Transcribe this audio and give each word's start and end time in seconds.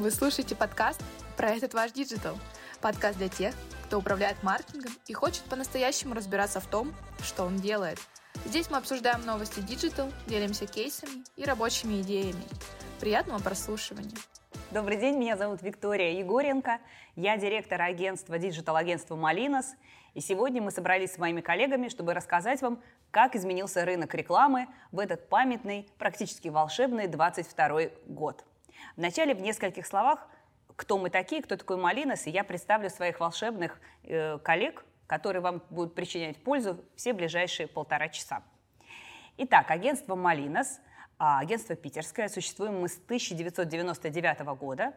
Вы 0.00 0.10
слушаете 0.10 0.56
подкаст 0.56 1.02
«Про 1.36 1.50
этот 1.50 1.74
ваш 1.74 1.92
digital». 1.92 2.38
Подкаст 2.80 3.18
для 3.18 3.28
тех, 3.28 3.54
кто 3.84 3.98
управляет 3.98 4.42
маркетингом 4.42 4.92
и 5.06 5.12
хочет 5.12 5.42
по-настоящему 5.42 6.14
разбираться 6.14 6.58
в 6.58 6.66
том, 6.66 6.94
что 7.22 7.44
он 7.44 7.58
делает. 7.58 7.98
Здесь 8.46 8.70
мы 8.70 8.78
обсуждаем 8.78 9.26
новости 9.26 9.60
digital, 9.60 10.10
делимся 10.26 10.66
кейсами 10.66 11.22
и 11.36 11.44
рабочими 11.44 12.00
идеями. 12.00 12.42
Приятного 12.98 13.40
прослушивания! 13.40 14.16
Добрый 14.70 14.96
день, 14.96 15.18
меня 15.18 15.36
зовут 15.36 15.60
Виктория 15.60 16.18
Егоренко. 16.18 16.78
Я 17.14 17.36
директор 17.36 17.82
агентства 17.82 18.38
digital-агентства 18.38 19.16
«Малинос». 19.16 19.66
И 20.14 20.22
сегодня 20.22 20.62
мы 20.62 20.70
собрались 20.70 21.12
с 21.12 21.18
моими 21.18 21.42
коллегами, 21.42 21.88
чтобы 21.88 22.14
рассказать 22.14 22.62
вам, 22.62 22.82
как 23.10 23.36
изменился 23.36 23.84
рынок 23.84 24.14
рекламы 24.14 24.66
в 24.92 24.98
этот 24.98 25.28
памятный, 25.28 25.90
практически 25.98 26.48
волшебный 26.48 27.06
22 27.06 27.80
год. 28.06 28.46
Вначале 28.96 29.34
в 29.34 29.40
нескольких 29.40 29.86
словах, 29.86 30.28
кто 30.76 30.98
мы 30.98 31.10
такие, 31.10 31.42
кто 31.42 31.56
такой 31.56 31.76
Малинос, 31.76 32.26
и 32.26 32.30
я 32.30 32.44
представлю 32.44 32.90
своих 32.90 33.20
волшебных 33.20 33.80
э, 34.04 34.38
коллег, 34.38 34.84
которые 35.06 35.42
вам 35.42 35.62
будут 35.70 35.94
причинять 35.94 36.42
пользу 36.42 36.84
все 36.96 37.12
ближайшие 37.12 37.66
полтора 37.66 38.08
часа. 38.08 38.42
Итак, 39.36 39.70
агентство 39.70 40.14
«Малинос» 40.14 40.80
А, 41.22 41.38
агентство 41.38 41.76
питерское. 41.76 42.28
Существуем 42.28 42.80
мы 42.80 42.88
с 42.88 42.96
1999 42.96 44.40
года. 44.58 44.94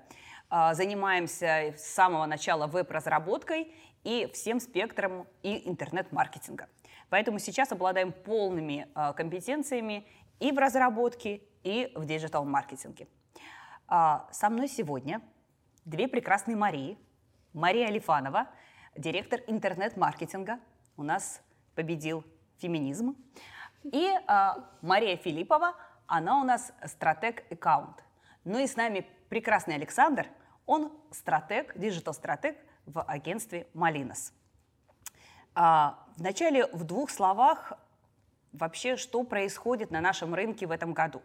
А, 0.50 0.74
занимаемся 0.74 1.74
с 1.78 1.84
самого 1.84 2.26
начала 2.26 2.66
веб-разработкой 2.66 3.76
и 4.06 4.32
всем 4.34 4.62
спектром 4.62 5.28
и 5.42 5.70
интернет-маркетинга. 5.70 6.70
Поэтому 7.10 7.40
сейчас 7.40 7.74
обладаем 7.74 8.14
полными 8.14 8.88
а, 8.96 9.12
компетенциями 9.12 10.08
и 10.40 10.54
в 10.54 10.58
разработке, 10.58 11.42
и 11.62 11.92
в 11.94 12.06
digital-маркетинге. 12.06 13.10
Со 13.94 14.50
мной 14.50 14.68
сегодня 14.70 15.22
две 15.86 16.08
прекрасные 16.08 16.58
Марии. 16.58 16.98
Мария 17.54 17.90
Алифанова, 17.90 18.48
директор 18.98 19.40
интернет-маркетинга. 19.46 20.60
У 20.98 21.04
нас 21.04 21.44
победил 21.76 22.24
феминизм. 22.58 23.16
И 23.84 24.12
Мария 24.82 25.16
Филиппова, 25.16 25.76
она 26.08 26.42
у 26.42 26.44
нас 26.44 26.74
стратег-аккаунт. 26.84 28.04
Ну 28.46 28.58
и 28.58 28.66
с 28.66 28.78
нами 28.78 29.06
прекрасный 29.30 29.76
Александр, 29.76 30.26
он 30.66 30.92
стратег, 31.12 31.78
digital-стратег 31.78 32.58
в 32.88 33.00
агентстве 33.04 33.68
Малинос. 33.76 34.34
А, 35.54 36.04
вначале 36.18 36.66
в 36.74 36.84
двух 36.84 37.12
словах 37.12 37.74
вообще, 38.54 38.96
что 38.96 39.24
происходит 39.24 39.92
на 39.92 40.02
нашем 40.02 40.34
рынке 40.34 40.66
в 40.66 40.72
этом 40.72 40.94
году. 40.94 41.22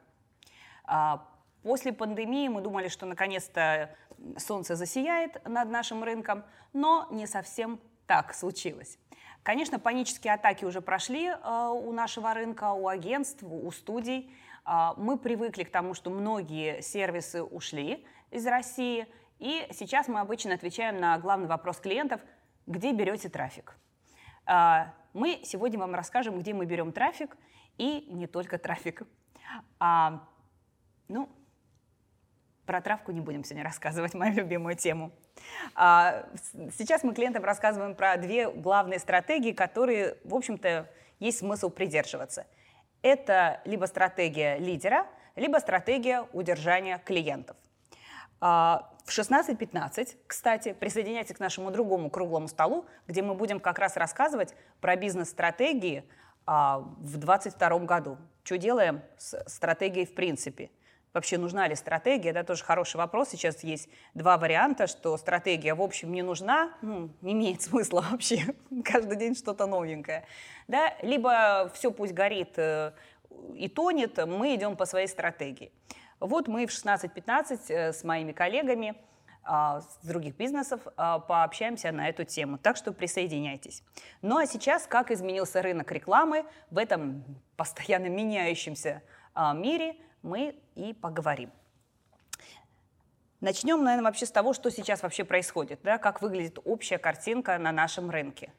А, 0.85 1.27
после 1.69 1.93
пандемии 1.93 2.49
мы 2.49 2.63
думали, 2.63 2.89
что 2.89 3.05
наконец-то 3.05 3.95
солнце 4.39 4.75
засияет 4.75 5.47
над 5.47 5.69
нашим 5.69 6.03
рынком, 6.03 6.45
но 6.73 7.07
не 7.11 7.27
совсем 7.27 7.79
так 8.07 8.33
случилось. 8.33 8.99
Конечно, 9.43 9.79
панические 9.79 10.33
атаки 10.33 10.65
уже 10.65 10.81
прошли 10.81 11.27
э, 11.27 11.69
у 11.71 11.93
нашего 11.93 12.33
рынка, 12.33 12.73
у 12.73 12.89
агентств, 12.89 13.43
у 13.43 13.71
студий. 13.71 14.35
А, 14.65 14.95
мы 14.97 15.19
привыкли 15.19 15.65
к 15.65 15.71
тому, 15.71 15.93
что 15.93 16.09
многие 16.09 16.81
сервисы 16.81 17.43
ушли 17.43 18.07
из 18.31 18.47
России, 18.47 19.07
и 19.39 19.69
сейчас 19.73 20.09
мы 20.09 20.21
обычно 20.21 20.55
отвечаем 20.55 20.99
на 20.99 21.19
главный 21.19 21.49
вопрос 21.49 21.81
клиентов, 21.81 22.23
где 22.67 22.95
берете 22.95 23.29
трафик. 23.29 23.77
А, 24.47 24.95
мы 25.13 25.43
сегодня 25.45 25.79
вам 25.79 25.95
расскажем, 25.95 26.39
где 26.39 26.55
мы 26.55 26.65
берем 26.65 26.93
трафик, 26.93 27.37
и 27.77 28.07
не 28.09 28.27
только 28.27 28.57
трафик. 28.57 29.03
А, 29.79 30.27
ну, 31.09 31.29
про 32.69 32.81
травку 32.81 33.11
не 33.11 33.21
будем 33.21 33.43
сегодня 33.43 33.65
рассказывать, 33.73 34.15
мою 34.15 34.35
любимую 34.35 34.77
тему. 34.77 35.11
Сейчас 35.75 37.03
мы 37.03 37.15
клиентам 37.15 37.43
рассказываем 37.43 37.97
про 37.97 38.17
две 38.17 38.49
главные 38.49 39.01
стратегии, 39.01 39.53
которые, 39.53 40.19
в 40.23 40.35
общем-то, 40.35 40.89
есть 41.19 41.39
смысл 41.39 41.71
придерживаться– 41.71 42.47
это 43.03 43.61
либо 43.65 43.87
стратегия 43.87 44.59
лидера, 44.59 45.07
либо 45.37 45.59
стратегия 45.59 46.27
удержания 46.33 46.99
клиентов. 46.99 47.57
А, 48.41 48.93
в 49.05 49.11
16.15, 49.11 50.17
кстати, 50.27 50.73
присоединяйтесь 50.73 51.37
к 51.37 51.41
нашему 51.41 51.71
другому 51.71 52.11
круглому 52.11 52.49
столу, 52.49 52.87
где 53.07 53.23
мы 53.23 53.35
будем 53.35 53.61
как 53.61 53.79
раз 53.79 53.97
рассказывать 53.97 54.55
про 54.81 54.97
бизнес-стратегии 54.97 56.05
а, 56.47 56.79
в 56.79 57.19
2022 57.19 57.79
году. 57.81 58.19
Что 58.43 58.59
делаем 58.59 59.03
с 59.17 59.43
стратегией 59.49 60.07
в 60.07 60.15
принципе? 60.15 60.71
Вообще 61.15 61.39
нужна 61.39 61.67
ли 61.69 61.75
стратегия? 61.75 62.31
Это 62.31 62.45
тоже 62.45 62.65
хороший 62.65 62.97
вопрос. 62.97 63.31
Сейчас 63.31 63.65
есть 63.65 63.89
два 64.15 64.37
варианта, 64.37 64.87
что 64.87 65.17
стратегия, 65.17 65.75
в 65.75 65.83
общем, 65.83 66.13
не 66.13 66.23
нужна, 66.23 66.73
ну, 66.83 67.11
не 67.23 67.33
имеет 67.33 67.63
смысла 67.63 68.05
вообще. 68.11 68.55
Каждый 68.85 69.17
день 69.17 69.35
что-то 69.35 69.67
новенькое. 69.67 70.25
Да? 70.69 70.95
Либо 71.03 71.71
все 71.75 71.91
пусть 71.91 72.13
горит 72.13 72.59
э, 72.59 72.93
и 73.55 73.69
тонет, 73.69 74.19
мы 74.27 74.55
идем 74.55 74.77
по 74.77 74.85
своей 74.85 75.09
стратегии. 75.09 75.73
Вот 76.21 76.47
мы 76.47 76.67
в 76.67 76.71
16-15 76.71 77.61
э, 77.69 77.93
с 77.93 78.05
моими 78.05 78.33
коллегами 78.33 78.95
а, 79.45 79.81
с 79.81 80.07
других 80.07 80.37
бизнесов 80.37 80.83
а, 80.97 81.21
пообщаемся 81.21 81.91
на 81.91 82.11
эту 82.11 82.25
тему. 82.25 82.59
Так 82.59 82.77
что 82.77 82.93
присоединяйтесь. 82.93 83.83
Ну 84.21 84.37
а 84.37 84.47
сейчас, 84.47 84.87
как 84.87 85.11
изменился 85.11 85.63
рынок 85.63 85.91
рекламы 85.91 86.45
в 86.71 86.77
этом 86.77 87.25
постоянно 87.57 88.09
меняющемся 88.09 89.03
а, 89.33 89.55
мире– 89.55 89.97
мы 90.23 90.55
и 90.75 90.93
поговорим. 90.93 91.51
Начнем, 93.41 93.85
наверное, 93.85 94.05
вообще 94.05 94.27
с 94.27 94.33
того, 94.33 94.53
что 94.53 94.71
сейчас 94.71 95.03
вообще 95.03 95.25
происходит, 95.25 95.81
да, 95.85 95.99
как 95.99 96.23
выглядит 96.23 96.59
общая 96.65 96.99
картинка 96.99 97.57
на 97.59 97.71
нашем 97.71 98.11
рынке. 98.11 98.53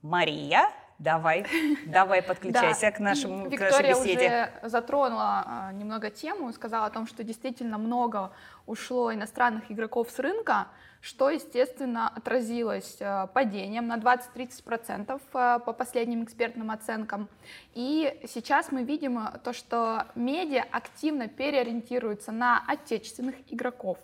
Мария, 0.00 0.70
давай, 0.98 1.46
давай 1.86 2.22
подключайся 2.22 2.90
к 2.90 3.00
нашему 3.00 3.48
Виктория 3.48 3.68
к 3.68 3.72
нашей 3.72 4.04
беседе. 4.04 4.50
уже 4.62 4.70
затронула 4.70 5.44
а, 5.46 5.72
немного 5.72 6.10
тему, 6.10 6.52
сказала 6.54 6.86
о 6.86 6.90
том, 6.90 7.06
что 7.06 7.22
действительно 7.22 7.76
много 7.76 8.32
ушло 8.64 9.12
иностранных 9.12 9.70
игроков 9.70 10.10
с 10.10 10.18
рынка, 10.18 10.68
что, 11.04 11.28
естественно, 11.28 12.08
отразилось 12.08 12.96
а, 13.00 13.26
падением 13.26 13.86
на 13.86 13.98
20-30% 13.98 15.20
а, 15.34 15.58
по 15.58 15.72
последним 15.74 16.24
экспертным 16.24 16.70
оценкам. 16.70 17.28
И 17.74 18.18
сейчас 18.26 18.72
мы 18.72 18.84
видим 18.84 19.20
то, 19.44 19.52
что 19.52 20.06
медиа 20.14 20.64
активно 20.70 21.28
переориентируются 21.28 22.32
на 22.32 22.64
отечественных 22.66 23.34
игроков. 23.52 23.98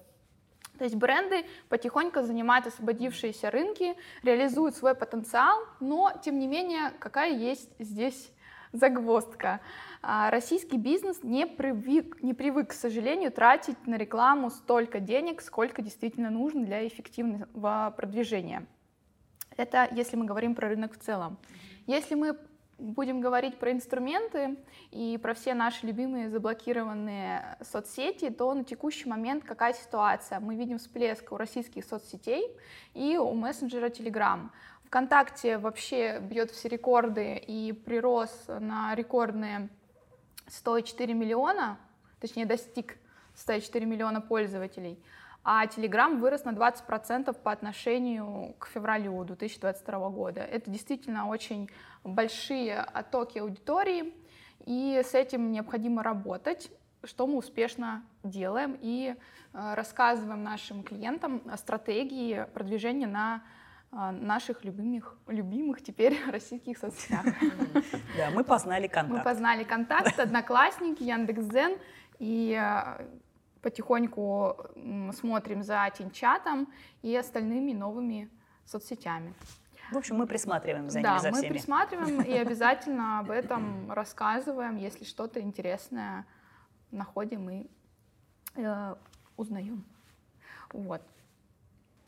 То 0.77 0.85
есть 0.85 0.97
бренды 0.97 1.47
потихоньку 1.71 2.21
занимают 2.21 2.67
освободившиеся 2.67 3.51
рынки, 3.51 3.97
реализуют 4.23 4.77
свой 4.77 4.95
потенциал, 4.95 5.59
но 5.81 6.13
тем 6.23 6.39
не 6.39 6.47
менее, 6.47 6.93
какая 6.99 7.33
есть 7.33 7.71
здесь 7.79 8.31
загвоздка. 8.73 9.61
А, 10.03 10.31
российский 10.31 10.79
бизнес 10.79 11.23
не 11.23 11.47
привык, 11.47 12.23
не 12.23 12.33
привык, 12.33 12.71
к 12.71 12.73
сожалению, 12.73 13.31
тратить 13.31 13.87
на 13.87 13.97
рекламу 13.97 14.51
столько 14.51 14.99
денег, 14.99 15.43
сколько 15.43 15.83
действительно 15.83 16.31
нужно 16.31 16.65
для 16.65 16.87
эффективного 16.87 17.93
продвижения. 17.95 18.67
Это 19.57 19.89
если 19.93 20.17
мы 20.17 20.25
говорим 20.25 20.55
про 20.55 20.69
рынок 20.69 20.95
в 20.95 20.99
целом. 20.99 21.37
Если 21.87 22.15
мы 22.15 22.39
будем 22.79 23.21
говорить 23.21 23.59
про 23.59 23.73
инструменты 23.73 24.57
и 24.91 25.19
про 25.19 25.35
все 25.35 25.53
наши 25.53 25.87
любимые 25.87 26.31
заблокированные 26.31 27.59
соцсети, 27.61 28.31
то 28.31 28.55
на 28.55 28.65
текущий 28.65 29.07
момент 29.07 29.45
какая 29.45 29.75
ситуация? 29.75 30.41
Мы 30.41 30.55
видим 30.55 30.79
всплеск 30.79 31.31
у 31.31 31.37
российских 31.37 31.85
соцсетей 31.85 32.57
и 32.95 33.19
у 33.19 33.35
мессенджера 33.35 33.91
Telegram. 33.91 34.49
ВКонтакте 34.87 35.59
вообще 35.59 36.21
бьет 36.21 36.51
все 36.53 36.69
рекорды 36.69 37.37
и 37.37 37.73
прирос 37.73 38.47
на 38.49 38.95
рекордные 38.95 39.69
104 40.51 41.15
миллиона, 41.15 41.79
точнее 42.21 42.47
достиг 42.47 42.99
104 43.35 43.87
миллиона 43.87 44.21
пользователей 44.21 45.03
а 45.43 45.67
Telegram 45.67 46.19
вырос 46.19 46.45
на 46.45 46.51
20% 46.51 47.33
по 47.33 47.53
отношению 47.53 48.55
к 48.59 48.67
февралю 48.67 49.25
2022 49.25 50.11
года. 50.11 50.43
Это 50.43 50.71
действительно 50.71 51.29
очень 51.29 51.71
большие 52.05 52.79
оттоки 52.79 53.39
аудитории, 53.39 54.15
и 54.67 55.01
с 55.03 55.15
этим 55.15 55.51
необходимо 55.53 56.03
работать, 56.03 56.71
что 57.05 57.27
мы 57.27 57.39
успешно 57.39 58.05
делаем 58.23 58.77
и 58.81 59.15
э, 59.55 59.75
рассказываем 59.75 60.43
нашим 60.43 60.83
клиентам 60.83 61.43
стратегии 61.57 62.47
продвижения 62.53 63.07
на 63.07 63.43
наших 63.93 64.65
любимых, 64.65 65.19
любимых 65.27 65.83
теперь 65.83 66.17
российских 66.31 66.79
соцсетях. 66.79 67.25
Да, 68.17 68.31
мы 68.33 68.45
познали 68.45 68.87
контакт. 68.87 69.19
Мы 69.19 69.25
познали 69.25 69.65
контакт, 69.65 70.19
Одноклассники, 70.19 71.03
Яндекс.Дзен, 71.03 71.77
и 72.19 72.57
э, 72.61 73.07
потихоньку 73.63 74.57
смотрим 75.13 75.63
за 75.63 75.91
Тинчатом 75.97 76.69
и 77.03 77.17
остальными 77.17 77.73
новыми 77.73 78.31
соцсетями. 78.65 79.35
В 79.91 79.97
общем, 79.97 80.17
мы 80.17 80.27
присматриваем 80.27 80.89
за 80.89 81.01
ними, 81.01 81.09
да, 81.09 81.19
за 81.19 81.33
всеми. 81.33 81.47
мы 81.47 81.55
присматриваем 81.55 82.21
и 82.21 82.33
обязательно 82.39 83.19
об 83.19 83.31
этом 83.31 83.91
рассказываем, 83.91 84.77
если 84.77 85.05
что-то 85.05 85.41
интересное 85.41 86.27
находим 86.93 87.51
и 87.51 87.67
э, 88.55 88.95
узнаем. 89.37 89.85
Вот. 90.73 91.03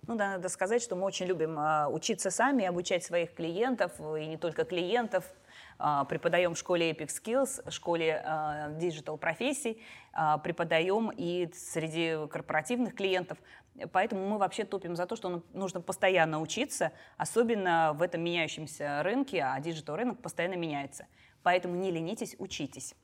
Ну 0.08 0.16
да, 0.16 0.30
надо 0.30 0.48
сказать, 0.48 0.82
что 0.82 0.96
мы 0.96 1.04
очень 1.04 1.26
любим 1.26 1.56
а, 1.60 1.88
учиться 1.88 2.32
сами, 2.32 2.64
обучать 2.64 3.04
своих 3.04 3.34
клиентов, 3.34 3.92
и 4.00 4.26
не 4.26 4.36
только 4.36 4.64
клиентов. 4.64 5.24
А, 5.78 6.04
преподаем 6.04 6.54
в 6.54 6.58
школе 6.58 6.90
Epic 6.90 7.06
Skills, 7.06 7.70
в 7.70 7.72
школе 7.72 8.20
а, 8.24 8.70
Digital 8.70 9.16
профессий, 9.16 9.80
преподаем 10.42 11.10
и 11.10 11.48
среди 11.54 12.26
корпоративных 12.28 12.96
клиентов. 12.96 13.38
Поэтому 13.92 14.26
мы 14.28 14.38
вообще 14.38 14.64
топим 14.64 14.96
за 14.96 15.06
то, 15.06 15.14
что 15.14 15.44
нужно 15.52 15.80
постоянно 15.80 16.40
учиться, 16.40 16.90
особенно 17.16 17.92
в 17.94 18.02
этом 18.02 18.22
меняющемся 18.22 19.04
рынке, 19.04 19.42
а 19.44 19.58
digital 19.60 19.94
рынок 19.94 20.20
постоянно 20.20 20.54
меняется. 20.54 21.06
Поэтому 21.44 21.76
не 21.76 21.92
ленитесь, 21.92 22.34
учитесь. 22.40 22.94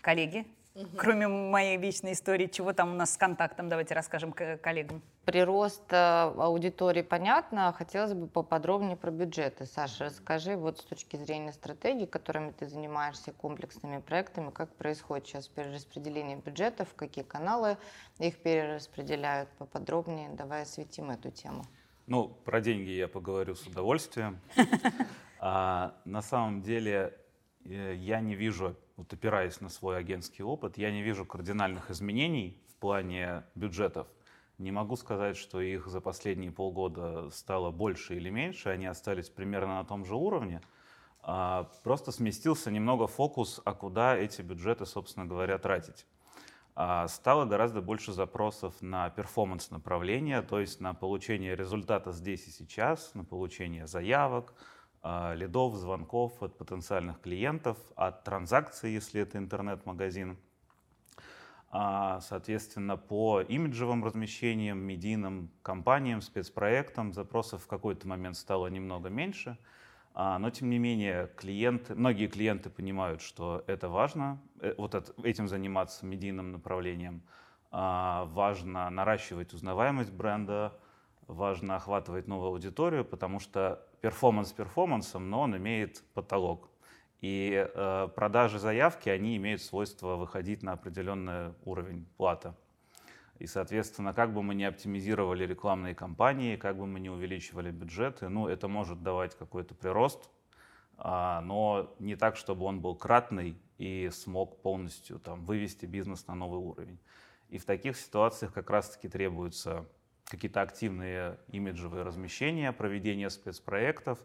Коллеги, 0.00 0.46
Угу. 0.76 0.96
Кроме 0.98 1.26
моей 1.26 1.78
вечной 1.78 2.12
истории, 2.12 2.48
чего 2.48 2.74
там 2.74 2.92
у 2.92 2.94
нас 2.94 3.14
с 3.14 3.16
контактом, 3.16 3.70
давайте 3.70 3.94
расскажем 3.94 4.32
коллегам. 4.32 5.00
Прирост 5.24 5.90
э, 5.90 5.96
аудитории 5.96 7.00
понятно, 7.00 7.72
хотелось 7.72 8.12
бы 8.12 8.26
поподробнее 8.26 8.96
про 8.96 9.10
бюджеты. 9.10 9.64
Саша, 9.64 10.04
расскажи 10.04 10.54
вот 10.54 10.78
с 10.78 10.82
точки 10.82 11.16
зрения 11.16 11.54
стратегии, 11.54 12.04
которыми 12.04 12.52
ты 12.52 12.68
занимаешься, 12.68 13.32
комплексными 13.32 14.00
проектами, 14.00 14.50
как 14.50 14.68
происходит 14.74 15.26
сейчас 15.26 15.48
перераспределение 15.48 16.36
бюджетов, 16.36 16.88
какие 16.94 17.24
каналы 17.24 17.78
их 18.18 18.36
перераспределяют 18.36 19.48
поподробнее. 19.58 20.28
Давай 20.28 20.62
осветим 20.62 21.10
эту 21.10 21.30
тему. 21.30 21.64
Ну, 22.06 22.28
про 22.44 22.60
деньги 22.60 22.90
я 22.90 23.08
поговорю 23.08 23.54
с 23.54 23.66
удовольствием. 23.66 24.38
А, 25.38 25.94
на 26.06 26.22
самом 26.22 26.62
деле 26.62 27.12
я 27.68 28.20
не 28.20 28.34
вижу 28.34 28.76
вот 28.96 29.12
опираясь 29.12 29.60
на 29.60 29.68
свой 29.68 29.98
агентский 29.98 30.42
опыт, 30.42 30.78
я 30.78 30.90
не 30.90 31.02
вижу 31.02 31.24
кардинальных 31.24 31.90
изменений 31.90 32.62
в 32.68 32.76
плане 32.76 33.44
бюджетов. 33.54 34.06
Не 34.58 34.72
могу 34.72 34.96
сказать, 34.96 35.36
что 35.36 35.60
их 35.60 35.86
за 35.86 36.00
последние 36.00 36.50
полгода 36.50 37.28
стало 37.30 37.70
больше 37.70 38.16
или 38.16 38.30
меньше, 38.30 38.70
они 38.70 38.86
остались 38.86 39.28
примерно 39.28 39.74
на 39.74 39.84
том 39.84 40.06
же 40.06 40.14
уровне. 40.14 40.62
А 41.20 41.70
просто 41.82 42.10
сместился 42.10 42.70
немного 42.70 43.06
фокус, 43.06 43.60
а 43.64 43.74
куда 43.74 44.16
эти 44.16 44.40
бюджеты, 44.40 44.86
собственно 44.86 45.26
говоря, 45.26 45.58
тратить. 45.58 46.06
А 46.74 47.08
стало 47.08 47.44
гораздо 47.46 47.82
больше 47.82 48.12
запросов 48.12 48.74
на 48.80 49.10
перформанс 49.10 49.70
направления, 49.70 50.40
то 50.42 50.60
есть 50.60 50.80
на 50.80 50.94
получение 50.94 51.56
результата 51.56 52.12
здесь 52.12 52.46
и 52.46 52.50
сейчас, 52.50 53.14
на 53.14 53.24
получение 53.24 53.86
заявок, 53.86 54.54
лидов, 55.34 55.74
звонков 55.76 56.42
от 56.42 56.58
потенциальных 56.58 57.20
клиентов, 57.20 57.78
от 57.94 58.24
транзакций, 58.24 58.92
если 58.92 59.20
это 59.20 59.38
интернет-магазин. 59.38 60.36
А, 61.70 62.20
соответственно, 62.20 62.96
по 62.96 63.40
имиджевым 63.40 64.04
размещениям, 64.04 64.78
медийным 64.78 65.50
компаниям, 65.62 66.22
спецпроектам 66.22 67.12
запросов 67.12 67.64
в 67.64 67.66
какой-то 67.66 68.08
момент 68.08 68.36
стало 68.36 68.68
немного 68.68 69.10
меньше. 69.10 69.58
А, 70.14 70.38
но, 70.38 70.50
тем 70.50 70.70
не 70.70 70.78
менее, 70.78 71.28
клиенты, 71.36 71.94
многие 71.94 72.28
клиенты 72.28 72.70
понимают, 72.70 73.20
что 73.20 73.62
это 73.66 73.88
важно, 73.88 74.40
э, 74.60 74.74
вот 74.78 74.94
этим 75.22 75.48
заниматься 75.48 76.06
медийным 76.06 76.52
направлением. 76.52 77.22
Важно 77.72 78.88
наращивать 78.88 79.52
узнаваемость 79.52 80.12
бренда, 80.12 80.72
важно 81.26 81.76
охватывать 81.76 82.28
новую 82.28 82.50
аудиторию, 82.50 83.04
потому 83.04 83.40
что 83.40 83.86
перформанс 84.00 84.52
перформансом, 84.52 85.30
но 85.30 85.42
он 85.42 85.56
имеет 85.56 86.02
потолок. 86.14 86.68
И 87.20 87.66
э, 87.74 88.08
продажи 88.14 88.58
заявки, 88.58 89.08
они 89.08 89.36
имеют 89.36 89.62
свойство 89.62 90.16
выходить 90.16 90.62
на 90.62 90.72
определенный 90.72 91.54
уровень 91.64 92.06
плата. 92.16 92.54
И, 93.38 93.46
соответственно, 93.46 94.14
как 94.14 94.32
бы 94.32 94.42
мы 94.42 94.54
ни 94.54 94.64
оптимизировали 94.64 95.46
рекламные 95.46 95.94
кампании, 95.94 96.56
как 96.56 96.76
бы 96.78 96.86
мы 96.86 97.00
ни 97.00 97.08
увеличивали 97.08 97.70
бюджеты, 97.70 98.28
ну, 98.28 98.48
это 98.48 98.68
может 98.68 99.02
давать 99.02 99.34
какой-то 99.34 99.74
прирост, 99.74 100.30
а, 100.96 101.42
но 101.42 101.94
не 101.98 102.16
так, 102.16 102.36
чтобы 102.36 102.64
он 102.64 102.80
был 102.80 102.94
кратный 102.94 103.58
и 103.76 104.08
смог 104.10 104.62
полностью 104.62 105.18
там, 105.18 105.44
вывести 105.44 105.84
бизнес 105.84 106.26
на 106.26 106.34
новый 106.34 106.60
уровень. 106.60 106.98
И 107.48 107.58
в 107.58 107.64
таких 107.64 107.96
ситуациях 107.96 108.52
как 108.52 108.70
раз-таки 108.70 109.08
требуется 109.08 109.86
какие-то 110.26 110.60
активные 110.60 111.38
имиджевые 111.48 112.02
размещения, 112.02 112.72
проведение 112.72 113.30
спецпроектов, 113.30 114.18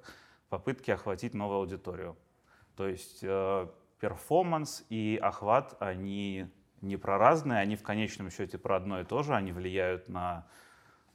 попытки 0.50 0.92
охватить 0.92 1.34
новую 1.34 1.60
аудиторию. 1.60 2.18
То 2.76 2.88
есть 2.88 3.20
э, 3.22 3.68
перформанс 4.00 4.84
и 4.90 5.20
охват, 5.22 5.76
они 5.80 6.48
не 6.82 6.98
про 6.98 7.18
разные, 7.18 7.60
они 7.60 7.76
в 7.76 7.84
конечном 7.84 8.32
счете 8.32 8.58
про 8.58 8.78
одно 8.78 9.02
и 9.02 9.04
то 9.04 9.22
же, 9.22 9.36
они 9.36 9.52
влияют 9.52 10.10
на 10.10 10.48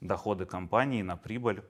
доходы 0.01 0.47
компании, 0.47 1.03
на 1.03 1.17
прибыль. 1.17 1.63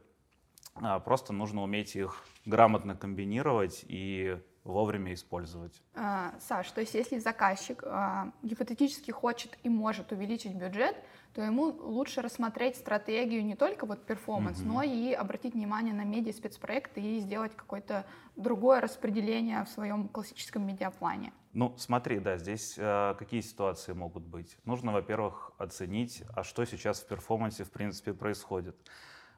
А 0.74 1.00
просто 1.00 1.32
нужно 1.32 1.62
уметь 1.62 1.96
их 1.96 2.22
грамотно 2.44 2.94
комбинировать 2.94 3.84
и 3.88 4.38
вовремя 4.66 5.14
использовать. 5.14 5.80
А, 5.94 6.34
Саш, 6.40 6.70
то 6.72 6.80
есть 6.80 6.94
если 6.94 7.18
заказчик 7.18 7.82
а, 7.86 8.32
гипотетически 8.42 9.10
хочет 9.10 9.56
и 9.62 9.68
может 9.68 10.12
увеличить 10.12 10.54
бюджет, 10.54 10.96
то 11.36 11.42
ему 11.42 11.66
лучше 11.66 12.22
рассмотреть 12.22 12.76
стратегию 12.76 13.44
не 13.44 13.56
только 13.56 13.84
вот 13.84 14.06
performance, 14.06 14.58
mm-hmm. 14.58 14.66
но 14.66 14.82
и 14.82 15.12
обратить 15.12 15.52
внимание 15.52 15.92
на 15.92 16.02
медиа 16.02 16.32
спецпроекты 16.32 17.02
и 17.02 17.20
сделать 17.20 17.54
какое-то 17.54 18.06
другое 18.36 18.80
распределение 18.80 19.62
в 19.62 19.68
своем 19.68 20.08
классическом 20.08 20.66
медиаплане. 20.66 21.34
Ну, 21.52 21.74
смотри, 21.76 22.20
да, 22.20 22.38
здесь 22.38 22.76
э, 22.78 23.14
какие 23.18 23.42
ситуации 23.42 23.92
могут 23.92 24.22
быть? 24.22 24.56
Нужно, 24.64 24.92
во-первых, 24.92 25.52
оценить, 25.58 26.22
а 26.34 26.42
что 26.42 26.64
сейчас 26.64 27.00
в 27.00 27.06
performance 27.06 27.60
е 27.60 27.64
в 27.64 27.70
принципе 27.70 28.14
происходит. 28.14 28.74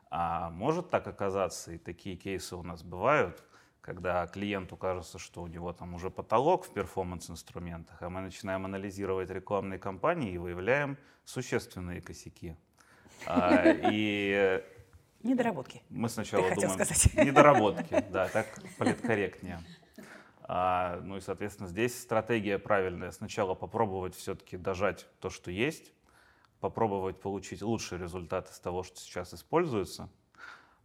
А 0.09 0.50
может 0.50 0.91
так 0.91 1.05
оказаться, 1.09 1.73
и 1.73 1.79
такие 1.79 2.15
кейсы 2.15 2.55
у 2.55 2.62
нас 2.62 2.85
бывают, 2.85 3.43
когда 3.88 4.26
клиенту 4.26 4.76
кажется, 4.76 5.19
что 5.19 5.40
у 5.40 5.46
него 5.46 5.73
там 5.73 5.94
уже 5.94 6.11
потолок 6.11 6.67
в 6.67 6.70
перформанс-инструментах, 6.75 8.02
а 8.02 8.11
мы 8.11 8.20
начинаем 8.20 8.67
анализировать 8.67 9.31
рекламные 9.31 9.79
кампании 9.79 10.32
и 10.32 10.37
выявляем 10.37 10.99
существенные 11.25 12.02
косяки. 12.02 12.55
А, 13.25 13.62
и 13.90 14.62
Недоработки. 15.23 15.81
Мы 15.88 16.11
сначала 16.11 16.50
Ты 16.50 16.56
думаем... 16.56 16.75
сказать. 16.75 17.14
Недоработки, 17.14 18.05
да, 18.11 18.29
так 18.29 18.46
политкорректнее. 18.76 19.58
А, 20.43 21.00
ну 21.00 21.17
и, 21.17 21.20
соответственно, 21.23 21.67
здесь 21.67 21.99
стратегия 21.99 22.59
правильная. 22.59 23.11
Сначала 23.11 23.54
попробовать 23.54 24.14
все-таки 24.14 24.59
дожать 24.59 25.07
то, 25.18 25.30
что 25.30 25.50
есть, 25.50 25.95
попробовать 26.61 27.23
получить 27.23 27.62
лучший 27.62 27.97
результат 27.97 28.50
из 28.50 28.61
того, 28.61 28.83
что 28.83 29.00
сейчас 29.00 29.33
используется, 29.33 30.11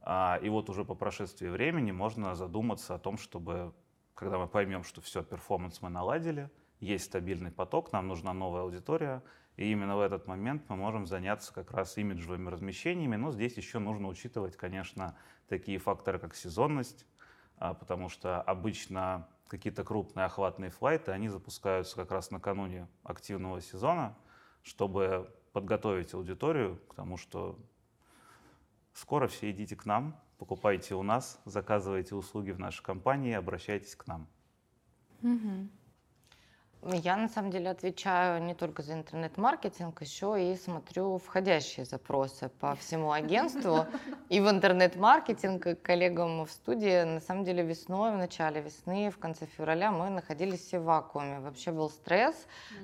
и 0.05 0.49
вот 0.49 0.69
уже 0.69 0.83
по 0.83 0.95
прошествии 0.95 1.47
времени 1.47 1.91
можно 1.91 2.35
задуматься 2.35 2.95
о 2.95 2.99
том, 2.99 3.17
чтобы, 3.17 3.73
когда 4.13 4.37
мы 4.37 4.47
поймем, 4.47 4.83
что 4.83 4.99
все, 5.01 5.23
перформанс 5.23 5.81
мы 5.81 5.89
наладили, 5.89 6.49
есть 6.79 7.05
стабильный 7.05 7.51
поток, 7.51 7.93
нам 7.93 8.07
нужна 8.07 8.33
новая 8.33 8.63
аудитория, 8.63 9.23
и 9.55 9.71
именно 9.71 9.95
в 9.95 10.01
этот 10.01 10.27
момент 10.27 10.63
мы 10.67 10.75
можем 10.75 11.05
заняться 11.05 11.53
как 11.53 11.71
раз 11.71 11.97
имиджевыми 11.97 12.49
размещениями. 12.49 13.15
Но 13.15 13.31
здесь 13.31 13.55
еще 13.55 13.79
нужно 13.79 14.07
учитывать, 14.07 14.57
конечно, 14.57 15.15
такие 15.47 15.77
факторы, 15.77 16.19
как 16.19 16.35
сезонность, 16.35 17.05
а, 17.57 17.73
потому 17.73 18.09
что 18.09 18.41
обычно 18.41 19.27
какие-то 19.47 19.83
крупные 19.83 20.25
охватные 20.25 20.71
флайты, 20.71 21.11
они 21.11 21.29
запускаются 21.29 21.95
как 21.95 22.11
раз 22.11 22.31
накануне 22.31 22.87
активного 23.03 23.61
сезона, 23.61 24.17
чтобы 24.63 25.31
подготовить 25.51 26.13
аудиторию 26.15 26.81
к 26.89 26.95
тому, 26.95 27.17
что 27.17 27.59
Скоро 28.93 29.27
все 29.27 29.51
идите 29.51 29.75
к 29.75 29.85
нам, 29.85 30.19
покупайте 30.37 30.95
у 30.95 31.03
нас, 31.03 31.41
заказывайте 31.45 32.15
услуги 32.15 32.51
в 32.51 32.59
нашей 32.59 32.83
компании, 32.83 33.33
обращайтесь 33.33 33.95
к 33.95 34.07
нам. 34.07 34.27
Угу. 35.21 35.69
Я 36.91 37.15
на 37.15 37.29
самом 37.29 37.49
деле 37.49 37.69
отвечаю 37.69 38.43
не 38.43 38.53
только 38.53 38.81
за 38.81 38.93
интернет-маркетинг, 38.93 40.01
еще 40.01 40.51
и 40.51 40.55
смотрю 40.57 41.17
входящие 41.17 41.85
запросы 41.85 42.49
по 42.59 42.75
всему 42.79 43.13
агентству 43.13 43.85
и 44.27 44.41
в 44.41 44.49
интернет-маркетинг, 44.49 45.65
и 45.67 45.75
коллегам 45.75 46.45
в 46.45 46.51
студии. 46.51 47.03
На 47.03 47.21
самом 47.21 47.45
деле 47.45 47.63
весной, 47.63 48.11
в 48.11 48.17
начале 48.17 48.59
весны, 48.59 49.09
в 49.11 49.17
конце 49.17 49.45
февраля 49.45 49.91
мы 49.91 50.09
находились 50.09 50.59
все 50.59 50.79
в 50.79 50.83
вакууме. 50.83 51.39
Вообще 51.39 51.71
был 51.71 51.89
стресс, 51.89 52.35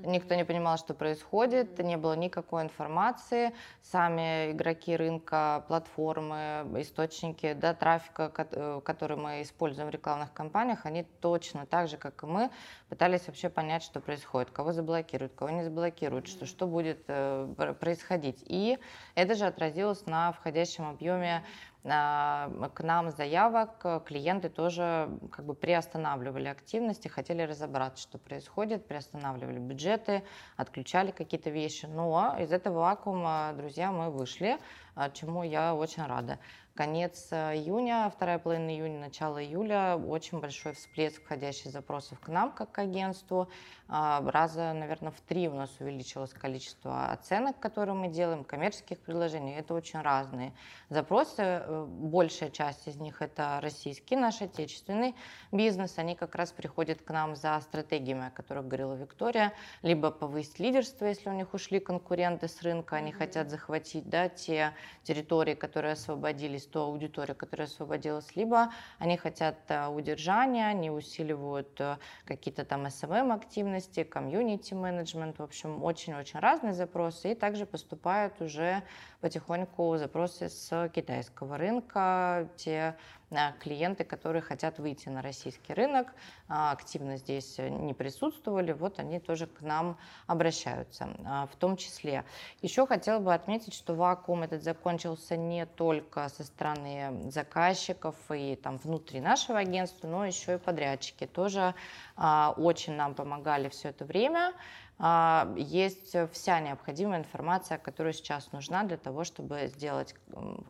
никто 0.05 0.35
не 0.35 0.45
понимал, 0.45 0.77
что 0.77 0.93
происходит, 0.93 1.77
не 1.79 1.97
было 1.97 2.13
никакой 2.13 2.63
информации. 2.63 3.53
Сами 3.81 4.51
игроки 4.51 4.95
рынка, 4.95 5.65
платформы, 5.67 6.65
источники 6.77 7.51
да, 7.51 7.73
трафика, 7.73 8.31
э, 8.37 8.81
который 8.85 9.17
мы 9.17 9.41
используем 9.41 9.89
в 9.89 9.91
рекламных 9.91 10.31
кампаниях, 10.31 10.85
они 10.85 11.03
точно 11.19 11.65
так 11.65 11.89
же, 11.89 11.97
как 11.97 12.23
и 12.23 12.25
мы, 12.25 12.49
пытались 12.87 13.27
вообще 13.27 13.49
понять, 13.49 13.88
что 13.89 14.01
происходит, 14.01 14.51
кого 14.51 14.71
заблокируют, 14.71 15.33
кого 15.33 15.49
не 15.49 15.63
заблокируют, 15.63 16.27
что, 16.27 16.45
что 16.45 16.67
будет 16.67 17.03
э, 17.07 17.75
происходить. 17.79 18.43
И 18.45 18.77
это 19.15 19.33
же 19.33 19.45
отразилось 19.45 20.05
на 20.05 20.31
входящем 20.31 20.87
объеме 20.87 21.43
а, 21.85 22.51
к 22.73 22.83
нам 22.83 23.09
заявок, 23.09 24.03
клиенты 24.05 24.49
тоже 24.49 25.09
как 25.31 25.45
бы 25.45 25.55
приостанавливали 25.55 26.47
активности, 26.47 27.07
хотели 27.07 27.41
разобраться, 27.41 28.03
что 28.03 28.17
происходит, 28.17 28.85
приостанавливали 28.85 29.59
бюджеты, 29.59 30.23
отключали 30.57 31.11
какие-то 31.11 31.49
вещи. 31.49 31.85
Но 31.85 32.35
из 32.39 32.51
этого 32.51 32.79
вакуума, 32.79 33.53
друзья, 33.57 33.91
мы 33.91 34.11
вышли, 34.11 34.59
а, 34.93 35.09
чему 35.09 35.43
я 35.43 35.73
очень 35.73 36.03
рада 36.03 36.37
конец 36.79 37.27
э, 37.31 37.57
июня, 37.57 38.09
вторая 38.09 38.39
половина 38.39 38.69
июня, 38.69 39.01
начало 39.01 39.43
июля 39.43 39.97
очень 39.97 40.39
большой 40.39 40.71
всплеск 40.71 41.21
входящих 41.21 41.73
запросов 41.73 42.21
к 42.21 42.29
нам, 42.29 42.53
как 42.53 42.71
к 42.71 42.79
агентству. 42.79 43.49
А, 43.89 44.23
раза, 44.31 44.71
наверное, 44.71 45.11
в 45.11 45.19
три 45.19 45.49
у 45.49 45.55
нас 45.55 45.71
увеличилось 45.79 46.31
количество 46.31 47.11
оценок, 47.11 47.59
которые 47.59 47.95
мы 47.95 48.07
делаем, 48.07 48.45
коммерческих 48.45 48.99
предложений. 48.99 49.55
Это 49.57 49.73
очень 49.73 49.99
разные 49.99 50.53
запросы. 50.87 51.41
Э, 51.41 51.85
большая 51.85 52.49
часть 52.49 52.87
из 52.87 52.95
них 52.95 53.21
это 53.21 53.59
российский, 53.61 54.15
наш 54.15 54.41
отечественный 54.41 55.15
бизнес. 55.51 55.97
Они 55.97 56.15
как 56.15 56.35
раз 56.35 56.53
приходят 56.53 57.01
к 57.01 57.09
нам 57.09 57.35
за 57.35 57.59
стратегиями, 57.59 58.27
о 58.27 58.29
которых 58.29 58.67
говорила 58.67 58.93
Виктория, 58.93 59.51
либо 59.81 60.11
повысить 60.11 60.59
лидерство, 60.59 61.05
если 61.07 61.27
у 61.27 61.33
них 61.33 61.53
ушли 61.53 61.81
конкуренты 61.81 62.47
с 62.47 62.61
рынка, 62.61 62.95
они 62.95 63.11
mm-hmm. 63.11 63.17
хотят 63.17 63.49
захватить 63.49 64.07
да, 64.07 64.29
те 64.29 64.73
территории, 65.03 65.55
которые 65.55 65.93
освободились 65.93 66.68
ту 66.71 66.79
аудиторию, 66.79 67.35
которая 67.35 67.67
освободилась, 67.67 68.35
либо 68.35 68.71
они 68.97 69.17
хотят 69.17 69.57
э, 69.67 69.87
удержания, 69.87 70.71
не 70.73 70.91
усиливают 70.91 71.79
э, 71.79 71.97
какие-то 72.25 72.65
там 72.65 72.85
SMM-активности, 72.85 74.03
комьюнити-менеджмент, 74.03 75.39
в 75.39 75.43
общем, 75.43 75.83
очень-очень 75.83 76.39
разные 76.39 76.73
запросы, 76.73 77.31
и 77.31 77.35
также 77.35 77.65
поступают 77.65 78.41
уже 78.41 78.83
потихоньку 79.21 79.97
запросы 79.97 80.49
с 80.49 80.89
китайского 80.93 81.57
рынка, 81.57 82.49
те 82.55 82.95
а, 83.31 83.51
клиенты, 83.59 84.03
которые 84.03 84.41
хотят 84.41 84.79
выйти 84.79 85.09
на 85.09 85.21
российский 85.21 85.73
рынок, 85.73 86.07
а, 86.47 86.71
активно 86.71 87.17
здесь 87.17 87.57
не 87.59 87.93
присутствовали, 87.93 88.71
вот 88.71 88.99
они 88.99 89.19
тоже 89.19 89.45
к 89.45 89.61
нам 89.61 89.97
обращаются 90.25 91.09
а, 91.25 91.47
в 91.47 91.55
том 91.57 91.77
числе. 91.77 92.25
Еще 92.61 92.87
хотела 92.87 93.19
бы 93.19 93.33
отметить, 93.33 93.73
что 93.73 93.93
вакуум 93.93 94.43
этот 94.43 94.63
закончился 94.63 95.37
не 95.37 95.65
только 95.65 96.29
со 96.29 96.43
стороны 96.43 97.29
заказчиков 97.29 98.15
и 98.33 98.55
там 98.55 98.77
внутри 98.77 99.19
нашего 99.19 99.59
агентства, 99.59 100.07
но 100.07 100.25
еще 100.25 100.55
и 100.55 100.57
подрядчики 100.57 101.27
тоже 101.27 101.75
очень 102.15 102.93
нам 102.93 103.13
помогали 103.13 103.69
все 103.69 103.89
это 103.89 104.05
время. 104.05 104.53
А, 105.01 105.53
есть 105.55 106.13
вся 106.33 106.59
необходимая 106.59 107.19
информация, 107.19 107.77
которая 107.77 108.11
сейчас 108.11 108.51
нужна 108.51 108.83
для 108.83 108.97
того, 108.97 109.23
чтобы 109.23 109.67
сделать 109.67 110.13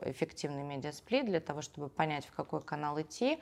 эффективный 0.03 0.63
медиасплит, 0.63 1.25
для 1.25 1.39
того, 1.39 1.63
чтобы 1.63 1.89
понять, 1.89 2.27
в 2.27 2.35
какой 2.35 2.61
канал 2.61 3.01
идти. 3.01 3.39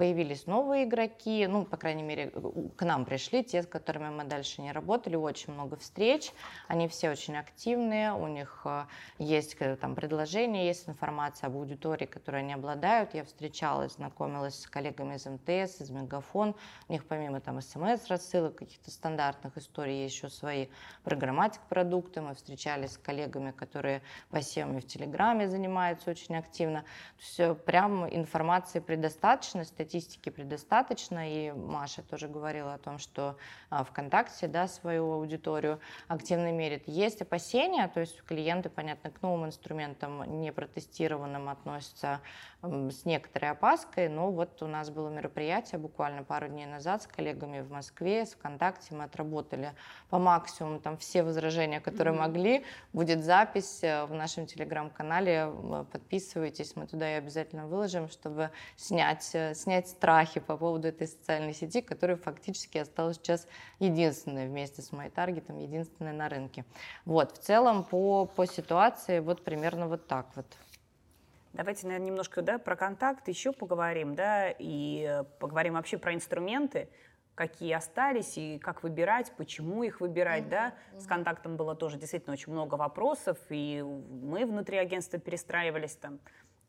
Появились 0.00 0.46
новые 0.46 0.84
игроки, 0.84 1.46
ну, 1.46 1.66
по 1.66 1.76
крайней 1.76 2.02
мере, 2.02 2.32
к 2.74 2.86
нам 2.86 3.04
пришли 3.04 3.44
те, 3.44 3.62
с 3.62 3.66
которыми 3.66 4.08
мы 4.08 4.24
дальше 4.24 4.62
не 4.62 4.72
работали, 4.72 5.14
очень 5.14 5.52
много 5.52 5.76
встреч, 5.76 6.32
они 6.68 6.88
все 6.88 7.10
очень 7.10 7.36
активные, 7.36 8.14
у 8.14 8.26
них 8.26 8.62
э, 8.64 8.86
есть 9.18 9.56
э, 9.58 9.76
там 9.76 9.94
предложения, 9.94 10.68
есть 10.68 10.88
информация 10.88 11.48
об 11.48 11.56
аудитории, 11.56 12.06
которой 12.06 12.40
они 12.40 12.54
обладают. 12.54 13.12
Я 13.12 13.24
встречалась, 13.24 13.96
знакомилась 13.96 14.62
с 14.62 14.66
коллегами 14.66 15.16
из 15.16 15.26
МТС, 15.26 15.82
из 15.82 15.90
Мегафон, 15.90 16.56
у 16.88 16.92
них 16.92 17.04
помимо 17.04 17.42
там 17.42 17.60
смс-рассылок, 17.60 18.56
каких-то 18.56 18.90
стандартных 18.90 19.58
историй 19.58 20.04
есть 20.04 20.14
еще 20.14 20.30
свои 20.30 20.68
программатик 21.04 21.60
продукты. 21.68 22.22
Мы 22.22 22.34
встречались 22.34 22.92
с 22.92 22.96
коллегами, 22.96 23.50
которые 23.50 24.00
посевами 24.30 24.80
в 24.80 24.86
Телеграме 24.86 25.46
занимаются 25.46 26.10
очень 26.10 26.36
активно. 26.36 26.86
Все 27.18 27.54
прям 27.54 28.08
информации 28.08 28.78
предостаточно, 28.78 29.62
статистики 29.90 30.28
предостаточно. 30.28 31.28
И 31.28 31.50
Маша 31.50 32.02
тоже 32.02 32.28
говорила 32.28 32.74
о 32.74 32.78
том, 32.78 32.98
что 32.98 33.36
а, 33.70 33.82
ВКонтакте 33.82 34.46
да, 34.46 34.68
свою 34.68 35.12
аудиторию 35.12 35.80
активно 36.06 36.52
мерит. 36.52 36.84
Есть 36.86 37.22
опасения, 37.22 37.88
то 37.88 37.98
есть 37.98 38.22
клиенты, 38.22 38.70
понятно, 38.70 39.10
к 39.10 39.20
новым 39.22 39.46
инструментам 39.46 40.40
не 40.40 40.52
протестированным 40.52 41.48
относятся 41.48 42.20
с 42.62 43.04
некоторой 43.06 43.50
опаской, 43.50 44.08
но 44.08 44.30
вот 44.30 44.62
у 44.62 44.66
нас 44.66 44.90
было 44.90 45.08
мероприятие 45.08 45.78
буквально 45.78 46.22
пару 46.22 46.48
дней 46.48 46.66
назад 46.66 47.02
с 47.02 47.06
коллегами 47.06 47.60
в 47.60 47.70
Москве, 47.70 48.26
с 48.26 48.34
ВКонтакте, 48.34 48.94
мы 48.94 49.04
отработали 49.04 49.72
по 50.10 50.18
максимуму 50.18 50.78
там 50.78 50.98
все 50.98 51.22
возражения, 51.22 51.80
которые 51.80 52.14
mm-hmm. 52.14 52.18
могли. 52.18 52.64
Будет 52.92 53.24
запись 53.24 53.82
э, 53.82 54.04
в 54.04 54.12
нашем 54.12 54.46
телеграм-канале, 54.46 55.50
подписывайтесь, 55.90 56.76
мы 56.76 56.86
туда 56.86 57.10
и 57.10 57.14
обязательно 57.14 57.66
выложим, 57.66 58.08
чтобы 58.08 58.50
снять, 58.76 59.30
э, 59.32 59.54
снять 59.70 59.88
страхи 59.88 60.40
по 60.40 60.56
поводу 60.56 60.88
этой 60.88 61.06
социальной 61.06 61.54
сети, 61.54 61.80
которая 61.80 62.16
фактически 62.16 62.78
осталась 62.78 63.18
сейчас 63.18 63.46
единственной 63.78 64.48
вместе 64.48 64.82
с 64.82 64.90
моим 64.90 65.12
таргетом, 65.12 65.58
единственной 65.58 66.12
на 66.12 66.28
рынке. 66.28 66.64
Вот, 67.04 67.36
в 67.36 67.38
целом 67.38 67.84
по, 67.84 68.26
по 68.26 68.46
ситуации 68.46 69.20
вот 69.20 69.44
примерно 69.44 69.86
вот 69.86 70.08
так 70.08 70.26
вот. 70.34 70.46
Давайте, 71.52 71.86
наверное, 71.86 72.08
немножко 72.08 72.42
да, 72.42 72.58
про 72.58 72.74
контакт 72.74 73.28
еще 73.28 73.52
поговорим, 73.52 74.16
да, 74.16 74.50
и 74.50 75.22
поговорим 75.38 75.74
вообще 75.74 75.98
про 75.98 76.14
инструменты, 76.14 76.88
какие 77.36 77.72
остались 77.72 78.36
и 78.38 78.58
как 78.58 78.82
выбирать, 78.82 79.32
почему 79.36 79.84
их 79.84 80.00
выбирать, 80.00 80.44
mm-hmm. 80.44 80.50
да. 80.50 80.74
С 80.98 81.06
контактом 81.06 81.56
было 81.56 81.76
тоже 81.76 81.96
действительно 81.96 82.32
очень 82.32 82.52
много 82.52 82.74
вопросов, 82.74 83.38
и 83.50 83.82
мы 83.82 84.44
внутри 84.46 84.78
агентства 84.78 85.20
перестраивались 85.20 85.94
там. 85.94 86.18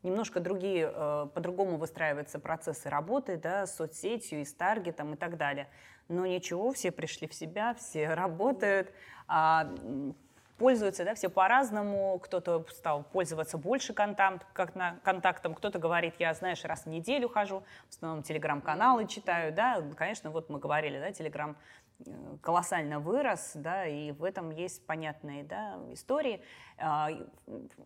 Немножко 0.03 0.39
другие, 0.39 0.91
э, 0.93 1.27
по-другому 1.33 1.77
выстраиваются 1.77 2.39
процессы 2.39 2.89
работы, 2.89 3.37
да, 3.37 3.67
с 3.67 3.75
соцсетью 3.75 4.41
и 4.41 4.45
с 4.45 4.53
таргетом 4.53 5.13
и 5.13 5.15
так 5.15 5.37
далее. 5.37 5.67
Но 6.07 6.25
ничего, 6.25 6.71
все 6.71 6.91
пришли 6.91 7.27
в 7.27 7.33
себя, 7.33 7.75
все 7.75 8.09
работают. 8.13 8.91
А, 9.27 9.71
пользуются, 10.61 11.03
да, 11.03 11.15
все 11.15 11.27
по-разному. 11.29 12.19
Кто-то 12.19 12.63
стал 12.69 13.03
пользоваться 13.03 13.57
больше 13.57 13.93
контакт, 13.93 14.45
как 14.53 14.75
на, 14.75 14.99
контактом, 15.03 15.55
кто-то 15.55 15.79
говорит, 15.79 16.13
я, 16.19 16.35
знаешь, 16.35 16.63
раз 16.65 16.83
в 16.83 16.85
неделю 16.87 17.29
хожу, 17.29 17.63
в 17.89 17.95
основном 17.95 18.21
телеграм-каналы 18.21 19.07
читаю, 19.07 19.53
да, 19.53 19.83
конечно, 19.97 20.29
вот 20.29 20.49
мы 20.49 20.59
говорили, 20.59 20.99
да, 20.99 21.11
телеграм 21.11 21.55
колоссально 22.41 22.99
вырос, 22.99 23.51
да, 23.55 23.85
и 23.85 24.11
в 24.11 24.23
этом 24.23 24.51
есть 24.51 24.85
понятные, 24.85 25.43
да, 25.43 25.79
истории. 25.91 26.41
А, 26.77 27.09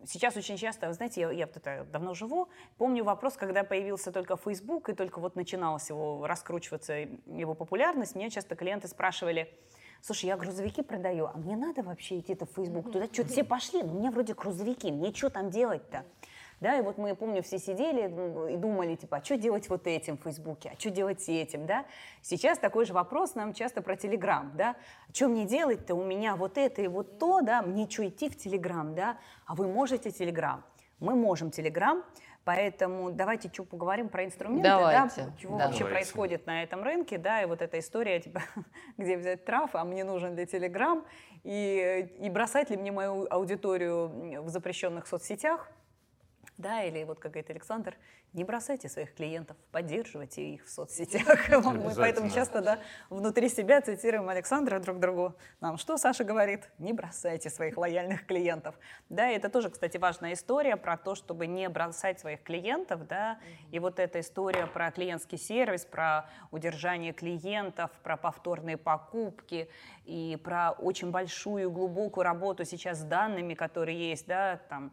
сейчас 0.04 0.36
очень 0.36 0.56
часто, 0.56 0.88
вы 0.88 0.94
знаете, 0.94 1.20
я, 1.20 1.30
я 1.30 1.44
это 1.44 1.86
давно 1.90 2.14
живу, 2.14 2.48
помню 2.78 3.04
вопрос, 3.04 3.34
когда 3.34 3.64
появился 3.64 4.12
только 4.12 4.36
Facebook, 4.36 4.88
и 4.88 4.94
только 4.94 5.20
вот 5.20 5.36
начиналась 5.36 5.88
его 5.90 6.26
раскручиваться, 6.26 6.94
его 6.94 7.54
популярность, 7.54 8.14
меня 8.14 8.30
часто 8.30 8.56
клиенты 8.56 8.88
спрашивали, 8.88 9.52
слушай, 10.00 10.26
я 10.26 10.36
грузовики 10.36 10.82
продаю, 10.82 11.26
а 11.26 11.36
мне 11.36 11.56
надо 11.56 11.82
вообще 11.82 12.18
идти-то 12.20 12.46
в 12.46 12.50
Facebook? 12.50 12.92
Туда 12.92 13.06
что-то 13.06 13.30
все 13.30 13.44
пошли, 13.44 13.82
но 13.82 13.92
мне 13.92 14.10
вроде 14.10 14.34
грузовики, 14.34 14.90
мне 14.92 15.12
что 15.12 15.30
там 15.30 15.50
делать-то? 15.50 16.04
Да, 16.60 16.78
и 16.78 16.80
вот 16.80 16.96
мы, 16.96 17.14
помню, 17.14 17.42
все 17.42 17.58
сидели 17.58 18.06
и 18.52 18.56
думали, 18.56 18.94
типа, 18.94 19.18
а 19.18 19.24
что 19.24 19.36
делать 19.36 19.68
вот 19.68 19.86
этим 19.86 20.16
в 20.16 20.22
Фейсбуке, 20.22 20.72
а 20.74 20.80
что 20.80 20.90
делать 20.90 21.20
с 21.20 21.28
этим, 21.28 21.66
да? 21.66 21.84
Сейчас 22.22 22.58
такой 22.58 22.86
же 22.86 22.94
вопрос 22.94 23.34
нам 23.34 23.52
часто 23.52 23.82
про 23.82 23.96
Телеграм, 23.96 24.52
да? 24.56 24.74
А 25.08 25.14
что 25.14 25.28
мне 25.28 25.44
делать-то? 25.44 25.94
У 25.94 26.02
меня 26.02 26.34
вот 26.34 26.56
это 26.56 26.80
и 26.80 26.88
вот 26.88 27.18
то, 27.18 27.42
да? 27.42 27.60
Мне 27.60 27.88
что 27.88 28.08
идти 28.08 28.30
в 28.30 28.36
Телеграм, 28.36 28.94
да? 28.94 29.18
А 29.44 29.54
вы 29.54 29.68
можете 29.68 30.10
Телеграм? 30.10 30.64
Мы 30.98 31.14
можем 31.14 31.50
Телеграм, 31.50 32.02
Поэтому 32.46 33.10
давайте 33.10 33.50
чуть 33.50 33.68
поговорим 33.68 34.08
про 34.08 34.24
инструменты, 34.24 34.62
давайте, 34.62 35.22
да, 35.22 35.32
чего 35.36 35.58
да. 35.58 35.64
вообще 35.66 35.80
давайте. 35.80 35.96
происходит 35.96 36.46
на 36.46 36.62
этом 36.62 36.84
рынке, 36.84 37.18
да, 37.18 37.42
и 37.42 37.44
вот 37.44 37.60
эта 37.60 37.80
история, 37.80 38.20
типа, 38.20 38.40
где 38.96 39.16
взять 39.16 39.44
трав, 39.44 39.74
а 39.74 39.84
мне 39.84 40.04
нужен 40.04 40.36
для 40.36 40.46
Телеграм, 40.46 41.04
и, 41.42 42.08
и 42.20 42.30
бросать 42.30 42.70
ли 42.70 42.76
мне 42.76 42.92
мою 42.92 43.26
аудиторию 43.28 44.42
в 44.42 44.48
запрещенных 44.48 45.08
соцсетях, 45.08 45.68
да, 46.58 46.82
или 46.82 47.04
вот 47.04 47.18
как 47.18 47.32
говорит 47.32 47.50
Александр, 47.50 47.96
не 48.32 48.44
бросайте 48.44 48.88
своих 48.88 49.14
клиентов, 49.14 49.56
поддерживайте 49.72 50.42
их 50.42 50.66
в 50.66 50.70
соцсетях. 50.70 51.48
Мы 51.64 51.92
поэтому 51.96 52.30
часто 52.30 52.60
да, 52.60 52.78
внутри 53.08 53.48
себя 53.48 53.80
цитируем 53.80 54.28
Александра 54.28 54.78
друг 54.78 54.98
другу. 54.98 55.34
Нам 55.60 55.78
что 55.78 55.96
Саша 55.96 56.24
говорит? 56.24 56.70
Не 56.78 56.92
бросайте 56.92 57.50
своих 57.50 57.76
лояльных 57.76 58.26
клиентов. 58.26 58.74
Да, 59.08 59.30
и 59.30 59.36
это 59.36 59.48
тоже, 59.48 59.70
кстати, 59.70 59.96
важная 59.96 60.34
история 60.34 60.76
про 60.76 60.96
то, 60.96 61.14
чтобы 61.14 61.46
не 61.46 61.68
бросать 61.68 62.20
своих 62.20 62.42
клиентов. 62.42 63.06
Да, 63.06 63.38
и 63.70 63.78
вот 63.78 63.98
эта 63.98 64.20
история 64.20 64.66
про 64.66 64.90
клиентский 64.90 65.38
сервис, 65.38 65.84
про 65.84 66.28
удержание 66.50 67.12
клиентов, 67.12 67.90
про 68.02 68.16
повторные 68.16 68.76
покупки 68.76 69.68
и 70.04 70.38
про 70.42 70.72
очень 70.72 71.10
большую 71.10 71.70
глубокую 71.70 72.24
работу 72.24 72.64
сейчас 72.64 73.00
с 73.00 73.02
данными, 73.02 73.54
которые 73.54 74.10
есть, 74.10 74.26
да, 74.26 74.60
там, 74.68 74.92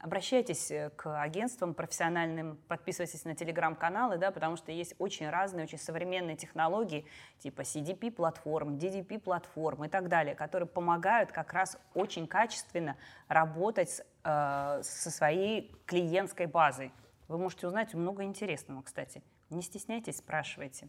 Обращайтесь 0.00 0.70
э, 0.70 0.90
к 0.90 1.20
агентствам 1.20 1.74
профессиональным, 1.74 2.56
подписывайтесь 2.68 3.24
на 3.24 3.34
телеграм-каналы, 3.34 4.16
да, 4.16 4.30
потому 4.30 4.56
что 4.56 4.70
есть 4.70 4.94
очень 4.98 5.28
разные, 5.28 5.64
очень 5.64 5.78
современные 5.78 6.36
технологии, 6.36 7.04
типа 7.38 7.62
CDP-платформ, 7.62 8.76
DDP-платформ 8.76 9.84
и 9.86 9.88
так 9.88 10.08
далее, 10.08 10.36
которые 10.36 10.68
помогают 10.68 11.32
как 11.32 11.52
раз 11.52 11.76
очень 11.94 12.28
качественно 12.28 12.96
работать 13.26 13.90
с, 13.90 14.04
э, 14.24 14.80
со 14.84 15.10
своей 15.10 15.74
клиентской 15.84 16.46
базой. 16.46 16.92
Вы 17.26 17.38
можете 17.38 17.66
узнать 17.66 17.92
много 17.94 18.22
интересного, 18.22 18.82
кстати. 18.82 19.22
Не 19.50 19.62
стесняйтесь, 19.62 20.18
спрашивайте. 20.18 20.88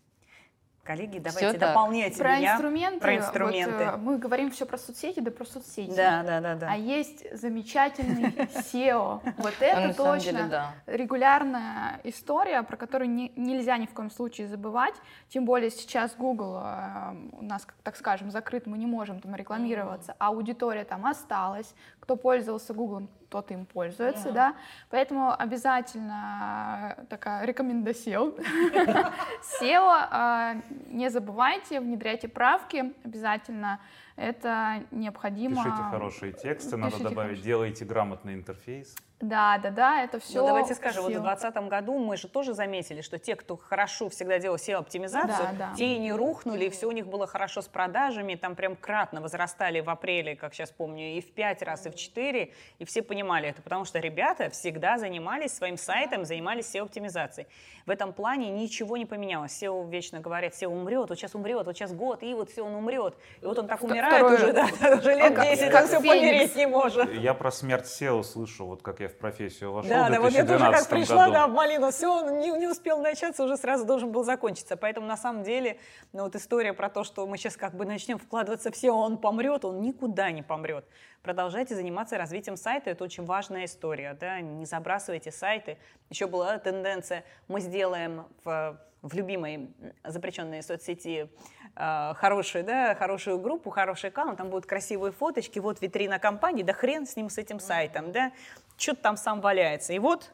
Коллеги, 0.89 1.19
давайте 1.19 1.49
Всё 1.49 1.59
дополняйте 1.59 2.17
Про 2.17 2.37
меня. 2.37 2.53
инструменты. 2.53 2.99
Про 2.99 3.15
инструменты. 3.17 3.85
Вот, 3.85 3.93
э, 3.93 3.97
мы 3.97 4.17
говорим 4.17 4.49
все 4.49 4.65
про 4.65 4.79
соцсети, 4.79 5.19
да 5.19 5.29
про 5.29 5.45
соцсети. 5.45 5.95
Да, 5.95 6.23
да, 6.23 6.41
да, 6.41 6.55
да. 6.55 6.67
А 6.71 6.75
есть 6.75 7.31
замечательный 7.31 8.31
SEO. 8.55 9.21
Вот 9.37 9.53
это 9.59 9.93
точно 9.93 10.73
регулярная 10.87 12.01
история, 12.05 12.63
про 12.63 12.75
которую 12.75 13.11
не- 13.11 13.31
нельзя 13.35 13.77
ни 13.77 13.85
в 13.85 13.93
коем 13.93 14.09
случае 14.09 14.47
забывать. 14.47 14.95
Тем 15.27 15.45
более 15.45 15.69
сейчас 15.69 16.15
Google 16.15 16.59
э, 16.63 17.15
у 17.33 17.43
нас, 17.43 17.67
так 17.83 17.95
скажем, 17.95 18.31
закрыт, 18.31 18.65
мы 18.65 18.79
не 18.79 18.87
можем 18.87 19.19
там 19.19 19.35
рекламироваться, 19.35 20.15
а 20.17 20.29
аудитория 20.29 20.85
там 20.85 21.05
осталась. 21.05 21.71
Кто 21.99 22.15
пользовался 22.15 22.73
Google, 22.73 23.09
тот 23.29 23.51
им 23.51 23.65
пользуется, 23.65 24.31
да. 24.31 24.55
Поэтому 24.89 25.33
обязательно 25.37 26.95
э, 26.97 27.05
такая 27.05 27.45
рекомендация. 27.45 27.69
SEO, 27.79 28.35
э, 30.11 30.61
не 30.87 31.09
забывайте, 31.09 31.79
внедряйте 31.79 32.27
правки 32.27 32.93
обязательно. 33.03 33.79
Это 34.15 34.83
необходимо. 34.91 35.63
Пишите 35.63 35.83
хорошие 35.91 36.33
тексты, 36.33 36.75
надо 36.77 37.01
добавить, 37.01 37.41
делайте 37.41 37.85
грамотный 37.85 38.33
интерфейс. 38.33 38.95
Да, 39.21 39.57
да, 39.61 39.69
да, 39.69 40.03
это 40.03 40.19
все. 40.19 40.39
Ну, 40.41 40.47
давайте 40.47 40.73
скажем, 40.75 41.03
вот 41.03 41.09
в 41.11 41.21
2020 41.21 41.69
году 41.69 41.97
мы 41.99 42.15
же 42.15 42.29
тоже 42.29 42.53
заметили, 42.53 43.01
что 43.01 43.17
те, 43.19 43.35
кто 43.35 43.57
хорошо 43.57 44.07
всегда 44.07 44.39
делал 44.39 44.55
SEO-оптимизацию, 44.55 45.49
Да, 45.57 45.69
да. 45.71 45.73
те 45.75 45.95
и 45.95 45.97
не 45.99 46.13
рухнули, 46.13 46.65
и 46.65 46.69
все 46.69 46.87
у 46.87 46.91
них 46.91 47.05
было 47.07 47.27
хорошо 47.27 47.61
с 47.61 47.67
продажами, 47.67 48.35
там 48.35 48.55
прям 48.55 48.77
кратно 48.77 49.19
возрастали 49.19 49.81
в 49.81 49.89
апреле, 49.89 50.37
как 50.37 50.53
сейчас 50.53 50.71
помню, 50.71 51.17
и 51.17 51.21
в 51.21 51.31
5 51.33 51.61
раз, 51.63 51.85
и 51.85 51.89
в 51.89 51.95
4, 51.95 52.53
и 52.79 52.85
все 52.85 53.01
понимали 53.01 53.49
это, 53.49 53.61
потому 53.61 53.83
что 53.83 53.99
ребята 53.99 54.49
всегда 54.51 54.97
занимались 54.97 55.51
своим 55.53 55.77
сайтом, 55.77 56.23
занимались 56.23 56.73
SEO-оптимизацией. 56.73 57.47
В 57.85 57.91
этом 57.91 58.13
плане 58.13 58.49
ничего 58.51 58.95
не 58.97 59.05
поменялось. 59.05 59.51
SEO 59.61 59.89
вечно 59.89 60.19
говорят, 60.21 60.53
SEO 60.53 60.67
умрет, 60.67 61.09
вот 61.09 61.17
сейчас 61.17 61.35
умрет, 61.35 61.65
вот 61.65 61.75
сейчас 61.75 61.91
год, 61.91 62.23
и 62.23 62.33
вот 62.35 62.49
все, 62.51 62.63
он 62.63 62.73
умрет. 62.75 63.15
И 63.41 63.45
вот 63.45 63.57
он 63.59 63.67
так 63.67 63.83
умирает 63.83 64.23
уже, 64.25 64.53
да, 64.53 64.65
уже 64.97 65.15
лет 65.15 65.35
как- 65.35 65.43
10, 65.45 65.71
как 65.71 65.81
он 65.81 65.87
все 65.87 65.97
помереть 65.99 66.55
не 66.55 66.67
может. 66.67 67.11
Я 67.15 67.33
про 67.33 67.51
смерть 67.51 67.85
SEO 67.85 68.23
слышу, 68.23 68.65
вот 68.65 68.81
как 68.81 68.99
я 69.01 69.08
в 69.09 69.17
профессию 69.17 69.71
вошел 69.71 69.89
Да, 69.89 70.07
в 70.07 70.11
да, 70.11 70.21
вот 70.21 70.31
я 70.31 70.45
тоже 70.45 70.59
как 70.59 70.85
2012 70.85 70.89
пришла, 70.89 71.23
году. 71.25 71.33
да, 71.33 71.47
в 71.47 71.51
Малину, 71.53 71.91
все, 71.91 72.07
он 72.07 72.39
не, 72.39 72.49
не 72.51 72.67
успел 72.67 73.01
начаться, 73.01 73.43
уже 73.43 73.57
сразу 73.57 73.85
должен 73.85 74.11
был 74.11 74.23
закончиться. 74.23 74.77
Поэтому 74.77 75.07
на 75.07 75.17
самом 75.17 75.43
деле, 75.43 75.77
ну 76.13 76.23
вот 76.23 76.35
история 76.35 76.73
про 76.73 76.89
то, 76.89 77.03
что 77.03 77.25
мы 77.27 77.37
сейчас 77.37 77.57
как 77.57 77.73
бы 77.75 77.85
начнем 77.85 78.17
вкладываться 78.17 78.71
все, 78.71 78.91
он 78.91 79.17
помрет, 79.17 79.65
он 79.65 79.81
никуда 79.81 80.31
не 80.31 80.43
помрет. 80.43 80.85
Продолжайте 81.21 81.75
заниматься 81.75 82.17
развитием 82.17 82.55
сайта, 82.55 82.91
это 82.91 83.03
очень 83.03 83.25
важная 83.25 83.65
история, 83.65 84.15
да, 84.19 84.39
не 84.39 84.65
забрасывайте 84.65 85.31
сайты. 85.31 85.77
Еще 86.09 86.27
была 86.27 86.57
тенденция, 86.59 87.25
мы 87.49 87.59
сделаем 87.59 88.25
в, 88.45 88.79
в 89.01 89.13
любимой 89.13 89.69
запрещенной 90.05 90.63
соцсети 90.63 91.29
э, 91.75 92.13
хорошую, 92.15 92.63
да, 92.63 92.95
хорошую 92.95 93.37
группу, 93.39 93.69
хороший 93.69 94.11
аккаунт, 94.11 94.37
там 94.37 94.49
будут 94.49 94.65
красивые 94.65 95.11
фоточки, 95.11 95.59
вот 95.59 95.81
витрина 95.81 96.19
компании, 96.19 96.63
да 96.63 96.71
хрен 96.71 97.05
с 97.05 97.17
ним, 97.17 97.29
с 97.29 97.37
этим 97.37 97.59
сайтом, 97.59 98.13
да, 98.13 98.31
что-то 98.79 99.01
там 99.01 99.17
сам 99.17 99.41
валяется. 99.41 99.93
И 99.93 99.99
вот, 99.99 100.31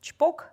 чпок, 0.00 0.52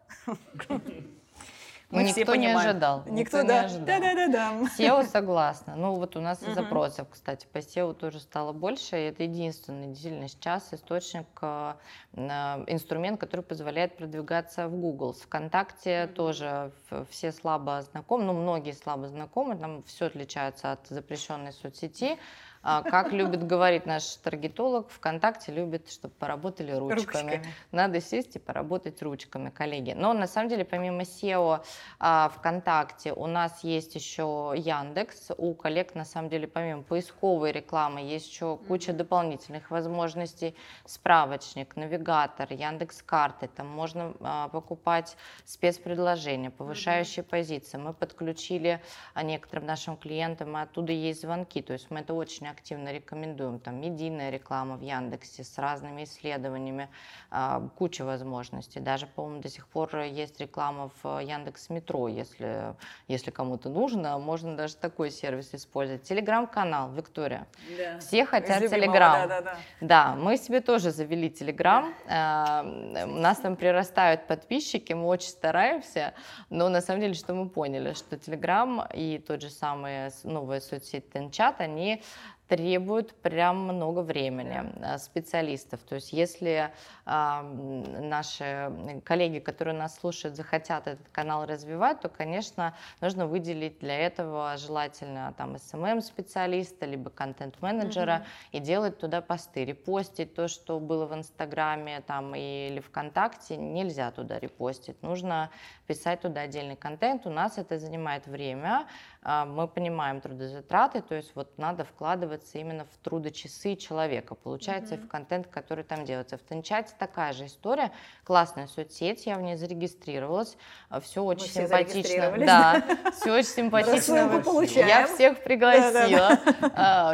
мы 1.94 2.06
все 2.06 2.22
Никто 2.22 2.36
не 2.36 2.48
понимаем. 2.48 2.70
ожидал. 2.70 3.04
Никто, 3.06 3.42
не 3.44 3.48
да. 3.48 3.62
ожидал. 3.66 3.86
Да-да-да-да. 3.86 4.54
SEO 4.80 5.06
согласна. 5.06 5.76
Ну 5.76 5.94
вот 5.94 6.16
у 6.16 6.22
нас 6.22 6.42
и 6.42 6.52
запросов, 6.52 7.08
кстати, 7.12 7.46
по 7.52 7.60
SEO 7.60 7.94
тоже 7.94 8.20
стало 8.20 8.52
больше. 8.52 8.96
И 8.98 9.04
это 9.10 9.24
единственный 9.24 9.90
действительно 9.90 10.28
сейчас 10.28 10.74
источник, 10.74 11.28
э, 11.44 11.74
инструмент, 12.16 13.20
который 13.20 13.42
позволяет 13.42 13.96
продвигаться 13.96 14.68
в 14.68 14.76
Google. 14.76 15.14
С 15.14 15.22
ВКонтакте 15.22 16.08
тоже 16.08 16.72
все 17.12 17.32
слабо 17.32 17.84
знакомы, 17.84 18.24
ну 18.24 18.34
многие 18.34 18.72
слабо 18.72 19.08
знакомы, 19.08 19.56
там 19.56 19.84
все 19.84 20.08
отличается 20.08 20.72
от 20.72 20.88
запрещенной 20.88 21.54
соцсети. 21.54 22.18
А, 22.66 22.82
Как 22.82 23.12
любит 23.12 23.46
говорить 23.46 23.86
наш 23.86 24.16
таргетолог, 24.16 24.90
ВКонтакте 24.90 25.52
любит, 25.52 25.92
чтобы 25.92 26.14
поработали 26.14 26.72
ручками. 26.72 27.36
Ручками. 27.36 27.46
Надо 27.74 28.00
сесть 28.00 28.38
и 28.38 28.40
поработать 28.40 29.02
ручками, 29.02 29.50
коллеги. 29.50 29.92
Но 29.92 30.14
на 30.14 30.28
самом 30.28 30.48
деле, 30.48 30.64
помимо 30.64 31.02
SEO 31.02 31.62
а, 32.00 32.30
ВКонтакте, 32.30 33.12
у 33.12 33.28
нас 33.28 33.66
есть 33.66 33.96
еще 33.96 34.54
Яндекс. 34.56 35.32
У 35.38 35.54
коллег, 35.56 35.94
на 35.94 36.06
самом 36.06 36.30
деле, 36.30 36.48
помимо 36.48 36.84
поисковой 36.84 37.52
рекламы, 37.52 38.00
есть 38.00 38.30
еще 38.32 38.56
куча 38.56 38.94
дополнительных 38.94 39.70
возможностей. 39.70 40.56
Справочник, 40.86 41.76
навигатор, 41.76 42.48
Яндекс 42.54 43.04
карты. 43.04 43.50
Там 43.50 43.68
можно 43.68 44.14
а, 44.22 44.48
покупать 44.48 45.18
спецпредложения, 45.44 46.50
повышающие 46.50 47.24
позиции. 47.24 47.78
Мы 47.78 47.94
подключили 47.94 48.82
некоторым 49.22 49.66
нашим 49.66 49.98
клиентам, 49.98 50.58
и 50.58 50.62
оттуда 50.62 50.94
есть 50.94 51.20
звонки. 51.20 51.62
То 51.62 51.74
есть 51.74 51.92
мы 51.92 52.00
это 52.00 52.14
очень 52.14 52.53
активно 52.54 52.92
рекомендуем. 52.94 53.60
Там 53.60 53.82
медийная 53.82 54.30
реклама 54.30 54.78
в 54.78 54.82
Яндексе 54.82 55.44
с 55.44 55.58
разными 55.58 56.04
исследованиями, 56.06 56.88
а, 57.30 57.68
куча 57.78 58.06
возможностей. 58.06 58.80
Даже, 58.80 59.08
по-моему, 59.08 59.42
до 59.42 59.50
сих 59.50 59.68
пор 59.68 59.96
есть 59.98 60.40
реклама 60.40 60.90
в 61.02 61.20
Яндекс 61.20 61.70
Метро, 61.70 62.08
если, 62.08 62.76
если 63.08 63.32
кому-то 63.32 63.70
нужно, 63.70 64.18
можно 64.20 64.56
даже 64.56 64.76
такой 64.76 65.12
сервис 65.12 65.54
использовать. 65.54 66.04
Телеграм-канал, 66.04 66.92
Виктория. 66.92 67.48
Да. 67.78 68.00
Все 68.00 68.26
хотят 68.26 68.62
любимого, 68.62 68.82
Телеграм. 68.82 69.28
Да-да-да. 69.28 69.58
Да, 69.82 70.16
мы 70.16 70.38
себе 70.38 70.62
тоже 70.62 70.92
завели 70.92 71.30
Телеграм. 71.30 71.94
Э, 72.08 73.06
У 73.06 73.20
нас 73.20 73.38
там 73.40 73.56
прирастают 73.56 74.28
подписчики, 74.28 74.94
мы 74.94 75.08
очень 75.08 75.30
стараемся. 75.30 76.14
Но 76.50 76.70
на 76.70 76.82
самом 76.82 77.02
деле, 77.02 77.14
что 77.14 77.34
мы 77.34 77.50
поняли, 77.50 77.94
что 77.94 78.18
Телеграм 78.18 78.88
и 78.94 79.18
тот 79.18 79.42
же 79.42 79.50
самый 79.50 80.12
новая 80.24 80.62
соцсеть 80.62 81.10
Тенчат, 81.12 81.62
они 81.62 82.02
требуют 82.48 83.16
прям 83.22 83.58
много 83.64 84.00
времени 84.00 84.64
э, 84.82 84.98
специалистов. 84.98 85.80
То 85.82 85.96
есть 85.96 86.14
если 86.14 86.72
м, 87.06 88.10
наши 88.10 88.72
коллеги, 89.04 89.40
которые 89.40 89.76
нас 89.76 89.96
слушают, 89.96 90.36
захотят 90.36 90.88
этот 90.88 91.08
канал 91.10 91.46
развивать, 91.46 92.02
то, 92.02 92.10
конечно, 92.10 92.76
нужно 93.02 93.28
выделить 93.28 93.80
для 93.80 93.98
этого 93.98 94.56
желательно 94.58 95.34
там 95.38 95.56
SMM-специалиста, 95.56 96.86
либо 96.86 97.10
контент-менеджера 97.10 98.26
и 98.52 98.60
делать 98.60 99.00
туда 99.00 99.22
посты, 99.22 99.66
репостить 99.66 100.36
то, 100.36 100.48
что 100.48 100.80
было 100.80 101.06
в 101.06 101.14
Инстаграме 101.14 102.02
там, 102.02 102.36
или 102.36 102.80
ВКонтакте, 102.80 103.58
нельзя 103.58 104.12
туда 104.12 104.40
репостить, 104.40 105.02
нужно 105.02 105.50
писать 105.88 106.22
туда 106.22 106.42
отдельный 106.42 106.76
контент, 106.76 107.26
у 107.26 107.30
нас 107.30 107.58
это 107.58 107.80
занимает 107.80 108.28
время, 108.28 108.86
мы 109.24 109.68
понимаем 109.68 110.20
трудозатраты, 110.22 111.02
то 111.02 111.16
есть 111.16 111.32
вот 111.36 111.58
надо 111.58 111.86
вкладываться 111.86 112.58
именно 112.58 112.86
в 112.86 112.98
трудочасы 113.04 113.76
человека, 113.76 114.36
получается, 114.36 114.98
в 114.98 115.08
контент, 115.08 115.48
который 115.48 115.84
там 115.84 116.04
делается. 116.04 116.38
В 116.38 116.42
Тенчате 116.44 116.94
такая 116.98 117.32
же 117.34 117.46
история, 117.46 117.92
классная 118.24 118.68
соцсеть, 118.68 119.26
я 119.26 119.38
в 119.38 119.42
ней 119.42 119.56
зарегистрировалась, 119.56 120.58
все 121.02 121.24
очень 121.24 121.48
все 121.48 121.68
симпатично. 121.68 122.34
Да, 122.38 122.84
все 123.14 123.32
очень 123.32 123.50
симпатично. 123.50 124.42
Я 124.80 125.08
всех 125.08 125.44
пригласила. 125.44 126.40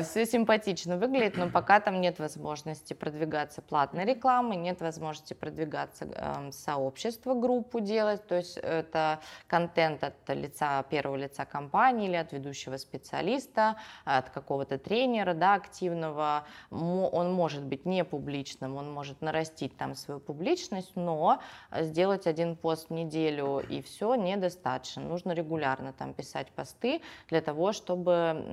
Все 0.04 0.26
симпатично 0.26 0.98
выглядит, 0.98 1.38
но 1.38 1.50
пока 1.50 1.80
там 1.80 2.02
нет 2.02 2.20
возможности 2.20 2.94
продвигаться 2.94 3.62
платной 3.62 4.06
рекламой, 4.06 4.58
нет 4.58 4.82
возможности 4.82 5.34
продвигаться 5.34 6.08
сообщество, 6.52 7.34
группу 7.34 7.80
делать. 7.80 8.26
То 8.26 8.36
есть 8.36 8.58
это 8.58 9.20
контент 9.48 10.04
от 10.04 10.16
лица 10.30 10.84
первого 10.84 11.16
лица 11.16 11.46
компании 11.46 11.99
или 12.06 12.16
от 12.16 12.32
ведущего 12.34 12.78
специалиста, 12.78 13.76
от 14.06 14.30
какого-то 14.30 14.78
тренера 14.78 15.34
да, 15.34 15.56
активного. 15.56 16.46
Он 16.72 17.34
может 17.34 17.64
быть 17.64 17.86
не 17.86 18.04
публичным, 18.04 18.78
он 18.78 18.92
может 18.92 19.22
нарастить 19.22 19.78
там 19.78 19.96
свою 19.96 20.20
публичность, 20.20 20.96
но 20.96 21.40
сделать 21.72 22.28
один 22.28 22.56
пост 22.56 22.90
в 22.90 22.94
неделю 22.94 23.60
и 23.60 23.82
все 23.82 24.16
недостаточно. 24.16 25.02
Нужно 25.02 25.32
регулярно 25.32 25.94
там 25.94 26.14
писать 26.14 26.52
посты 26.52 27.02
для 27.30 27.42
того, 27.42 27.74
чтобы 27.74 28.46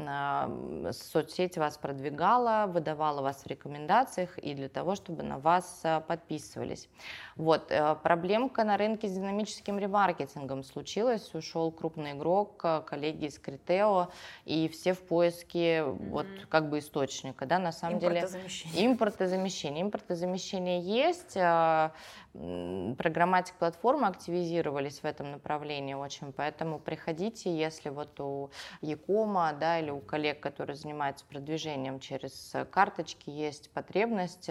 соцсеть 0.92 1.58
вас 1.58 1.78
продвигала, 1.78 2.66
выдавала 2.66 3.22
вас 3.22 3.42
в 3.42 3.46
рекомендациях 3.46 4.38
и 4.38 4.54
для 4.54 4.68
того, 4.68 4.94
чтобы 4.94 5.22
на 5.22 5.38
вас 5.38 5.80
а, 5.84 6.00
подписывались. 6.00 6.88
Вот, 7.36 7.70
э, 7.70 7.96
проблемка 8.02 8.64
на 8.64 8.78
рынке 8.78 9.08
с 9.08 9.12
динамическим 9.12 9.78
ремаркетингом 9.78 10.64
случилась. 10.64 11.34
Ушел 11.34 11.70
крупный 11.70 12.12
игрок, 12.12 12.62
э, 12.64 12.80
коллеги 12.86 13.26
из 13.26 13.38
Критео, 13.38 14.08
и 14.46 14.68
все 14.68 14.94
в 14.94 15.00
поиске 15.00 15.82
вот 15.84 16.26
как 16.48 16.70
бы 16.70 16.78
источника, 16.78 17.44
да, 17.44 17.58
на 17.58 17.72
самом 17.72 17.98
деле. 17.98 18.20
Импортозамещение. 18.20 18.86
Импортозамещение. 18.86 19.82
Импортозамещение 19.82 20.80
есть. 20.80 21.36
А, 21.36 21.92
программатик 22.32 23.54
платформы 23.56 24.06
активизировались 24.06 25.00
в 25.00 25.04
этом 25.04 25.32
направлении 25.32 25.94
очень, 25.94 26.32
поэтому 26.32 26.78
приходите, 26.78 27.54
если 27.54 27.90
вот 27.90 28.18
у 28.20 28.50
Якома, 28.80 29.52
да, 29.58 29.78
или 29.78 29.90
у 29.90 30.00
коллег, 30.00 30.40
которые 30.40 30.76
занимаются 30.76 31.24
продвижением 31.26 32.00
через 32.00 32.54
карточки, 32.70 33.30
есть 33.30 33.70
потребность, 33.70 34.50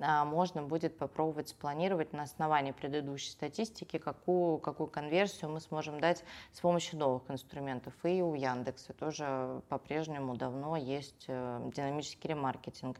можно 0.00 0.62
будет 0.62 0.96
попробовать 0.96 1.48
спланировать 1.50 2.12
на 2.12 2.22
основании 2.22 2.72
предыдущей 2.72 3.30
статистики, 3.30 3.98
какую, 3.98 4.58
какую 4.58 4.88
конверсию 4.88 5.50
мы 5.50 5.60
сможем 5.60 6.00
дать 6.00 6.24
с 6.52 6.60
помощью 6.60 6.98
новых 6.98 7.30
инструментов. 7.30 7.94
И 8.02 8.22
у 8.22 8.34
Яндекса 8.34 8.92
тоже 8.92 9.62
по-прежнему 9.68 10.36
давно 10.36 10.76
есть 10.76 11.24
э, 11.28 11.70
динамический 11.74 12.30
ремаркетинг. 12.30 12.98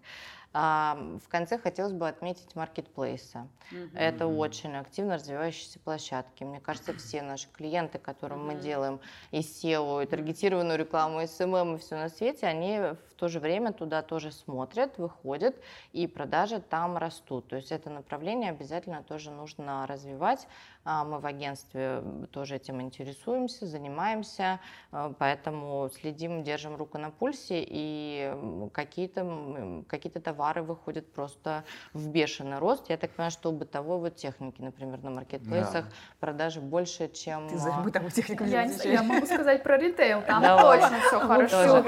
А, 0.53 0.99
в 1.25 1.29
конце 1.29 1.59
хотелось 1.59 1.93
бы 1.93 2.09
отметить 2.09 2.57
маркетплейсы. 2.57 3.47
Mm-hmm. 3.71 3.91
Это 3.95 4.27
очень 4.27 4.75
активно 4.77 5.15
развивающиеся 5.15 5.79
площадки. 5.79 6.43
Мне 6.43 6.59
кажется, 6.59 6.93
все 6.95 7.23
наши 7.23 7.49
клиенты, 7.53 7.99
которым 7.99 8.41
mm-hmm. 8.41 8.55
мы 8.55 8.61
делаем 8.61 9.01
и 9.31 9.41
SEO, 9.41 10.03
и 10.03 10.07
таргетированную 10.07 10.77
рекламу, 10.77 11.21
и 11.21 11.25
SMM, 11.25 11.77
и 11.77 11.79
все 11.79 11.97
на 11.97 12.09
свете, 12.09 12.47
они 12.47 12.79
в 12.79 13.15
то 13.17 13.29
же 13.29 13.39
время 13.39 13.73
туда 13.73 14.03
тоже 14.03 14.33
смотрят, 14.33 14.99
выходят, 14.99 15.55
и 15.93 16.09
продажи 16.09 16.61
там 16.61 16.97
растут. 16.97 17.47
То 17.47 17.57
есть 17.57 17.71
это 17.71 17.89
направление 17.89 18.51
обязательно 18.51 19.05
тоже 19.05 19.31
нужно 19.31 19.87
развивать. 19.87 20.49
А, 20.85 21.05
мы 21.05 21.19
в 21.19 21.27
агентстве 21.27 22.03
тоже 22.31 22.57
этим 22.57 22.81
интересуемся, 22.83 23.67
занимаемся, 23.67 24.61
а, 24.93 25.13
поэтому 25.19 25.91
следим, 25.95 26.43
держим 26.43 26.77
руку 26.77 26.99
на 26.99 27.11
пульсе, 27.11 27.65
и 27.67 28.33
какие-то 28.73 29.85
какие 29.89 30.13
товары 30.13 30.41
товары 30.41 30.63
выходят 30.63 31.13
просто 31.13 31.65
в 31.93 32.09
бешеный 32.09 32.59
рост. 32.59 32.89
Я 32.89 32.97
так 32.97 33.11
понимаю, 33.11 33.31
что 33.31 33.51
у 33.51 33.53
бытовой 33.53 33.99
вот 33.99 34.17
техники, 34.17 34.61
например, 34.61 35.03
на 35.03 35.11
маркетплейсах 35.11 35.85
да. 35.85 35.93
продажи 36.19 36.61
больше, 36.61 37.09
чем... 37.09 37.49
Ты 37.49 37.59
за 37.59 37.73
бытовую 37.73 38.11
технику 38.11 38.45
я, 38.45 38.63
я 38.65 39.03
могу 39.03 39.27
сказать 39.27 39.63
про 39.63 39.77
ритейл, 39.77 40.23
там 40.23 40.43
точно 40.43 41.01
все 41.07 41.21
хорошо. 41.21 41.83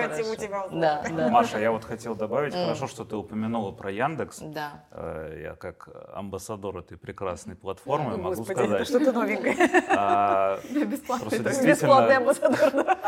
Да, 0.72 1.02
да. 1.10 1.28
Маша, 1.28 1.58
я 1.58 1.72
вот 1.72 1.84
хотел 1.84 2.14
добавить, 2.14 2.54
хорошо, 2.54 2.86
что 2.86 3.04
ты 3.04 3.16
упомянула 3.16 3.72
про 3.72 3.90
Яндекс. 3.90 4.40
Да. 4.40 4.84
Э, 4.90 5.40
я 5.42 5.54
как 5.54 5.88
амбассадор 6.14 6.78
этой 6.78 6.96
прекрасной 6.98 7.56
платформы 7.56 8.16
могу 8.16 8.44
сказать... 8.44 8.81
это 8.88 8.90
что-то 8.90 9.12
новенькое. 9.12 9.56
А, 9.88 10.60
Бесплатный. 10.70 11.38
Бесплатный 11.38 12.16
амбассадор. 12.16 12.98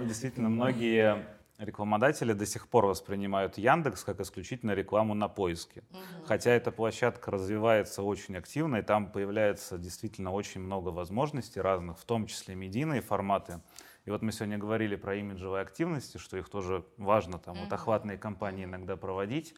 Действительно, 0.00 0.48
многие 0.48 1.26
рекламодатели 1.58 2.32
до 2.32 2.46
сих 2.46 2.68
пор 2.68 2.86
воспринимают 2.86 3.58
Яндекс 3.58 4.04
как 4.04 4.20
исключительно 4.20 4.72
рекламу 4.72 5.14
на 5.14 5.28
поиске. 5.28 5.82
Угу. 5.90 6.26
Хотя 6.26 6.52
эта 6.52 6.70
площадка 6.70 7.30
развивается 7.30 8.02
очень 8.02 8.36
активно, 8.36 8.76
и 8.76 8.82
там 8.82 9.10
появляется 9.10 9.76
действительно 9.76 10.30
очень 10.30 10.60
много 10.60 10.90
возможностей 10.90 11.60
разных, 11.60 11.98
в 11.98 12.04
том 12.04 12.26
числе 12.26 12.54
медийные 12.54 13.00
форматы. 13.00 13.60
И 14.04 14.10
вот 14.10 14.22
мы 14.22 14.32
сегодня 14.32 14.56
говорили 14.56 14.96
про 14.96 15.16
имиджевые 15.16 15.62
активности, 15.62 16.16
что 16.16 16.38
их 16.38 16.48
тоже 16.48 16.84
важно 16.96 17.38
там 17.38 17.56
вот 17.58 17.72
охватные 17.72 18.16
кампании 18.16 18.64
иногда 18.64 18.96
проводить. 18.96 19.54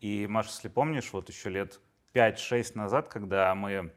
И, 0.00 0.26
Маша, 0.26 0.50
если 0.50 0.68
помнишь, 0.68 1.10
вот 1.12 1.28
еще 1.30 1.48
лет 1.48 1.80
5-6 2.12 2.72
назад, 2.74 3.08
когда 3.08 3.54
мы 3.54 3.92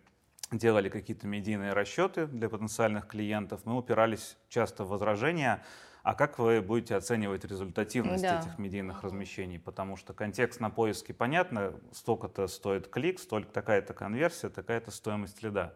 делали 0.52 0.90
какие-то 0.90 1.28
медийные 1.28 1.74
расчеты 1.74 2.28
для 2.28 2.50
потенциальных 2.50 3.08
клиентов, 3.08 3.62
мы 3.66 3.78
упирались 3.78 4.38
часто 4.50 4.84
в 4.84 4.90
возражения, 4.90 5.64
а 6.04 6.16
как 6.16 6.40
вы 6.40 6.62
будете 6.62 6.96
оценивать 6.96 7.44
результативность 7.46 8.24
да. 8.24 8.40
этих 8.40 8.58
медийных 8.58 9.04
размещений? 9.04 9.60
Потому 9.60 9.98
что 9.98 10.14
контекст 10.14 10.60
на 10.60 10.70
поиске 10.70 11.14
понятно, 11.14 11.74
столько-то 11.92 12.48
стоит 12.48 12.88
клик, 12.88 13.20
столько 13.20 13.52
такая-то 13.52 13.94
конверсия, 13.94 14.50
такая-то 14.50 14.92
стоимость 14.92 15.44
лида. 15.44 15.76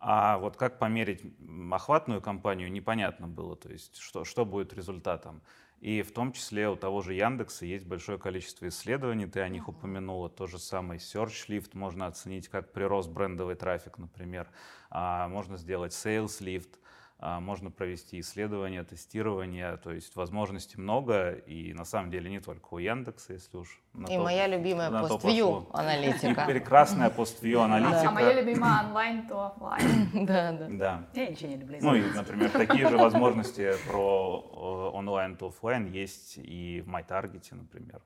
А 0.00 0.38
вот 0.38 0.56
как 0.56 0.78
померить 0.78 1.22
охватную 1.72 2.22
кампанию, 2.22 2.70
непонятно 2.70 3.26
было. 3.26 3.56
То 3.56 3.70
есть 3.70 3.96
что, 3.96 4.24
что 4.24 4.44
будет 4.44 4.72
результатом. 4.72 5.42
И 5.80 6.02
в 6.02 6.12
том 6.12 6.32
числе 6.32 6.68
у 6.68 6.76
того 6.76 7.02
же 7.02 7.14
Яндекса 7.14 7.64
есть 7.64 7.86
большое 7.86 8.18
количество 8.18 8.66
исследований, 8.66 9.26
ты 9.26 9.40
о 9.40 9.48
них 9.48 9.68
упомянула. 9.68 10.28
То 10.28 10.46
же 10.46 10.58
самое 10.58 10.98
Search 10.98 11.48
Lift 11.48 11.70
можно 11.74 12.06
оценить 12.06 12.48
как 12.48 12.72
прирост 12.72 13.10
брендовый 13.10 13.54
трафик, 13.54 13.98
например. 13.98 14.48
А 14.90 15.28
можно 15.28 15.56
сделать 15.56 15.92
Sales 15.92 16.40
Lift. 16.40 16.78
А, 17.20 17.40
можно 17.40 17.72
провести 17.72 18.20
исследования, 18.20 18.84
тестирование, 18.84 19.76
то 19.78 19.90
есть 19.90 20.14
возможностей 20.14 20.80
много, 20.80 21.32
и 21.32 21.72
на 21.72 21.84
самом 21.84 22.10
деле 22.10 22.30
не 22.30 22.38
только 22.38 22.74
у 22.74 22.78
Яндекса, 22.78 23.32
если 23.32 23.56
уж 23.56 23.80
на 23.92 24.06
И 24.06 24.16
то, 24.16 24.22
моя 24.22 24.46
любимая 24.46 24.88
PostView 24.88 25.68
аналитика. 25.72 26.42
И 26.42 26.46
прекрасная 26.46 27.10
PostView 27.10 27.64
аналитика. 27.64 28.08
А 28.08 28.12
моя 28.12 28.40
любимая 28.40 28.84
онлайн, 28.84 29.26
то 29.26 29.46
офлайн. 29.46 30.08
Да, 30.28 30.52
да. 30.52 30.66
Да. 30.70 31.08
Я 31.14 31.26
ничего 31.26 31.48
не 31.48 31.56
люблю. 31.56 31.78
Ну 31.80 31.94
и, 31.96 32.02
например, 32.02 32.50
такие 32.50 32.88
же 32.88 32.96
возможности 32.96 33.72
про 33.88 34.92
онлайн 34.94 35.36
то 35.36 35.48
офлайн 35.48 35.86
есть 35.90 36.38
и 36.38 36.82
в 36.86 36.88
MyTarget, 36.88 37.52
например 37.52 38.00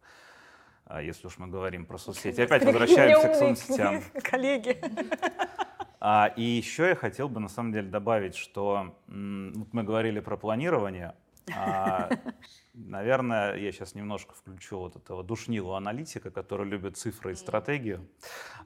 а 0.84 1.00
если 1.00 1.26
уж 1.26 1.38
мы 1.38 1.46
говорим 1.46 1.86
про 1.86 1.96
соцсети. 1.96 2.40
Опять 2.42 2.64
возвращаемся 2.64 3.28
к 3.28 3.34
соцсетям. 3.34 4.02
Коллеги. 4.22 4.78
А, 6.04 6.32
и 6.34 6.42
еще 6.42 6.88
я 6.88 6.94
хотел 6.96 7.28
бы 7.28 7.38
на 7.38 7.48
самом 7.48 7.70
деле 7.70 7.88
добавить, 7.88 8.34
что 8.34 8.96
вот 9.06 9.72
мы 9.72 9.84
говорили 9.84 10.18
про 10.18 10.36
планирование. 10.36 11.14
А, 11.56 12.10
наверное, 12.74 13.54
я 13.54 13.70
сейчас 13.70 13.94
немножко 13.94 14.34
включу 14.34 14.78
вот 14.78 14.96
этого 14.96 15.22
душнилого 15.22 15.76
аналитика, 15.76 16.32
который 16.32 16.66
любит 16.66 16.96
цифры 16.96 17.32
и 17.32 17.34
стратегию. 17.36 18.04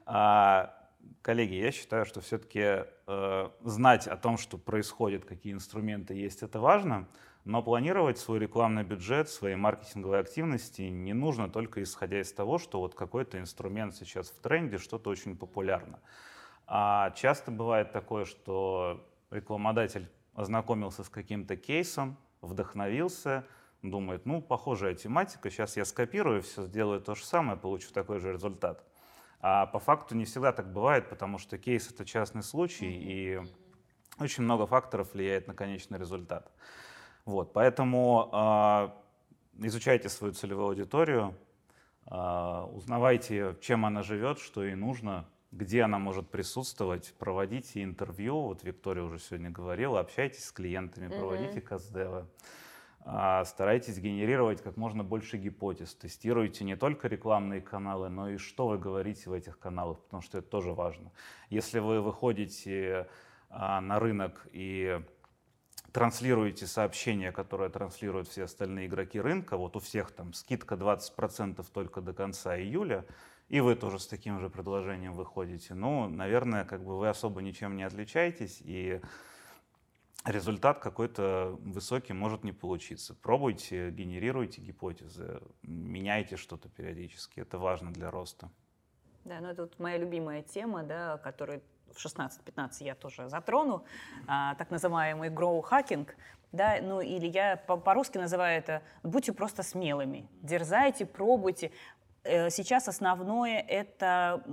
А, 0.07 0.73
коллеги, 1.21 1.53
я 1.53 1.71
считаю, 1.71 2.07
что 2.07 2.21
все-таки 2.21 2.85
э, 3.05 3.49
знать 3.63 4.07
о 4.07 4.17
том, 4.17 4.39
что 4.39 4.57
происходит, 4.57 5.25
какие 5.25 5.53
инструменты 5.53 6.15
есть, 6.15 6.41
это 6.41 6.59
важно. 6.59 7.07
Но 7.45 7.61
планировать 7.61 8.17
свой 8.17 8.39
рекламный 8.39 8.83
бюджет, 8.83 9.29
свои 9.29 9.53
маркетинговые 9.55 10.21
активности 10.21 10.81
не 10.81 11.13
нужно 11.13 11.51
только 11.51 11.83
исходя 11.83 12.19
из 12.19 12.33
того, 12.33 12.57
что 12.57 12.79
вот 12.79 12.95
какой-то 12.95 13.39
инструмент 13.39 13.95
сейчас 13.95 14.31
в 14.31 14.39
тренде, 14.41 14.79
что-то 14.79 15.11
очень 15.11 15.37
популярно. 15.37 15.99
А 16.67 17.11
часто 17.11 17.49
бывает 17.49 17.93
такое, 17.93 18.25
что 18.25 19.07
рекламодатель 19.31 20.09
ознакомился 20.33 21.03
с 21.03 21.09
каким-то 21.09 21.55
кейсом, 21.55 22.17
вдохновился, 22.41 23.45
думает, 23.81 24.25
ну, 24.25 24.41
похожая 24.41 24.93
тематика, 24.93 25.49
сейчас 25.49 25.77
я 25.77 25.85
скопирую, 25.85 26.41
все 26.41 26.63
сделаю 26.65 27.01
то 27.01 27.15
же 27.15 27.23
самое, 27.23 27.57
получу 27.57 27.91
такой 27.93 28.19
же 28.19 28.33
результат. 28.33 28.83
А 29.39 29.65
по 29.67 29.79
факту 29.79 30.15
не 30.15 30.25
всегда 30.25 30.51
так 30.51 30.71
бывает, 30.73 31.09
потому 31.09 31.37
что 31.37 31.57
кейс— 31.57 31.89
это 31.91 32.05
частный 32.05 32.43
случай, 32.43 32.89
и 32.89 33.41
очень 34.19 34.43
много 34.43 34.65
факторов 34.65 35.13
влияет 35.13 35.47
на 35.47 35.53
конечный 35.53 35.99
результат. 35.99 36.51
Вот, 37.23 37.53
поэтому 37.53 38.29
э, 38.33 39.65
изучайте 39.65 40.09
свою 40.09 40.33
целевую 40.33 40.69
аудиторию, 40.69 41.35
э, 42.09 42.67
узнавайте, 42.73 43.55
чем 43.61 43.85
она 43.85 44.01
живет, 44.01 44.39
что 44.39 44.63
ей 44.63 44.75
нужно, 44.75 45.25
где 45.51 45.83
она 45.83 45.97
может 45.99 46.29
присутствовать, 46.29 47.13
проводите 47.17 47.83
интервью, 47.83 48.41
вот 48.41 48.63
Виктория 48.63 49.03
уже 49.03 49.19
сегодня 49.19 49.49
говорила, 49.49 49.99
общайтесь 49.99 50.45
с 50.45 50.51
клиентами, 50.51 51.07
проводите 51.07 51.59
mm-hmm. 51.59 51.61
каздевы, 51.61 52.27
а, 53.09 53.45
старайтесь 53.45 53.97
генерировать 53.99 54.61
как 54.61 54.75
можно 54.75 55.03
больше 55.03 55.37
гипотез, 55.37 55.95
тестируйте 55.95 56.65
не 56.65 56.75
только 56.75 57.07
рекламные 57.07 57.61
каналы, 57.61 58.09
но 58.09 58.29
и 58.29 58.37
что 58.37 58.67
вы 58.67 58.77
говорите 58.77 59.29
в 59.29 59.33
этих 59.33 59.57
каналах, 59.57 59.99
потому 60.01 60.21
что 60.21 60.39
это 60.39 60.47
тоже 60.49 60.73
важно. 60.73 61.11
Если 61.49 61.79
вы 61.79 62.01
выходите 62.01 63.07
а, 63.49 63.79
на 63.79 63.99
рынок 63.99 64.45
и 64.51 65.01
транслируете 65.93 66.67
сообщения, 66.67 67.31
которые 67.31 67.69
транслируют 67.69 68.27
все 68.27 68.43
остальные 68.43 68.87
игроки 68.87 69.21
рынка, 69.21 69.55
вот 69.55 69.77
у 69.77 69.79
всех 69.79 70.11
там 70.11 70.33
скидка 70.33 70.75
20% 70.75 71.65
только 71.73 72.01
до 72.01 72.13
конца 72.13 72.59
июля, 72.59 73.05
и 73.49 73.59
вы 73.59 73.75
тоже 73.75 73.99
с 73.99 74.07
таким 74.07 74.39
же 74.39 74.49
предложением 74.49 75.13
выходите. 75.13 75.73
Ну, 75.73 76.09
наверное, 76.09 76.65
как 76.65 76.83
бы 76.83 76.97
вы 76.97 77.09
особо 77.09 77.41
ничем 77.41 77.77
не 77.77 77.83
отличаетесь, 77.83 78.61
и 78.63 79.01
результат 80.25 80.79
какой-то 80.79 81.57
высокий 81.61 82.13
может 82.13 82.43
не 82.43 82.51
получиться. 82.51 83.15
Пробуйте, 83.15 83.91
генерируйте 83.91 84.61
гипотезы, 84.61 85.41
меняйте 85.63 86.35
что-то 86.35 86.69
периодически. 86.69 87.39
Это 87.39 87.57
важно 87.57 87.93
для 87.93 88.11
роста. 88.11 88.49
Да, 89.23 89.39
ну 89.39 89.47
это 89.47 89.63
вот 89.63 89.79
моя 89.79 89.97
любимая 89.97 90.41
тема, 90.41 90.83
да, 90.83 91.17
которую 91.17 91.61
в 91.93 92.05
16-15 92.05 92.69
я 92.81 92.95
тоже 92.95 93.29
затрону, 93.29 93.83
а, 94.27 94.55
так 94.55 94.71
называемый 94.71 95.29
grow 95.29 95.63
hacking, 95.63 96.07
да, 96.51 96.77
ну 96.81 97.01
или 97.01 97.27
я 97.27 97.57
по-русски 97.57 98.17
называю 98.17 98.57
это 98.57 98.81
«будьте 99.03 99.33
просто 99.33 99.63
смелыми», 99.63 100.29
дерзайте, 100.41 101.05
пробуйте. 101.05 101.71
Э, 102.27 102.49
сейчас 102.49 102.87
основное 102.87 103.59
это 103.59 104.43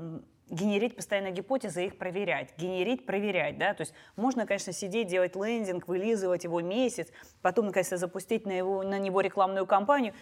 генерить 0.50 0.94
постоянно 0.94 1.30
гипотезы 1.30 1.84
и 1.84 1.86
их 1.86 1.98
проверять, 1.98 2.56
генерить, 2.58 3.06
проверять, 3.06 3.58
да, 3.58 3.72
то 3.74 3.80
есть 3.80 3.94
можно, 4.14 4.46
конечно, 4.46 4.72
сидеть, 4.72 5.08
делать 5.08 5.34
лендинг, 5.36 5.88
вылизывать 5.88 6.44
его 6.44 6.60
месяц, 6.60 7.08
потом, 7.40 7.66
наконец-то, 7.66 7.96
запустить 7.96 8.44
на, 8.44 8.52
его, 8.52 8.82
на 8.82 8.98
него 8.98 9.22
рекламную 9.22 9.66
кампанию, 9.66 10.12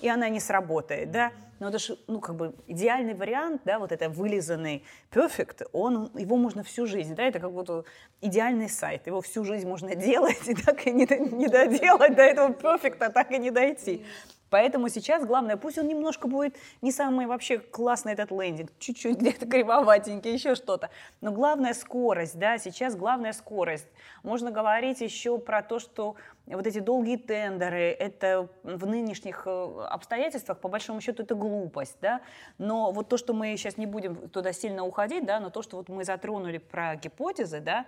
и 0.00 0.08
она 0.08 0.28
не 0.28 0.38
сработает, 0.40 1.10
да, 1.10 1.32
но 1.58 1.68
это 1.68 1.78
же, 1.78 1.98
ну, 2.06 2.20
как 2.20 2.36
бы 2.36 2.54
идеальный 2.68 3.14
вариант, 3.14 3.62
да, 3.64 3.80
вот 3.80 3.90
это 3.90 4.08
вылизанный 4.08 4.84
perfect, 5.10 5.66
он, 5.72 6.10
его 6.14 6.36
можно 6.36 6.62
всю 6.62 6.86
жизнь, 6.86 7.14
да, 7.16 7.24
это 7.24 7.40
как 7.40 7.52
будто 7.52 7.84
идеальный 8.20 8.68
сайт, 8.68 9.08
его 9.08 9.20
всю 9.20 9.44
жизнь 9.44 9.68
можно 9.68 9.94
делать 9.96 10.46
и 10.46 10.54
так 10.54 10.86
и 10.86 10.92
не, 10.92 11.06
не 11.32 11.48
доделать 11.48 12.14
до 12.14 12.22
этого 12.22 12.52
perfect, 12.52 13.10
так 13.10 13.30
и 13.32 13.38
не 13.38 13.50
дойти. 13.50 14.04
Поэтому 14.52 14.90
сейчас 14.90 15.24
главное, 15.24 15.56
пусть 15.56 15.78
он 15.78 15.88
немножко 15.88 16.28
будет 16.28 16.56
не 16.82 16.92
самый 16.92 17.24
вообще 17.24 17.58
классный 17.58 18.12
этот 18.12 18.30
лендинг, 18.30 18.70
чуть-чуть 18.78 19.16
где-то 19.16 19.46
кривоватенький, 19.46 20.30
еще 20.30 20.54
что-то. 20.54 20.90
Но 21.22 21.32
главная 21.32 21.72
скорость, 21.72 22.38
да, 22.38 22.58
сейчас 22.58 22.94
главная 22.94 23.32
скорость. 23.32 23.88
Можно 24.22 24.50
говорить 24.50 25.00
еще 25.00 25.38
про 25.38 25.62
то, 25.62 25.78
что 25.78 26.16
вот 26.44 26.66
эти 26.66 26.80
долгие 26.80 27.16
тендеры, 27.16 27.96
это 27.98 28.46
в 28.62 28.84
нынешних 28.84 29.44
э, 29.46 29.86
обстоятельствах, 29.88 30.58
по 30.58 30.68
большому 30.68 31.00
счету, 31.00 31.22
это 31.22 31.34
глупость, 31.34 31.96
да, 32.02 32.20
но 32.58 32.92
вот 32.92 33.08
то, 33.08 33.16
что 33.16 33.32
мы 33.32 33.56
сейчас 33.56 33.78
не 33.78 33.86
будем 33.86 34.28
туда 34.28 34.52
сильно 34.52 34.84
уходить, 34.84 35.24
да, 35.24 35.40
но 35.40 35.48
то, 35.48 35.62
что 35.62 35.78
вот 35.78 35.88
мы 35.88 36.04
затронули 36.04 36.58
про 36.58 36.96
гипотезы, 36.96 37.60
да, 37.60 37.86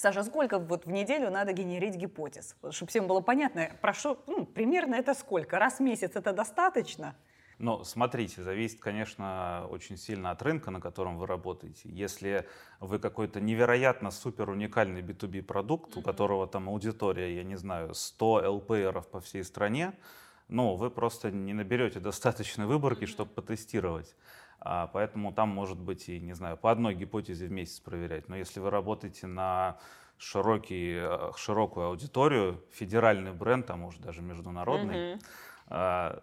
Саша, 0.00 0.24
сколько 0.24 0.58
вот 0.58 0.86
в 0.86 0.90
неделю 0.90 1.30
надо 1.30 1.52
генерить 1.52 1.94
гипотез? 1.94 2.56
Чтобы 2.70 2.88
всем 2.88 3.06
было 3.06 3.20
понятно, 3.20 3.70
прошу, 3.82 4.16
ну, 4.26 4.46
примерно 4.46 4.94
это 4.94 5.12
сколько? 5.12 5.58
Раз 5.58 5.74
в 5.74 5.80
месяц 5.80 6.12
это 6.14 6.32
достаточно? 6.32 7.14
Ну, 7.58 7.84
смотрите, 7.84 8.42
зависит, 8.42 8.80
конечно, 8.80 9.66
очень 9.68 9.98
сильно 9.98 10.30
от 10.30 10.40
рынка, 10.40 10.70
на 10.70 10.80
котором 10.80 11.18
вы 11.18 11.26
работаете. 11.26 11.90
Если 11.90 12.46
вы 12.80 12.98
какой-то 12.98 13.42
невероятно 13.42 14.10
супер 14.10 14.48
уникальный 14.48 15.02
B2B 15.02 15.42
продукт, 15.42 15.94
у 15.98 16.00
которого 16.00 16.46
там 16.46 16.70
аудитория, 16.70 17.36
я 17.36 17.44
не 17.44 17.56
знаю, 17.56 17.92
100 17.92 18.50
ЛПРов 18.54 19.06
по 19.06 19.20
всей 19.20 19.44
стране, 19.44 19.92
ну, 20.48 20.76
вы 20.76 20.90
просто 20.90 21.30
не 21.30 21.52
наберете 21.52 22.00
достаточной 22.00 22.64
выборки, 22.64 23.04
чтобы 23.04 23.32
потестировать. 23.32 24.16
А, 24.60 24.88
поэтому 24.88 25.32
там 25.32 25.48
может 25.48 25.78
быть 25.78 26.08
и, 26.08 26.20
не 26.20 26.34
знаю, 26.34 26.56
по 26.56 26.70
одной 26.70 26.94
гипотезе 26.94 27.46
в 27.46 27.50
месяц 27.50 27.80
проверять. 27.80 28.28
Но 28.28 28.36
если 28.36 28.60
вы 28.60 28.70
работаете 28.70 29.26
на 29.26 29.78
широкий, 30.18 30.98
э, 31.00 31.32
широкую 31.36 31.86
аудиторию, 31.86 32.62
федеральный 32.70 33.32
бренд, 33.32 33.70
а 33.70 33.76
может 33.76 34.02
даже 34.02 34.20
международный, 34.20 35.14
угу. 35.14 35.22
то 35.68 36.20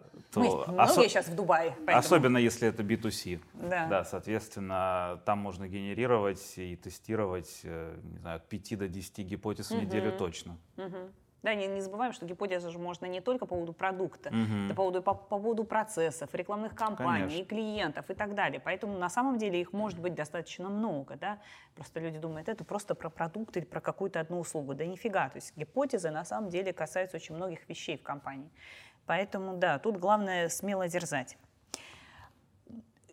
Мы 0.68 0.74
осо- 0.76 1.08
сейчас 1.08 1.26
в 1.26 1.34
Дубае. 1.34 1.72
Поэтому... 1.78 1.98
Особенно 1.98 2.38
если 2.38 2.68
это 2.68 2.82
B2C. 2.84 3.40
Да. 3.54 3.86
да, 3.88 4.04
соответственно, 4.04 5.20
там 5.24 5.38
можно 5.38 5.66
генерировать 5.66 6.54
и 6.58 6.76
тестировать, 6.76 7.62
э, 7.64 7.98
не 8.04 8.18
знаю, 8.18 8.36
от 8.36 8.48
5 8.48 8.76
до 8.76 8.88
10 8.88 9.18
гипотез 9.24 9.70
угу. 9.70 9.80
в 9.80 9.84
неделю 9.84 10.16
точно. 10.16 10.56
Угу. 10.76 11.10
Да, 11.42 11.54
не, 11.54 11.68
не 11.68 11.80
забываем, 11.80 12.12
что 12.12 12.26
гипотеза 12.26 12.70
же 12.70 12.78
можно 12.78 13.06
не 13.06 13.20
только 13.20 13.46
по 13.46 13.54
поводу 13.54 13.72
продукта, 13.72 14.30
угу. 14.30 14.68
по 14.70 14.74
поводу, 14.74 15.02
по, 15.02 15.14
по 15.14 15.38
поводу 15.38 15.64
процессов, 15.64 16.34
рекламных 16.34 16.74
кампаний, 16.74 17.28
Конечно. 17.28 17.44
клиентов 17.44 18.10
и 18.10 18.14
так 18.14 18.34
далее. 18.34 18.60
Поэтому 18.60 18.98
на 18.98 19.08
самом 19.08 19.38
деле 19.38 19.60
их 19.60 19.72
может 19.72 20.00
быть 20.00 20.14
достаточно 20.14 20.68
много. 20.68 21.16
Да? 21.16 21.38
Просто 21.76 22.00
люди 22.00 22.18
думают, 22.18 22.48
это 22.48 22.64
просто 22.64 22.94
про 22.94 23.08
продукт 23.08 23.56
или 23.56 23.64
про 23.64 23.80
какую-то 23.80 24.18
одну 24.18 24.40
услугу. 24.40 24.74
Да 24.74 24.84
нифига. 24.84 25.28
То 25.28 25.36
есть 25.36 25.56
гипотезы 25.56 26.10
на 26.10 26.24
самом 26.24 26.50
деле 26.50 26.72
касаются 26.72 27.16
очень 27.16 27.36
многих 27.36 27.68
вещей 27.68 27.96
в 27.96 28.02
компании. 28.02 28.50
Поэтому 29.06 29.56
да, 29.56 29.78
тут 29.78 29.96
главное 29.96 30.48
смело 30.48 30.88
дерзать. 30.88 31.38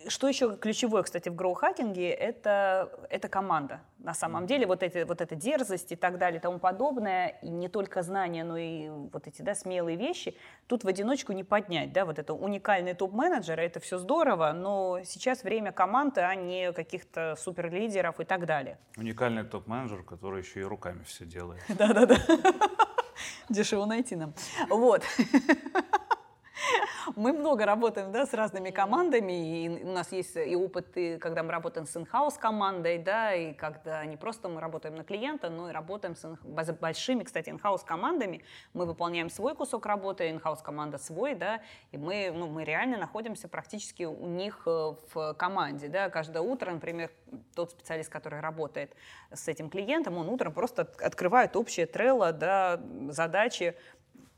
Что 0.08 0.28
еще 0.28 0.56
ключевое, 0.58 1.04
кстати, 1.04 1.30
в 1.30 1.36
гроу-хакинге, 1.36 2.10
это, 2.10 2.90
это 3.10 3.28
команда. 3.28 3.82
На 3.98 4.14
самом 4.14 4.46
деле, 4.46 4.68
вот, 4.68 4.84
эти, 4.84 5.04
вот 5.04 5.22
эта 5.22 5.36
дерзость 5.36 5.92
и 5.92 5.96
так 5.96 6.18
далее 6.18 6.40
и 6.40 6.42
тому 6.42 6.60
подобное, 6.60 7.40
и 7.42 7.50
не 7.50 7.70
только 7.70 8.04
знания, 8.04 8.44
но 8.44 8.58
и 8.58 8.90
вот 8.90 9.28
эти 9.28 9.42
да, 9.42 9.56
смелые 9.56 9.98
вещи, 9.98 10.38
тут 10.68 10.84
в 10.84 10.88
одиночку 10.88 11.34
не 11.34 11.44
поднять. 11.44 11.92
Да? 11.94 12.06
Вот 12.06 12.20
это 12.20 12.34
уникальный 12.34 12.94
топ-менеджер, 12.94 13.60
это 13.60 13.80
все 13.80 13.98
здорово, 13.98 14.52
но 14.52 15.00
сейчас 15.04 15.44
время 15.44 15.72
команды, 15.72 16.22
а 16.22 16.36
не 16.36 16.72
каких-то 16.72 17.36
суперлидеров 17.38 18.20
и 18.20 18.26
так 18.26 18.46
далее. 18.46 18.78
Уникальный 18.98 19.44
топ-менеджер, 19.44 20.04
который 20.04 20.42
еще 20.42 20.62
и 20.62 20.64
руками 20.64 21.04
все 21.04 21.26
делает. 21.26 21.64
Да-да-да. 21.70 22.18
Дешево 23.50 23.86
найти 23.86 24.16
нам. 24.16 24.34
Вот. 24.70 25.04
Мы 27.16 27.34
много 27.34 27.66
работаем 27.66 28.12
да, 28.12 28.26
с 28.26 28.34
разными 28.34 28.72
командами, 28.72 29.66
и 29.66 29.84
у 29.84 29.92
нас 29.92 30.12
есть 30.12 30.36
и 30.36 30.56
опыт, 30.56 30.96
и 30.96 31.18
когда 31.18 31.44
мы 31.44 31.52
работаем 31.52 31.86
с 31.86 31.96
инхаус 31.96 32.36
командой, 32.36 32.98
да, 32.98 33.34
и 33.34 33.54
когда 33.54 34.06
не 34.06 34.18
просто 34.18 34.50
мы 34.50 34.62
работаем 34.62 34.96
на 34.96 35.04
клиента, 35.04 35.50
но 35.50 35.70
и 35.70 35.74
работаем 35.74 36.16
с 36.16 36.38
большими, 36.80 37.24
кстати, 37.24 37.50
инхаус 37.50 37.84
командами. 37.84 38.44
Мы 38.74 38.86
выполняем 38.86 39.30
свой 39.30 39.56
кусок 39.56 39.86
работы, 39.86 40.30
инхаус 40.30 40.62
команда 40.62 40.98
свой, 40.98 41.36
да, 41.36 41.62
и 41.92 41.98
мы, 41.98 42.32
ну, 42.34 42.48
мы 42.48 42.64
реально 42.64 42.98
находимся 42.98 43.48
практически 43.48 44.04
у 44.04 44.28
них 44.28 44.64
э, 44.66 44.94
в 45.14 45.34
команде, 45.34 45.88
да, 45.88 46.10
каждое 46.10 46.42
утро, 46.42 46.72
например, 46.72 47.12
тот 47.56 47.72
специалист, 47.72 48.10
который 48.10 48.40
работает 48.40 48.96
с 49.32 49.48
этим 49.48 49.70
клиентом, 49.70 50.18
он 50.18 50.30
утром 50.30 50.54
просто 50.54 50.90
открывает 51.00 51.56
общее 51.56 51.86
трелло, 51.86 52.32
да, 52.32 52.80
задачи 53.10 53.76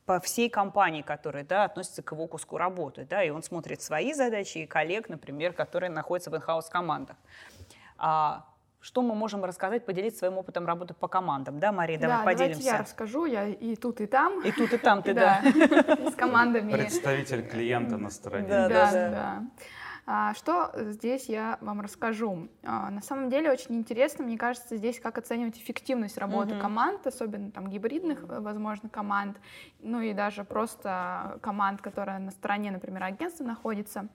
по 0.08 0.22
всей 0.22 0.50
компании, 0.50 1.02
которая 1.02 1.44
да, 1.44 1.66
относится 1.66 2.02
к 2.02 2.14
его 2.14 2.28
куску 2.28 2.58
работы. 2.58 3.06
Да, 3.10 3.22
и 3.22 3.30
он 3.30 3.44
смотрит 3.44 3.82
свои 3.82 4.14
задачи 4.14 4.60
и 4.60 4.66
коллег, 4.66 5.10
например, 5.10 5.52
которые 5.52 5.92
находятся 5.92 6.32
в 6.32 6.36
инхаус 6.36 6.70
командах. 6.70 7.18
А, 7.98 8.46
что 8.80 9.02
мы 9.02 9.16
можем 9.16 9.44
рассказать, 9.44 9.86
поделиться 9.86 10.20
своим 10.20 10.38
опытом 10.38 10.66
работы 10.66 10.94
по 10.94 11.10
командам? 11.10 11.60
Да, 11.60 11.74
Мария, 11.74 12.00
давай 12.00 12.20
да, 12.20 12.24
поделимся. 12.24 12.60
Давайте 12.60 12.78
я 12.78 12.78
расскажу, 12.78 13.26
я 13.26 13.48
и 13.50 13.76
тут, 13.76 14.00
и 14.00 14.06
там. 14.06 14.42
И 14.46 14.52
тут, 14.54 14.72
и 14.72 14.78
там 14.78 15.04
ты, 15.04 15.14
да. 15.14 15.42
С 16.10 16.16
командами. 16.16 16.72
Представитель 16.72 17.46
клиента 17.46 17.98
на 17.98 18.10
стороне. 18.10 18.48
Да, 18.48 18.70
да, 18.70 18.92
да. 18.92 19.44
А, 20.10 20.34
что 20.36 20.72
здесь 20.74 21.26
я 21.28 21.58
вам 21.60 21.82
расскажу? 21.82 22.48
А, 22.64 22.90
на 22.90 23.02
самом 23.02 23.30
деле 23.30 23.52
очень 23.52 23.76
интересно, 23.76 24.24
мне 24.24 24.38
кажется, 24.38 24.78
здесь 24.78 25.02
как 25.02 25.18
оценивать 25.18 25.58
эффективность 25.58 26.18
работы 26.18 26.54
mm-hmm. 26.54 26.62
команд, 26.62 27.06
особенно 27.06 27.52
там 27.52 27.70
гибридных, 27.70 28.24
возможно, 28.24 28.88
команд, 28.88 29.38
ну 29.82 30.00
и 30.00 30.14
даже 30.14 30.46
просто 30.46 31.38
команд, 31.42 31.82
которая 31.82 32.20
на 32.20 32.32
стороне, 32.32 32.72
например, 32.72 33.04
агентства 33.04 33.44
находится. 33.44 34.08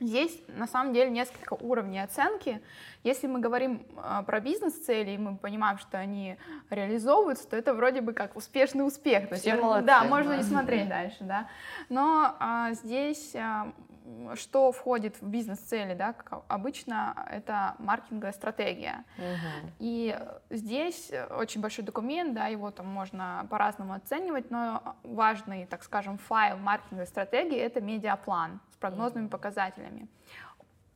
Здесь 0.00 0.42
на 0.48 0.66
самом 0.66 0.94
деле 0.94 1.10
несколько 1.10 1.52
уровней 1.52 2.00
оценки. 2.00 2.60
Если 3.04 3.26
мы 3.26 3.38
говорим 3.38 3.86
э, 3.96 4.22
про 4.24 4.40
бизнес-цели, 4.40 5.10
и 5.10 5.18
мы 5.18 5.36
понимаем, 5.36 5.78
что 5.78 5.98
они 5.98 6.38
реализовываются, 6.70 7.46
то 7.46 7.56
это 7.56 7.74
вроде 7.74 8.00
бы 8.00 8.14
как 8.14 8.34
успешный 8.34 8.84
успех. 8.84 9.28
То 9.28 9.36
Все 9.36 9.50
есть, 9.50 9.62
молодцы, 9.62 9.86
да, 9.86 10.04
можно 10.04 10.38
не 10.38 10.42
смотреть 10.42 10.88
дальше, 10.88 11.18
да. 11.20 11.48
Но 11.90 12.34
э, 12.40 12.74
здесь 12.82 13.34
э, 13.34 13.72
что 14.34 14.72
входит 14.72 15.20
в 15.20 15.26
бизнес-цели, 15.26 15.94
да, 15.94 16.12
как 16.12 16.42
обычно 16.48 17.26
это 17.30 17.74
маркетинговая 17.78 18.32
стратегия. 18.32 19.04
Угу. 19.18 19.72
И 19.78 20.18
здесь 20.50 21.10
очень 21.36 21.60
большой 21.60 21.84
документ, 21.84 22.34
да, 22.34 22.46
его 22.46 22.70
там 22.70 22.86
можно 22.86 23.46
по-разному 23.50 23.94
оценивать, 23.94 24.50
но 24.50 24.96
важный, 25.02 25.66
так 25.66 25.82
скажем, 25.82 26.18
файл 26.18 26.56
маркетинговой 26.58 27.06
стратегии— 27.06 27.58
это 27.58 27.80
медиаплан 27.80 28.60
с 28.72 28.76
прогнозными 28.76 29.24
угу. 29.24 29.32
показателями. 29.32 30.08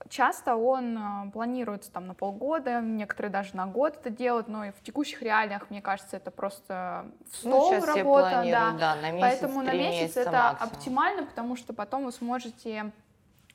Часто 0.09 0.57
он 0.57 0.99
э, 0.99 1.31
планируется 1.33 1.91
там 1.91 2.07
на 2.07 2.15
полгода, 2.15 2.81
некоторые 2.81 3.33
даже 3.33 3.57
на 3.57 3.67
год 3.67 3.97
это 3.97 4.11
делают, 4.11 4.49
но 4.49 4.67
и 4.67 4.71
в 4.71 4.83
текущих 4.83 5.23
реалиях, 5.23 5.71
мне 5.71 5.81
кажется, 5.81 6.17
это 6.17 6.31
просто 6.31 7.07
в 7.31 7.45
ну, 7.45 7.63
стол 7.63 7.75
ну, 7.81 7.87
работа, 7.87 8.43
да. 8.45 8.71
да, 8.79 8.97
на 8.97 9.11
месяц, 9.13 9.41
Поэтому 9.41 9.63
на 9.63 9.73
месяц 9.73 10.17
это 10.17 10.31
максимум. 10.31 10.73
оптимально, 10.73 11.23
потому 11.25 11.57
что 11.57 11.73
потом 11.73 12.05
вы 12.05 12.13
сможете 12.13 12.93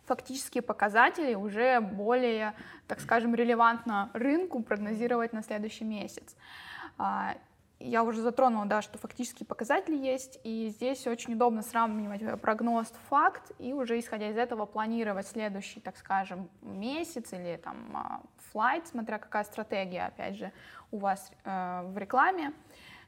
фактические 0.10 0.63
показатели 0.63 1.36
уже 1.36 1.80
более, 1.80 2.56
так 2.88 3.00
скажем, 3.00 3.36
релевантно 3.36 4.10
рынку 4.13 4.63
прогнозировать 4.63 5.34
на 5.34 5.43
следующий 5.43 5.86
месяц. 5.86 6.36
А, 6.98 7.36
я 7.80 8.04
уже 8.04 8.22
затронула, 8.22 8.65
да, 8.65 8.82
что 8.82 8.98
фактические 8.98 9.45
показатели 9.45 9.95
есть, 9.95 10.39
и 10.43 10.69
здесь 10.69 11.06
очень 11.06 11.36
удобно 11.36 11.62
сравнивать 11.62 12.41
прогноз, 12.41 12.91
факт, 13.08 13.52
и 13.60 13.72
уже 13.72 14.00
исходя 14.00 14.30
из 14.30 14.38
этого 14.38 14.65
планировать 14.65 15.28
следующий, 15.28 15.80
так 15.80 15.95
скажем, 15.95 16.50
месяц 16.62 17.32
или 17.32 17.58
там 17.63 17.78
а, 17.93 18.22
флайт, 18.52 18.88
смотря 18.88 19.19
какая 19.19 19.43
стратегия, 19.43 20.08
опять 20.08 20.36
же, 20.38 20.52
у 20.91 20.98
вас 20.98 21.32
э, 21.45 21.82
в 21.84 21.98
рекламе. 22.00 22.52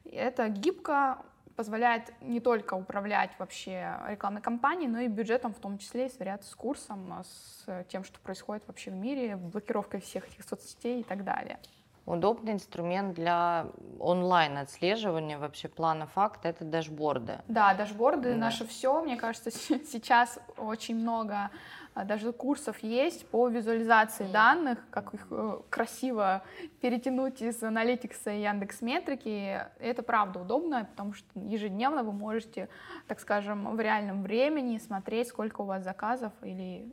Это 0.06 0.50
гибко, 0.50 1.18
позволяет 1.56 2.14
не 2.22 2.40
только 2.40 2.74
управлять 2.74 3.32
вообще 3.40 3.98
рекламной 4.08 4.42
кампанией, 4.42 4.90
но 4.90 5.00
и 5.00 5.08
бюджетом 5.08 5.54
в 5.54 5.60
том 5.60 5.78
числе, 5.78 6.08
и 6.08 6.10
сверяться 6.10 6.50
с 6.50 6.56
курсом, 6.56 7.24
с 7.24 7.86
тем, 7.90 8.04
что 8.04 8.20
происходит 8.20 8.64
вообще 8.68 8.92
в 8.92 8.96
мире, 8.96 9.36
блокировкой 9.36 10.02
всех 10.02 10.28
этих 10.28 10.44
соцсетей 10.44 11.02
и 11.02 11.04
так 11.04 11.24
далее. 11.24 11.60
Удобный 12.06 12.54
инструмент 12.54 13.14
для 13.14 13.68
онлайн 14.00 14.58
отслеживания 14.58 15.38
вообще 15.38 15.68
плана 15.68 16.08
факта 16.08 16.50
это 16.50 16.66
дашборды. 16.66 17.40
Да, 17.48 17.74
дашборды 17.76 18.32
да. 18.32 18.38
наше 18.38 18.66
все. 18.66 19.02
Мне 19.04 19.18
кажется, 19.18 19.52
сейчас 19.86 20.40
очень 20.58 20.96
много 20.96 21.52
а, 21.94 22.06
даже 22.06 22.32
курсов 22.32 22.80
есть 22.80 23.28
по 23.28 23.50
визуализации 23.50 24.24
данных, 24.32 24.80
как 24.90 25.14
их 25.14 25.28
э, 25.30 25.60
красиво 25.70 26.42
перетянуть 26.80 27.42
из 27.42 27.62
аналитикса 27.62 28.32
и 28.32 28.42
Яндекс 28.42 28.82
Метрики. 28.82 29.62
Это 29.80 30.02
правда 30.02 30.40
удобно, 30.40 30.86
потому 30.86 31.14
что 31.14 31.28
ежедневно 31.36 32.04
вы 32.04 32.14
можете, 32.14 32.70
так 33.08 33.20
скажем, 33.20 33.76
в 33.76 33.80
реальном 33.80 34.24
времени 34.24 34.78
смотреть, 34.78 35.28
сколько 35.28 35.62
у 35.62 35.66
вас 35.66 35.84
заказов 35.84 36.32
или 36.44 36.90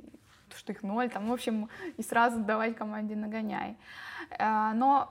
что 0.57 0.73
их 0.73 0.83
ноль, 0.83 1.11
там, 1.11 1.29
в 1.29 1.33
общем, 1.33 1.69
и 1.97 2.03
сразу 2.03 2.41
давать 2.41 2.77
команде 2.77 3.17
нагоняй. 3.17 3.77
Э, 4.39 4.73
но 4.75 5.11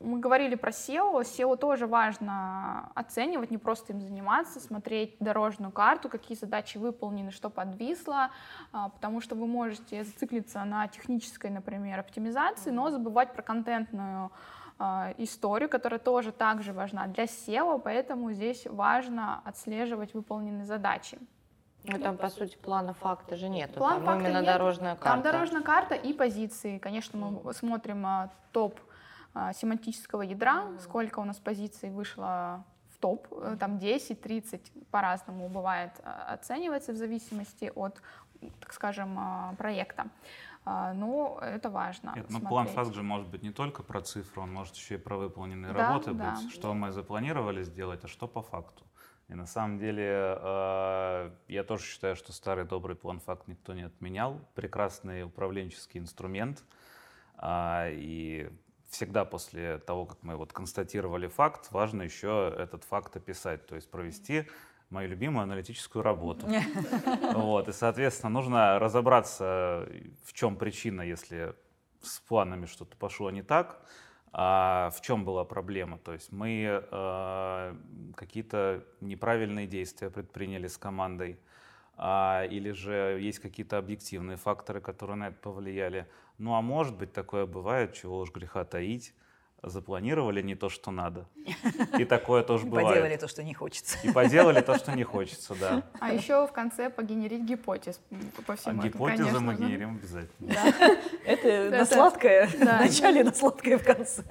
мы 0.00 0.20
говорили 0.20 0.54
про 0.54 0.70
SEO. 0.70 1.20
SEO 1.22 1.56
тоже 1.56 1.86
важно 1.86 2.90
оценивать, 2.94 3.50
не 3.50 3.58
просто 3.58 3.92
им 3.92 4.00
заниматься, 4.00 4.60
смотреть 4.60 5.16
дорожную 5.18 5.72
карту, 5.72 6.08
какие 6.08 6.36
задачи 6.38 6.78
выполнены, 6.78 7.30
что 7.30 7.50
подвисло, 7.50 8.30
а, 8.72 8.90
потому 8.90 9.20
что 9.20 9.34
вы 9.34 9.46
можете 9.46 10.04
зациклиться 10.04 10.64
на 10.64 10.86
технической, 10.88 11.50
например, 11.50 11.98
оптимизации, 11.98 12.70
но 12.70 12.90
забывать 12.90 13.32
про 13.32 13.42
контентную 13.42 14.30
а, 14.78 15.14
историю, 15.18 15.68
которая 15.68 15.98
тоже 15.98 16.30
также 16.30 16.72
важна 16.72 17.06
для 17.08 17.24
SEO, 17.24 17.80
поэтому 17.82 18.32
здесь 18.32 18.66
важно 18.66 19.40
отслеживать 19.44 20.14
выполненные 20.14 20.64
задачи. 20.64 21.18
Ну, 21.84 21.98
там, 21.98 22.16
по 22.16 22.28
сути, 22.28 22.56
плана 22.56 22.92
факта 22.92 23.36
же 23.36 23.48
нет. 23.48 23.72
План 23.74 24.04
там 24.04 24.20
именно 24.20 24.38
нет. 24.38 24.46
дорожная 24.46 24.96
карта. 24.96 25.10
Там 25.10 25.22
дорожная 25.22 25.62
карта 25.62 25.94
и 25.94 26.12
позиции. 26.12 26.78
Конечно, 26.78 27.18
мы 27.18 27.54
смотрим 27.54 28.04
а, 28.04 28.30
топ 28.52 28.78
а, 29.34 29.52
семантического 29.52 30.22
ядра, 30.22 30.66
сколько 30.80 31.20
у 31.20 31.24
нас 31.24 31.38
позиций 31.38 31.90
вышло 31.90 32.64
в 32.90 32.98
топ, 32.98 33.28
э, 33.30 33.56
там 33.58 33.78
10, 33.78 34.20
30 34.20 34.72
по-разному 34.90 35.48
бывает, 35.48 35.92
а, 36.02 36.34
оценивается 36.34 36.92
в 36.92 36.96
зависимости 36.96 37.70
от, 37.74 38.02
так 38.60 38.72
скажем, 38.72 39.16
а, 39.18 39.54
проекта. 39.56 40.06
Но 40.66 41.38
это 41.40 41.70
важно. 41.70 42.12
Нет, 42.14 42.28
но 42.28 42.40
ну, 42.40 42.48
план 42.48 42.66
факт 42.66 42.92
же 42.92 43.02
может 43.02 43.26
быть 43.28 43.42
не 43.42 43.52
только 43.52 43.82
про 43.82 44.02
цифру, 44.02 44.42
он 44.42 44.52
может 44.52 44.74
еще 44.74 44.96
и 44.96 44.98
про 44.98 45.16
выполненные 45.16 45.72
да, 45.72 45.88
работы 45.88 46.12
да. 46.12 46.32
быть. 46.32 46.52
Что 46.52 46.74
мы 46.74 46.92
запланировали 46.92 47.62
сделать, 47.62 48.04
а 48.04 48.08
что 48.08 48.28
по 48.28 48.42
факту. 48.42 48.84
И 49.28 49.34
на 49.34 49.46
самом 49.46 49.78
деле 49.78 50.04
я 51.48 51.64
тоже 51.66 51.84
считаю, 51.84 52.16
что 52.16 52.32
старый 52.32 52.64
добрый 52.64 52.96
план 52.96 53.20
факт 53.20 53.46
никто 53.46 53.74
не 53.74 53.82
отменял. 53.82 54.40
Прекрасный 54.54 55.22
управленческий 55.22 56.00
инструмент. 56.00 56.64
И 57.46 58.50
всегда 58.88 59.24
после 59.24 59.78
того, 59.78 60.06
как 60.06 60.22
мы 60.22 60.36
вот 60.36 60.52
констатировали 60.52 61.26
факт, 61.26 61.70
важно 61.72 62.02
еще 62.02 62.54
этот 62.56 62.84
факт 62.84 63.16
описать, 63.16 63.66
то 63.66 63.74
есть 63.74 63.90
провести 63.90 64.46
мою 64.90 65.08
любимую 65.10 65.42
аналитическую 65.42 66.02
работу. 66.02 66.46
Вот, 67.34 67.68
и, 67.68 67.72
соответственно, 67.72 68.30
нужно 68.30 68.78
разобраться, 68.78 69.86
в 70.24 70.32
чем 70.32 70.56
причина, 70.56 71.02
если 71.02 71.54
с 72.00 72.20
планами 72.20 72.66
что-то 72.66 72.96
пошло 72.96 73.30
не 73.30 73.42
так, 73.42 73.80
а 74.32 74.90
в 74.90 75.00
чем 75.00 75.24
была 75.24 75.44
проблема. 75.44 75.98
То 75.98 76.12
есть 76.12 76.32
мы 76.32 76.82
э, 76.90 77.76
какие-то 78.14 78.84
неправильные 79.00 79.66
действия 79.66 80.10
предприняли 80.10 80.66
с 80.66 80.76
командой, 80.76 81.38
а, 81.96 82.44
или 82.48 82.70
же 82.70 83.18
есть 83.20 83.40
какие-то 83.40 83.76
объективные 83.78 84.36
факторы, 84.36 84.80
которые 84.80 85.16
на 85.16 85.28
это 85.28 85.38
повлияли. 85.38 86.06
Ну 86.38 86.54
а 86.54 86.62
может 86.62 86.96
быть 86.96 87.12
такое 87.12 87.46
бывает, 87.46 87.94
чего 87.94 88.20
уж 88.20 88.30
греха 88.30 88.64
таить, 88.64 89.14
запланировали 89.62 90.40
не 90.42 90.54
то, 90.54 90.68
что 90.68 90.90
надо. 90.90 91.26
И 91.98 92.04
такое 92.04 92.42
тоже 92.42 92.66
и 92.66 92.68
бывает. 92.68 92.88
поделали 92.88 93.16
то, 93.16 93.28
что 93.28 93.42
не 93.42 93.54
хочется. 93.54 93.98
И 94.02 94.12
поделали 94.12 94.60
то, 94.60 94.78
что 94.78 94.92
не 94.92 95.04
хочется, 95.14 95.54
да. 95.58 95.82
А 96.00 96.12
еще 96.12 96.46
в 96.46 96.52
конце 96.52 96.90
погенерить 96.90 97.42
гипотез 97.42 98.00
по 98.46 98.54
всему 98.56 98.80
а 98.80 98.84
гипотезы 98.84 99.40
мы 99.40 99.54
генерим 99.56 99.96
обязательно. 99.96 100.52
Это 101.24 101.70
на 101.70 101.84
сладкое 101.84 102.46
в 102.46 102.60
начале, 102.60 103.24
на 103.24 103.32
сладкое 103.32 103.78
в 103.78 103.84
конце. 103.84 104.22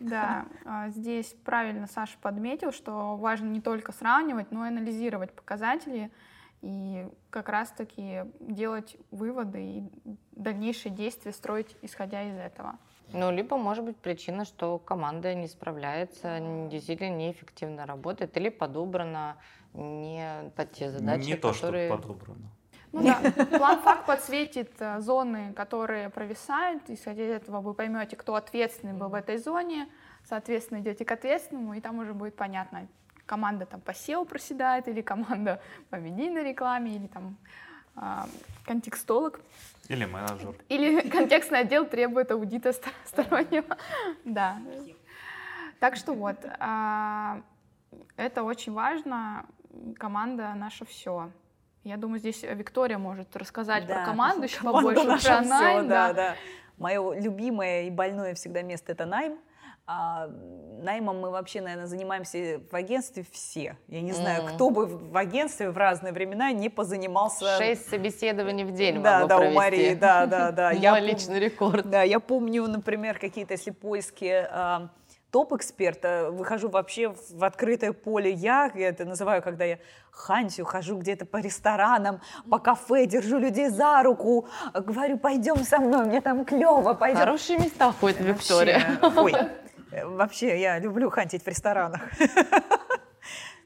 Да, 0.00 0.46
а, 0.64 0.90
здесь 0.90 1.34
правильно 1.44 1.88
Саша 1.88 2.16
подметил, 2.20 2.72
что 2.72 3.16
важно 3.16 3.46
не 3.46 3.60
только 3.60 3.92
сравнивать, 3.92 4.52
но 4.52 4.64
и 4.64 4.68
анализировать 4.68 5.32
показатели 5.32 6.10
и 6.62 7.06
как 7.30 7.48
раз-таки 7.48 8.24
делать 8.40 8.96
выводы 9.10 9.60
и 9.60 9.84
дальнейшие 10.32 10.92
действия 10.92 11.32
строить, 11.32 11.76
исходя 11.82 12.22
из 12.22 12.36
этого. 12.36 12.78
Ну, 13.12 13.30
либо, 13.30 13.56
может 13.56 13.84
быть, 13.84 13.96
причина, 13.96 14.44
что 14.44 14.78
команда 14.78 15.34
не 15.34 15.46
справляется, 15.46 16.40
действительно 16.70 17.14
неэффективно 17.16 17.86
работает 17.86 18.36
или 18.36 18.48
подобрана 18.48 19.36
не 19.74 20.50
под 20.56 20.72
те 20.72 20.90
задачи, 20.90 21.26
не 21.26 21.36
которые... 21.36 21.88
то, 21.88 21.96
что 21.96 22.08
подобрано. 22.08 22.50
Ну 22.92 23.02
да, 23.02 23.20
план-факт 23.58 24.06
подсветит 24.06 24.72
э, 24.78 25.00
зоны, 25.00 25.52
которые 25.54 26.08
провисают. 26.08 26.82
Исходя 26.88 27.24
из 27.24 27.30
этого 27.30 27.60
вы 27.60 27.74
поймете, 27.74 28.16
кто 28.16 28.34
ответственный 28.34 28.94
был 28.94 29.08
в 29.08 29.14
этой 29.14 29.36
зоне. 29.36 29.88
Соответственно, 30.24 30.80
идете 30.80 31.04
к 31.04 31.12
ответственному, 31.12 31.74
и 31.74 31.80
там 31.80 31.98
уже 31.98 32.14
будет 32.14 32.36
понятно, 32.36 32.88
команда 33.26 33.66
там 33.66 33.80
по 33.80 33.90
SEO 33.90 34.24
проседает, 34.24 34.88
или 34.88 35.02
команда 35.02 35.60
по 35.90 35.96
медийной 35.96 36.44
рекламе, 36.44 36.96
или 36.96 37.06
там 37.06 37.36
контекстолог. 38.64 39.40
Или 39.88 40.04
менеджер. 40.04 40.54
Или 40.68 41.00
контекстный 41.08 41.60
отдел 41.60 41.86
требует 41.86 42.30
аудита 42.30 42.72
стороннего. 43.04 43.76
Да. 44.24 44.58
Так 45.78 45.96
что 45.96 46.14
вот, 46.14 46.36
а, 46.58 47.42
это 48.16 48.42
очень 48.42 48.72
важно. 48.72 49.46
Команда 49.98 50.54
наше 50.54 50.86
все. 50.86 51.30
Я 51.84 51.96
думаю, 51.96 52.18
здесь 52.18 52.42
Виктория 52.42 52.98
может 52.98 53.36
рассказать 53.36 53.86
да. 53.86 53.94
про 53.96 54.04
команду 54.06 54.42
еще 54.46 54.62
побольше, 54.62 55.22
про 55.22 55.42
найм. 55.42 55.88
Да, 55.88 56.08
да. 56.08 56.12
да. 56.12 56.36
Мое 56.78 57.20
любимое 57.20 57.84
и 57.84 57.90
больное 57.90 58.34
всегда 58.34 58.62
место 58.62 58.92
это 58.92 59.06
найм. 59.06 59.38
А 59.88 60.28
наймом 60.82 61.20
мы 61.20 61.30
вообще, 61.30 61.60
наверное, 61.60 61.86
занимаемся 61.86 62.60
в 62.70 62.74
агентстве 62.74 63.24
все. 63.30 63.76
Я 63.86 64.00
не 64.00 64.12
знаю, 64.12 64.42
mm. 64.42 64.54
кто 64.54 64.70
бы 64.70 64.86
в 64.86 65.16
агентстве 65.16 65.70
в 65.70 65.76
разные 65.76 66.12
времена 66.12 66.50
не 66.50 66.68
позанимался. 66.68 67.56
Шесть 67.56 67.88
собеседований 67.88 68.64
в 68.64 68.72
день 68.72 69.00
Да, 69.00 69.18
могу 69.18 69.28
да, 69.28 69.36
провести. 69.36 69.54
у 69.54 69.56
Марии, 69.56 69.94
да, 69.94 70.26
да, 70.26 70.50
да. 70.50 70.72
Мой 70.90 71.00
личный 71.00 71.38
рекорд. 71.38 71.88
Да, 71.88 72.02
я 72.02 72.18
помню, 72.18 72.66
например, 72.66 73.18
какие-то, 73.18 73.54
если 73.54 73.70
поиски 73.70 74.46
а, 74.50 74.88
топ-эксперта, 75.30 76.30
выхожу 76.32 76.68
вообще 76.68 77.14
в 77.30 77.44
открытое 77.44 77.92
поле. 77.92 78.32
Я, 78.32 78.70
я 78.74 78.88
это 78.88 79.04
называю, 79.04 79.42
когда 79.42 79.64
я 79.64 79.78
хантю, 80.10 80.64
хожу 80.64 80.98
где-то 80.98 81.26
по 81.26 81.36
ресторанам, 81.36 82.20
по 82.50 82.58
кафе, 82.58 83.06
держу 83.06 83.38
людей 83.38 83.68
за 83.68 84.02
руку, 84.02 84.48
говорю, 84.74 85.18
пойдем 85.18 85.58
со 85.58 85.78
мной, 85.78 86.06
мне 86.06 86.20
там 86.20 86.44
клево, 86.44 86.94
пойдем. 86.94 87.20
Хорошие 87.20 87.58
места 87.58 87.92
ходит 87.92 88.20
Виктория. 88.20 88.82
Ой, 89.16 89.34
вообще 89.90 90.60
я 90.60 90.78
люблю 90.78 91.10
хантить 91.10 91.44
в 91.44 91.48
ресторанах. 91.48 92.02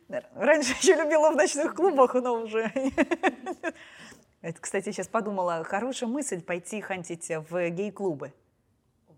Раньше 0.35 0.73
еще 0.73 0.95
любила 0.97 1.31
в 1.31 1.37
ночных 1.37 1.75
клубах, 1.75 2.15
но 2.15 2.35
уже... 2.43 2.73
Это, 4.43 4.59
кстати, 4.59 4.91
сейчас 4.91 5.07
подумала, 5.07 5.63
хорошая 5.65 6.09
мысль 6.09 6.41
пойти 6.41 6.81
хантить 6.81 7.31
в 7.51 7.71
гей-клубы. 7.71 8.33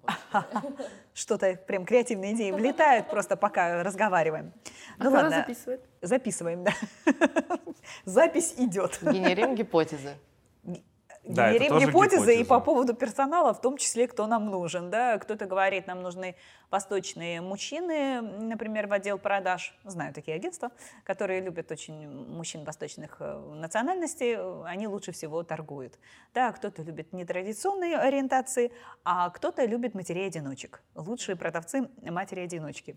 Что-то 1.14 1.54
прям 1.54 1.84
креативные 1.84 2.34
идеи 2.34 2.50
влетают 2.50 3.08
просто 3.08 3.36
пока 3.36 3.84
разговариваем. 3.84 4.52
А 4.98 5.04
ну 5.04 5.10
ладно. 5.10 5.30
записывает? 5.30 5.80
Записываем, 6.00 6.64
да. 6.64 6.72
Запись 8.04 8.54
идет. 8.58 8.98
Генерим 9.00 9.54
гипотезы 9.54 10.16
да, 11.24 11.52
генерим 11.52 11.78
гипотезы 11.78 12.40
и 12.40 12.44
по 12.44 12.60
поводу 12.60 12.94
персонала, 12.94 13.54
в 13.54 13.60
том 13.60 13.76
числе, 13.76 14.08
кто 14.08 14.26
нам 14.26 14.46
нужен. 14.46 14.90
Да? 14.90 15.18
Кто-то 15.18 15.46
говорит, 15.46 15.86
нам 15.86 16.02
нужны 16.02 16.34
восточные 16.70 17.40
мужчины, 17.40 18.20
например, 18.20 18.88
в 18.88 18.92
отдел 18.92 19.18
продаж. 19.18 19.74
Знаю 19.84 20.12
такие 20.12 20.36
агентства, 20.36 20.72
которые 21.04 21.40
любят 21.40 21.70
очень 21.70 22.08
мужчин 22.08 22.64
восточных 22.64 23.18
э, 23.20 23.38
национальностей, 23.54 24.36
они 24.64 24.88
лучше 24.88 25.12
всего 25.12 25.42
торгуют. 25.44 25.98
Да, 26.34 26.50
кто-то 26.50 26.82
любит 26.82 27.12
нетрадиционные 27.12 27.98
ориентации, 27.98 28.72
а 29.04 29.30
кто-то 29.30 29.64
любит 29.64 29.94
матерей-одиночек. 29.94 30.82
Лучшие 30.94 31.36
продавцы 31.36 31.88
матери-одиночки. 32.02 32.96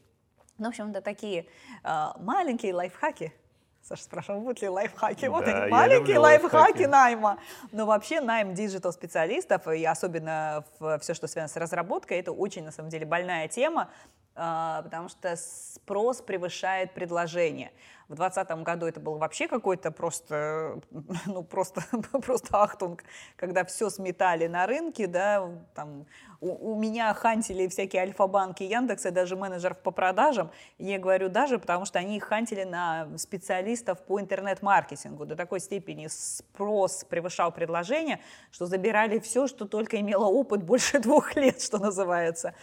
Ну, 0.58 0.66
в 0.66 0.70
общем, 0.70 0.92
да, 0.92 1.02
такие 1.02 1.46
э, 1.84 2.08
маленькие 2.18 2.74
лайфхаки– 2.74 3.34
Саша 3.88 4.04
спрашивал, 4.04 4.42
будут 4.42 4.64
ли 4.64 4.70
лайфхаки. 4.70 5.26
Да, 5.26 5.30
вот 5.30 5.48
эти 5.48 5.70
маленькие 5.70 6.18
лайфхаки. 6.18 6.56
лайфхаки 6.56 6.86
найма. 6.86 7.38
Но 7.72 7.86
вообще 7.86 8.20
найм 8.20 8.56
digital-специалистов, 8.56 9.68
и 9.68 9.86
особенно 9.86 10.64
в 10.80 10.98
все, 10.98 11.14
что 11.14 11.28
связано 11.28 11.54
с 11.54 11.56
разработкой, 11.56 12.20
это 12.20 12.32
очень, 12.32 12.64
на 12.64 12.72
самом 12.72 12.90
деле, 12.90 13.06
больная 13.06 13.48
тема. 13.48 13.92
А, 14.38 14.82
потому 14.84 15.08
что 15.08 15.36
спрос 15.38 16.22
превышает 16.22 16.94
предложение. 16.94 17.72
В 18.08 18.16
2020 18.16 18.64
году 18.64 18.86
это 18.86 19.00
был 19.00 19.18
вообще 19.18 19.48
какой-то 19.48 19.92
просто, 19.92 20.80
ну 21.26 21.44
просто, 21.44 21.82
просто 22.22 22.62
ахтунг, 22.62 23.04
когда 23.36 23.64
все 23.64 23.90
сметали 23.90 24.48
на 24.48 24.68
рынке, 24.68 25.08
да, 25.08 25.50
там 25.74 26.06
у, 26.42 26.74
у 26.74 26.80
меня 26.80 27.14
хантили 27.14 27.68
всякие 27.68 28.04
альфа-банки 28.04 28.62
Яндекса, 28.62 29.10
даже 29.10 29.36
менеджеров 29.36 29.80
по 29.80 29.92
продажам, 29.92 30.52
я 30.78 31.00
говорю 31.00 31.30
даже, 31.30 31.58
потому 31.58 31.86
что 31.86 31.98
они 31.98 32.20
хантили 32.20 32.64
на 32.64 33.18
специалистов 33.18 34.06
по 34.06 34.20
интернет-маркетингу. 34.20 35.26
До 35.26 35.36
такой 35.36 35.60
степени 35.60 36.08
спрос 36.08 37.06
превышал 37.10 37.52
предложение, 37.52 38.20
что 38.52 38.66
забирали 38.66 39.18
все, 39.20 39.48
что 39.48 39.66
только 39.66 40.00
имело 40.00 40.26
опыт 40.26 40.62
больше 40.62 41.00
двух 41.06 41.36
лет, 41.36 41.62
что 41.62 41.80
называется. 41.80 42.54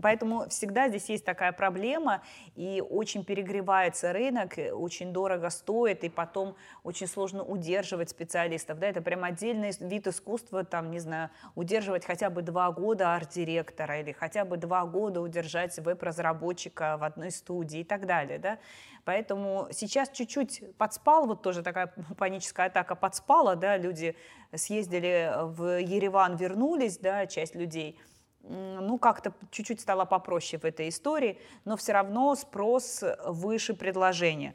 Поэтому 0.00 0.48
всегда 0.48 0.88
здесь 0.88 1.08
есть 1.08 1.24
такая 1.24 1.52
проблема, 1.52 2.22
и 2.54 2.82
очень 2.88 3.24
перегревается 3.24 4.12
рынок, 4.12 4.54
очень 4.72 5.12
дорого 5.12 5.50
стоит, 5.50 6.04
и 6.04 6.08
потом 6.08 6.56
очень 6.82 7.06
сложно 7.06 7.42
удерживать 7.42 8.10
специалистов. 8.10 8.78
Да, 8.78 8.88
это 8.88 9.02
прям 9.02 9.24
отдельный 9.24 9.72
вид 9.80 10.06
искусства, 10.06 10.64
там, 10.64 10.90
не 10.90 10.98
знаю, 10.98 11.30
удерживать 11.54 12.06
хотя 12.06 12.30
бы 12.30 12.42
два 12.42 12.72
года 12.72 13.14
арт-директора 13.14 14.00
или 14.00 14.12
хотя 14.12 14.44
бы 14.44 14.56
два 14.56 14.86
года 14.86 15.20
удержать 15.20 15.78
веб-разработчика 15.78 16.96
в 16.96 17.04
одной 17.04 17.30
студии 17.30 17.80
и 17.80 17.84
так 17.84 18.06
далее. 18.06 18.38
Да? 18.38 18.58
Поэтому 19.04 19.68
сейчас 19.72 20.10
чуть-чуть 20.10 20.76
подспал, 20.78 21.26
вот 21.26 21.42
тоже 21.42 21.62
такая 21.62 21.92
паническая 22.18 22.68
атака 22.68 22.94
подспала, 22.94 23.56
да, 23.56 23.76
люди 23.76 24.16
съездили 24.54 25.32
в 25.36 25.80
Ереван, 25.80 26.36
вернулись, 26.36 26.98
да, 26.98 27.26
часть 27.26 27.54
людей– 27.54 27.98
ну, 28.48 28.98
как-то 28.98 29.32
чуть-чуть 29.50 29.80
стало 29.80 30.04
попроще 30.04 30.60
в 30.60 30.64
этой 30.64 30.88
истории, 30.88 31.38
но 31.64 31.76
все 31.76 31.92
равно 31.92 32.34
спрос 32.34 33.04
выше 33.26 33.74
предложения. 33.74 34.54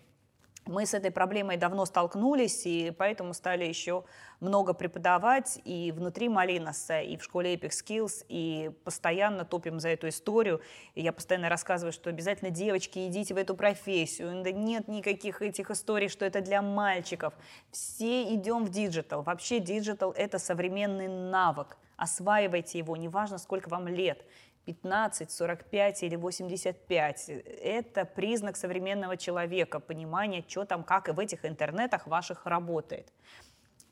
Мы 0.68 0.86
с 0.86 0.94
этой 0.94 1.12
проблемой 1.12 1.56
давно 1.56 1.86
столкнулись, 1.86 2.66
и 2.66 2.92
поэтому 2.92 3.34
стали 3.34 3.64
еще 3.64 4.04
много 4.42 4.74
преподавать 4.74 5.60
и 5.64 5.94
внутри 5.96 6.28
Малиноса, 6.28 7.00
и 7.00 7.16
в 7.16 7.24
школе 7.24 7.56
Epic 7.56 7.70
Skills, 7.70 8.26
и 8.28 8.72
постоянно 8.84 9.46
топим 9.46 9.80
за 9.80 9.90
эту 9.90 10.10
историю. 10.10 10.62
И 10.94 11.02
я 11.02 11.14
постоянно 11.14 11.48
рассказываю, 11.48 11.94
что 11.94 12.10
обязательно, 12.10 12.52
девочки, 12.52 13.08
идите 13.08 13.34
в 13.34 13.38
эту 13.38 13.56
профессию. 13.56 14.32
Нет 14.44 14.88
никаких 14.90 15.42
этих 15.42 15.72
историй, 15.72 16.10
что 16.10 16.26
это 16.26 16.42
для 16.42 16.62
мальчиков. 16.62 17.34
Все 17.72 18.34
идем 18.34 18.66
в 18.66 18.70
digital. 18.70 19.22
Вообще 19.22 19.60
digital– 19.60 20.12
это 20.18 20.38
современный 20.38 21.08
навык 21.08 21.78
осваивайте 21.98 22.78
его, 22.78 22.96
неважно, 22.96 23.40
сколько 23.40 23.70
вам 23.70 23.88
лет, 23.88 24.24
15, 24.68 25.32
45 25.32 26.04
или 26.04 26.18
85. 26.18 27.30
Это 27.64 28.06
признак 28.06 28.58
современного 28.58 29.16
человека, 29.16 29.80
понимание, 29.80 30.44
что 30.48 30.66
там, 30.66 30.84
как 30.84 31.08
и 31.08 31.14
в 31.14 31.20
этих 31.20 31.46
интернетах 31.46 32.06
ваших 32.06 32.46
работает. 32.46 33.14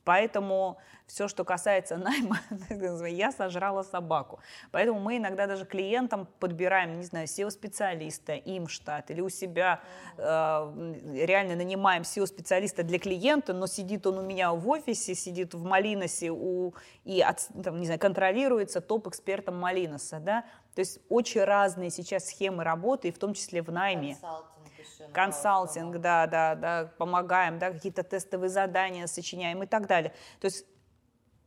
Поэтому 0.06 0.78
все, 1.08 1.28
что 1.28 1.44
касается 1.44 1.98
найма, 1.98 2.40
я 3.08 3.32
сожрала 3.32 3.84
собаку. 3.84 4.40
Поэтому 4.72 5.00
мы 5.00 5.18
иногда 5.18 5.48
даже 5.48 5.66
клиентам 5.66 6.28
подбираем, 6.40 6.98
не 6.98 7.04
знаю, 7.04 7.28
SEO-специалиста, 7.28 8.34
им 8.36 8.68
штат, 8.68 9.12
или 9.12 9.22
у 9.22 9.30
себя 9.30 9.82
э, 10.18 10.24
реально 11.26 11.56
нанимаем 11.56 12.04
SEO-специалиста 12.04 12.84
для 12.84 13.00
клиента, 13.00 13.54
но 13.54 13.68
сидит 13.68 14.08
он 14.08 14.20
у 14.20 14.22
меня 14.22 14.54
в 14.54 14.68
офисе, 14.70 15.16
сидит 15.16 15.54
в 15.54 15.64
Малиносе 15.64 16.32
у, 16.32 16.74
и 17.04 17.22
от, 17.22 17.48
там, 17.64 17.80
не 17.80 17.86
знаю, 17.86 18.00
контролируется 18.00 18.80
топ-экспертом 18.82 19.58
Малиноса. 19.58 20.20
Да? 20.20 20.46
То 20.76 20.80
есть 20.80 21.00
очень 21.10 21.44
разные 21.44 21.90
сейчас 21.90 22.28
схемы 22.28 22.64
работы, 22.64 23.08
и 23.08 23.12
в 23.12 23.18
том 23.18 23.34
числе 23.34 23.62
в 23.62 23.72
найме. 23.72 24.14
Консалтинг 24.14 24.55
консалтинг, 25.14 25.98
да, 25.98 26.28
да, 26.28 26.56
да, 26.56 26.94
помогаем, 26.98 27.60
да, 27.60 27.72
какие-то 27.72 28.04
тестовые 28.04 28.50
задания 28.50 29.08
сочиняем 29.08 29.64
и 29.64 29.66
так 29.66 29.88
далее. 29.88 30.14
То 30.40 30.46
есть 30.46 30.66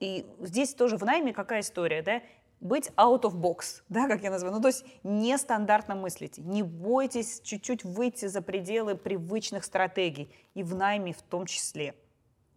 и 0.00 0.26
здесь 0.40 0.74
тоже 0.74 0.96
в 0.96 1.04
найме 1.04 1.32
какая 1.32 1.60
история, 1.60 2.02
да, 2.02 2.22
быть 2.60 2.90
out 2.96 3.22
of 3.22 3.34
box, 3.34 3.82
да, 3.88 4.08
как 4.08 4.22
я 4.22 4.30
называю, 4.30 4.56
ну, 4.56 4.62
то 4.62 4.68
есть 4.68 4.84
нестандартно 5.02 5.94
мыслите, 5.94 6.42
не 6.42 6.62
бойтесь 6.62 7.40
чуть-чуть 7.40 7.84
выйти 7.84 8.26
за 8.26 8.42
пределы 8.42 8.94
привычных 8.94 9.64
стратегий, 9.64 10.30
и 10.54 10.62
в 10.62 10.74
найме 10.74 11.12
в 11.12 11.22
том 11.22 11.46
числе. 11.46 11.94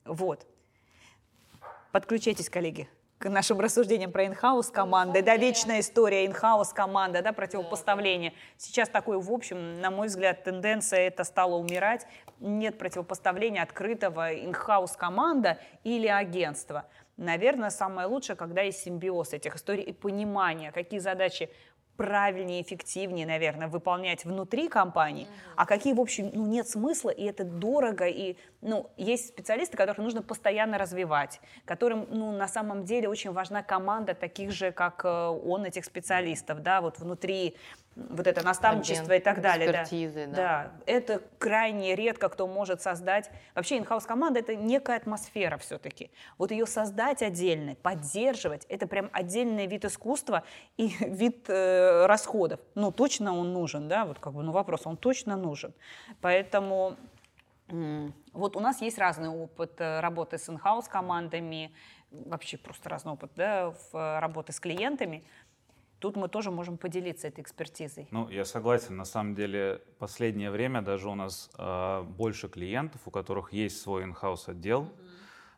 Вот. 0.06 0.48
Подключайтесь, 1.92 2.50
коллеги 2.50 2.90
к 3.22 3.30
нашим 3.30 3.60
рассуждениям 3.60 4.12
про 4.12 4.26
инхаус 4.26 4.72
команды, 4.72 5.22
да, 5.22 5.38
вечная 5.38 5.82
история 5.82 6.26
инхаус 6.26 6.74
команда, 6.74 7.22
да, 7.22 7.34
противопоставление. 7.34 8.34
Сейчас 8.58 8.90
такой, 8.90 9.20
в 9.20 9.32
общем, 9.32 9.80
на 9.80 9.92
мой 9.92 10.08
взгляд, 10.08 10.44
тенденция 10.44 11.02
это 11.02 11.24
стала 11.24 11.56
умирать. 11.56 12.08
Нет 12.40 12.80
противопоставления 12.80 13.62
открытого 13.62 14.34
инхаус 14.34 14.94
команда 14.94 15.60
или 15.84 16.08
агентства. 16.08 16.88
Наверное, 17.16 17.70
самое 17.70 18.08
лучшее, 18.08 18.36
когда 18.36 18.62
есть 18.62 18.82
симбиоз 18.82 19.34
этих 19.34 19.56
историй 19.56 19.84
и 19.84 19.94
понимание, 19.94 20.72
какие 20.72 21.00
задачи 21.00 21.52
правильнее, 22.02 22.64
эффективнее, 22.64 23.28
наверное, 23.28 23.68
выполнять 23.68 24.26
внутри 24.26 24.70
компании, 24.70 25.26
mm-hmm. 25.26 25.54
а 25.56 25.66
какие, 25.68 25.94
в 25.94 26.02
общем, 26.02 26.32
ну, 26.34 26.48
нет 26.48 26.68
смысла, 26.68 27.12
и 27.12 27.24
это 27.24 27.44
дорого, 27.44 28.08
и, 28.08 28.38
ну, 28.62 28.90
есть 28.98 29.28
специалисты, 29.28 29.78
которых 29.78 30.00
нужно 30.00 30.24
постоянно 30.24 30.80
развивать, 30.80 31.40
которым, 31.64 32.08
ну, 32.10 32.32
на 32.32 32.48
самом 32.48 32.86
деле 32.86 33.08
очень 33.08 33.32
важна 33.32 33.62
команда 33.62 34.16
таких 34.16 34.52
же, 34.52 34.72
как 34.72 35.06
э, 35.06 35.10
он, 35.10 35.66
этих 35.66 35.86
специалистов, 35.86 36.64
да, 36.64 36.82
вот 36.82 36.98
внутри 36.98 37.56
вот 37.96 38.26
это 38.26 38.44
наставничество 38.44 39.14
Агент, 39.14 39.22
и 39.22 39.24
так 39.24 39.42
далее. 39.42 39.72
Да. 39.72 39.86
да. 40.28 40.36
да, 40.36 40.72
это 40.86 41.22
крайне 41.38 41.96
редко 41.96 42.30
кто 42.30 42.48
может 42.48 42.82
создать. 42.82 43.30
Вообще 43.54 43.78
инхаус 43.78 44.06
команда 44.06 44.40
это 44.40 44.56
некая 44.56 44.98
атмосфера 44.98 45.58
все-таки. 45.58 46.10
Вот 46.38 46.52
ее 46.52 46.66
создать 46.66 47.22
отдельно, 47.22 47.76
поддерживать, 47.76 48.66
это 48.70 48.88
прям 48.88 49.10
отдельный 49.12 49.68
вид 49.68 49.86
искусства 49.86 50.44
и 50.78 50.88
вид 51.00 51.50
э, 51.50 52.06
расходов. 52.06 52.60
Ну 52.76 52.92
точно 52.92 53.38
он 53.38 53.54
нужен, 53.54 53.88
да, 53.88 54.06
вот 54.06 54.20
как 54.20 54.34
бы, 54.34 54.44
ну 54.44 54.52
вопрос, 54.52 54.82
он 54.86 54.96
точно 54.96 55.36
нужен. 55.36 55.74
Поэтому 56.22 56.96
вот 58.34 58.56
у 58.56 58.60
нас 58.60 58.82
есть 58.82 58.98
разный 58.98 59.30
опыт 59.30 59.80
э, 59.80 60.00
работы 60.00 60.38
с 60.38 60.50
инхаус 60.50 60.88
командами, 60.88 61.74
вообще 62.12 62.58
просто 62.58 62.90
разный 62.90 63.14
опыт, 63.14 63.32
да, 63.36 63.72
в 63.72 63.96
э, 63.96 64.20
работы 64.20 64.52
с 64.52 64.60
клиентами. 64.60 65.24
Тут 66.02 66.16
мы 66.16 66.28
тоже 66.28 66.50
можем 66.50 66.80
поделиться 66.80 67.28
этой 67.28 67.42
экспертизой. 67.42 68.08
Ну, 68.10 68.28
я 68.28 68.44
согласен. 68.44 68.98
На 68.98 69.06
самом 69.06 69.36
деле, 69.36 69.84
последнее 70.00 70.50
время 70.50 70.82
даже 70.82 71.08
у 71.08 71.14
нас 71.14 71.52
э, 71.60 72.02
больше 72.02 72.50
клиентов, 72.50 73.02
у 73.06 73.12
которых 73.12 73.54
есть 73.54 73.80
свой 73.80 74.04
инхаус 74.04 74.48
отдел, 74.48 74.86
mm-hmm. 74.86 75.08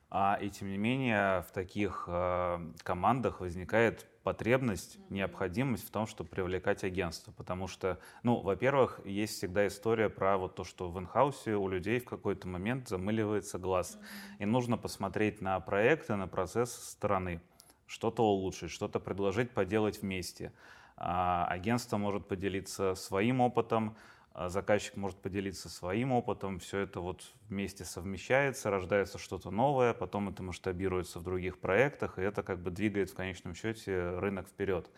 а, 0.09 0.37
и 0.41 0.49
тем 0.49 0.67
не 0.67 0.77
менее 0.77 1.43
в 1.43 1.53
таких 1.53 2.03
э, 2.09 2.59
командах 2.83 3.39
возникает 3.39 4.05
потребность, 4.23 4.97
mm-hmm. 4.97 5.13
необходимость 5.13 5.87
в 5.87 5.91
том, 5.91 6.07
чтобы 6.07 6.29
привлекать 6.29 6.83
агентство, 6.83 7.31
потому 7.31 7.67
что, 7.67 7.99
ну, 8.23 8.41
во-первых, 8.41 8.99
есть 9.05 9.37
всегда 9.37 9.65
история 9.65 10.09
про 10.09 10.37
вот 10.37 10.55
то, 10.55 10.65
что 10.65 10.89
в 10.89 10.99
инхаусе 10.99 11.55
у 11.55 11.69
людей 11.69 12.01
в 12.01 12.05
какой-то 12.05 12.49
момент 12.49 12.89
замыливается 12.89 13.59
глаз, 13.59 13.97
mm-hmm. 13.97 14.43
и 14.43 14.45
нужно 14.45 14.77
посмотреть 14.77 15.39
на 15.39 15.57
проекты, 15.61 16.17
на 16.17 16.27
процесс 16.27 16.73
стороны 16.73 17.39
что-то 17.87 18.23
улучшить, 18.23 18.71
что-то 18.71 18.99
предложить, 18.99 19.51
поделать 19.51 20.01
вместе. 20.01 20.53
А, 20.95 21.45
агентство 21.47 21.97
может 21.97 22.27
поделиться 22.27 22.95
своим 22.95 23.41
опытом, 23.41 23.95
а, 24.33 24.49
заказчик 24.49 24.95
может 24.95 25.17
поделиться 25.17 25.69
своим 25.69 26.11
опытом, 26.11 26.59
все 26.59 26.79
это 26.79 26.99
вот 26.99 27.23
вместе 27.49 27.85
совмещается, 27.85 28.69
рождается 28.69 29.17
что-то 29.17 29.51
новое, 29.51 29.93
потом 29.93 30.29
это 30.29 30.41
масштабируется 30.41 31.19
в 31.19 31.23
других 31.23 31.59
проектах, 31.59 32.17
и 32.17 32.21
это 32.21 32.41
как 32.41 32.59
бы 32.61 32.71
двигает 32.71 33.11
в 33.11 33.15
конечном 33.15 33.53
счете 33.53 34.17
рынок 34.17 34.47
вперед. 34.47 34.89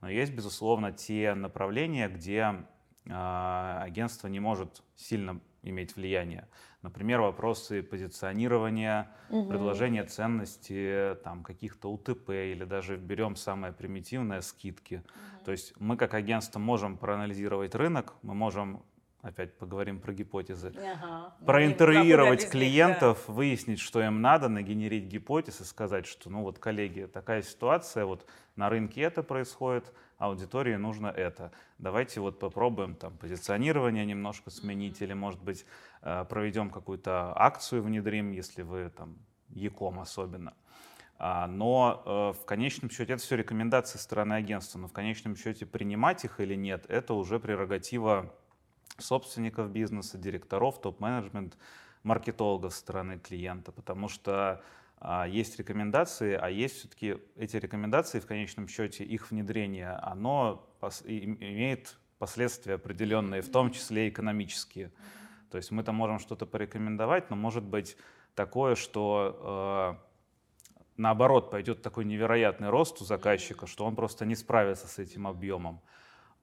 Но 0.00 0.08
есть, 0.08 0.32
безусловно, 0.32 0.92
те 0.92 1.34
направления, 1.34 2.08
где 2.08 2.64
а, 3.10 3.82
агентство 3.82 4.28
не 4.28 4.40
может 4.40 4.82
сильно 4.96 5.40
иметь 5.62 5.96
влияние. 5.96 6.48
Например, 6.82 7.20
вопросы 7.20 7.82
позиционирования, 7.82 9.10
угу. 9.30 9.48
предложения 9.48 10.04
ценности, 10.04 11.16
там, 11.24 11.42
каких-то 11.42 11.90
УТП 11.92 12.30
или 12.30 12.64
даже 12.64 12.96
берем 12.96 13.36
самое 13.36 13.72
примитивное 13.72 14.40
скидки. 14.40 14.96
Угу. 14.96 15.44
То 15.44 15.52
есть 15.52 15.74
мы 15.80 15.96
как 15.96 16.14
агентство 16.14 16.58
можем 16.58 16.96
проанализировать 16.96 17.74
рынок, 17.74 18.14
мы 18.22 18.34
можем 18.34 18.82
опять 19.22 19.56
поговорим 19.58 20.00
про 20.00 20.12
гипотезы, 20.12 20.72
ага. 20.76 21.34
проинтервьюировать 21.44 22.48
клиентов, 22.48 23.24
да. 23.26 23.32
выяснить, 23.32 23.80
что 23.80 24.02
им 24.02 24.20
надо, 24.20 24.48
нагенерить 24.48 25.04
гипотезы, 25.04 25.64
сказать, 25.64 26.06
что, 26.06 26.30
ну 26.30 26.42
вот, 26.42 26.58
коллеги, 26.58 27.08
такая 27.12 27.42
ситуация, 27.42 28.04
вот 28.04 28.26
на 28.56 28.68
рынке 28.68 29.02
это 29.02 29.22
происходит, 29.22 29.92
аудитории 30.18 30.76
нужно 30.76 31.08
это. 31.08 31.52
Давайте 31.78 32.20
вот 32.20 32.38
попробуем 32.38 32.94
там 32.94 33.16
позиционирование 33.16 34.04
немножко 34.04 34.50
сменить, 34.50 35.00
или, 35.02 35.14
может 35.14 35.42
быть, 35.42 35.64
э, 36.02 36.24
проведем 36.28 36.70
какую-то 36.70 37.32
акцию, 37.36 37.82
внедрим, 37.82 38.32
если 38.32 38.62
вы 38.62 38.90
там 38.90 39.16
Яком 39.50 39.98
особенно. 40.00 40.54
А, 41.20 41.48
но 41.48 42.02
э, 42.04 42.40
в 42.40 42.44
конечном 42.44 42.90
счете 42.90 43.14
это 43.14 43.22
все 43.22 43.36
рекомендации 43.36 43.98
стороны 43.98 44.34
агентства, 44.34 44.78
но 44.78 44.86
в 44.86 44.92
конечном 44.92 45.34
счете 45.36 45.66
принимать 45.66 46.24
их 46.24 46.38
или 46.38 46.54
нет, 46.54 46.86
это 46.88 47.14
уже 47.14 47.40
прерогатива 47.40 48.32
собственников 48.98 49.70
бизнеса, 49.70 50.18
директоров, 50.18 50.80
топ-менеджмент, 50.80 51.56
маркетологов 52.02 52.72
со 52.72 52.80
стороны 52.80 53.18
клиента, 53.18 53.72
потому 53.72 54.08
что 54.08 54.62
а, 55.00 55.26
есть 55.26 55.58
рекомендации, 55.58 56.34
а 56.34 56.48
есть 56.48 56.76
все-таки 56.76 57.18
эти 57.36 57.56
рекомендации 57.56 58.20
в 58.20 58.26
конечном 58.26 58.68
счете, 58.68 59.04
их 59.04 59.30
внедрение, 59.30 59.90
оно 59.90 60.68
пос, 60.80 61.02
имеет 61.04 61.96
последствия 62.18 62.74
определенные, 62.74 63.42
в 63.42 63.50
том 63.50 63.70
числе 63.70 64.08
экономические. 64.08 64.92
То 65.50 65.56
есть 65.56 65.70
мы 65.70 65.82
там 65.82 65.94
можем 65.94 66.18
что-то 66.18 66.46
порекомендовать, 66.46 67.30
но 67.30 67.36
может 67.36 67.64
быть 67.64 67.96
такое, 68.34 68.74
что 68.74 69.96
э, 69.98 70.08
наоборот 70.96 71.50
пойдет 71.50 71.80
такой 71.80 72.04
невероятный 72.04 72.68
рост 72.68 73.00
у 73.00 73.04
заказчика, 73.04 73.66
что 73.66 73.86
он 73.86 73.94
просто 73.96 74.26
не 74.26 74.34
справится 74.34 74.88
с 74.88 74.98
этим 74.98 75.26
объемом. 75.26 75.80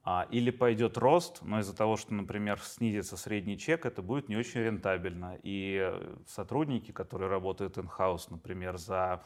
А, 0.07 0.27
или 0.29 0.51
пойдет 0.51 0.99
рост, 0.99 1.41
но 1.41 1.59
из-за 1.61 1.75
того, 1.75 1.97
что, 1.97 2.13
например, 2.13 2.59
снизится 2.59 3.17
средний 3.17 3.57
чек, 3.57 3.87
это 3.87 4.03
будет 4.03 4.29
не 4.29 4.37
очень 4.37 4.61
рентабельно. 4.61 5.39
И 5.41 5.91
сотрудники, 6.27 6.91
которые 6.91 7.27
работают 7.27 7.77
in-house, 7.77 8.27
например, 8.29 8.77
за 8.77 9.23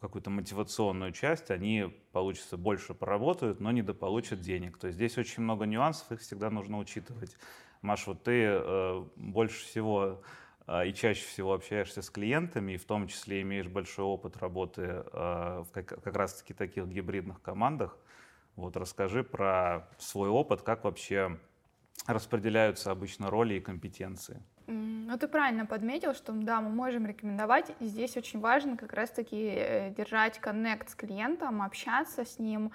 какую-то 0.00 0.30
мотивационную 0.30 1.12
часть, 1.12 1.50
они, 1.50 1.94
получится, 2.12 2.56
больше 2.56 2.94
поработают, 2.94 3.60
но 3.60 3.70
недополучат 3.70 4.40
денег. 4.40 4.78
То 4.78 4.86
есть 4.86 4.96
здесь 4.96 5.18
очень 5.18 5.42
много 5.42 5.66
нюансов, 5.66 6.10
их 6.10 6.20
всегда 6.20 6.48
нужно 6.48 6.78
учитывать. 6.78 7.36
Маш, 7.82 8.06
вот 8.06 8.22
ты 8.22 8.44
э, 8.44 9.04
больше 9.16 9.62
всего 9.62 10.22
э, 10.66 10.88
и 10.88 10.94
чаще 10.94 11.22
всего 11.26 11.52
общаешься 11.52 12.00
с 12.00 12.08
клиентами, 12.08 12.72
и 12.72 12.76
в 12.78 12.86
том 12.86 13.08
числе 13.08 13.42
имеешь 13.42 13.68
большой 13.68 14.06
опыт 14.06 14.38
работы 14.38 14.82
э, 14.82 15.64
в 15.66 15.68
как, 15.70 16.02
как 16.02 16.16
раз-таки 16.16 16.54
таких 16.54 16.86
гибридных 16.86 17.42
командах. 17.42 17.98
Вот 18.56 18.76
расскажи 18.76 19.24
про 19.24 19.88
свой 19.98 20.28
опыт, 20.28 20.62
как 20.62 20.84
вообще 20.84 21.38
распределяются 22.06 22.90
обычно 22.90 23.30
роли 23.30 23.54
и 23.54 23.60
компетенции. 23.60 24.42
Ну, 24.66 25.18
ты 25.18 25.28
правильно 25.28 25.66
подметил, 25.66 26.14
что 26.14 26.32
да, 26.32 26.60
мы 26.62 26.70
можем 26.70 27.06
рекомендовать. 27.06 27.70
И 27.80 27.86
здесь 27.86 28.16
очень 28.16 28.40
важно 28.40 28.76
как 28.76 28.94
раз-таки 28.94 29.36
э, 29.36 29.90
держать 29.90 30.38
коннект 30.38 30.88
с 30.88 30.94
клиентом, 30.94 31.60
общаться 31.60 32.24
с 32.24 32.38
ним, 32.38 32.72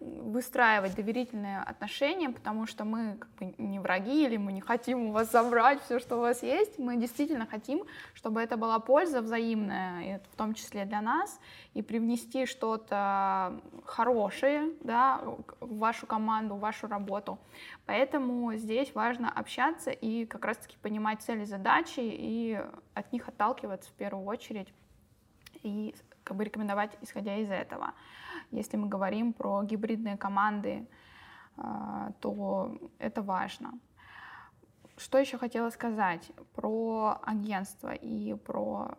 выстраивать 0.00 0.94
доверительные 0.94 1.60
отношения, 1.60 2.30
потому 2.30 2.66
что 2.66 2.84
мы 2.84 3.16
как 3.18 3.30
бы 3.34 3.54
не 3.58 3.78
враги 3.78 4.24
или 4.24 4.36
мы 4.36 4.52
не 4.52 4.60
хотим 4.60 5.06
у 5.06 5.12
вас 5.12 5.30
забрать 5.30 5.82
все, 5.82 5.98
что 5.98 6.16
у 6.16 6.20
вас 6.20 6.42
есть. 6.42 6.78
Мы 6.78 6.96
действительно 6.96 7.46
хотим, 7.46 7.84
чтобы 8.14 8.40
это 8.40 8.56
была 8.56 8.78
польза 8.78 9.20
взаимная, 9.20 10.20
в 10.32 10.36
том 10.36 10.54
числе 10.54 10.84
для 10.84 11.00
нас, 11.00 11.40
и 11.74 11.82
привнести 11.82 12.46
что-то 12.46 13.60
хорошее 13.84 14.72
да, 14.82 15.20
в 15.60 15.78
вашу 15.78 16.06
команду, 16.06 16.54
в 16.54 16.60
вашу 16.60 16.86
работу. 16.86 17.38
Поэтому 17.86 18.54
здесь 18.54 18.94
важно 18.94 19.30
общаться 19.30 19.90
и 19.90 20.24
как 20.26 20.44
раз-таки 20.44 20.76
понимать 20.80 21.22
цели, 21.22 21.44
задачи 21.44 22.00
и 22.00 22.60
от 22.94 23.12
них 23.12 23.28
отталкиваться 23.28 23.90
в 23.90 23.94
первую 23.94 24.24
очередь 24.26 24.72
и 25.62 25.94
как 26.28 26.36
бы 26.36 26.44
рекомендовать 26.44 26.96
исходя 27.00 27.36
из 27.36 27.50
этого. 27.50 27.94
Если 28.50 28.76
мы 28.76 28.88
говорим 28.88 29.32
про 29.32 29.62
гибридные 29.62 30.18
команды, 30.18 30.86
а, 31.56 32.12
то 32.20 32.78
это 32.98 33.22
важно. 33.22 33.72
Что 34.98 35.18
еще 35.18 35.38
хотела 35.38 35.70
сказать 35.70 36.30
про 36.54 37.18
агентство 37.22 37.94
и 37.94 38.34
про 38.34 38.90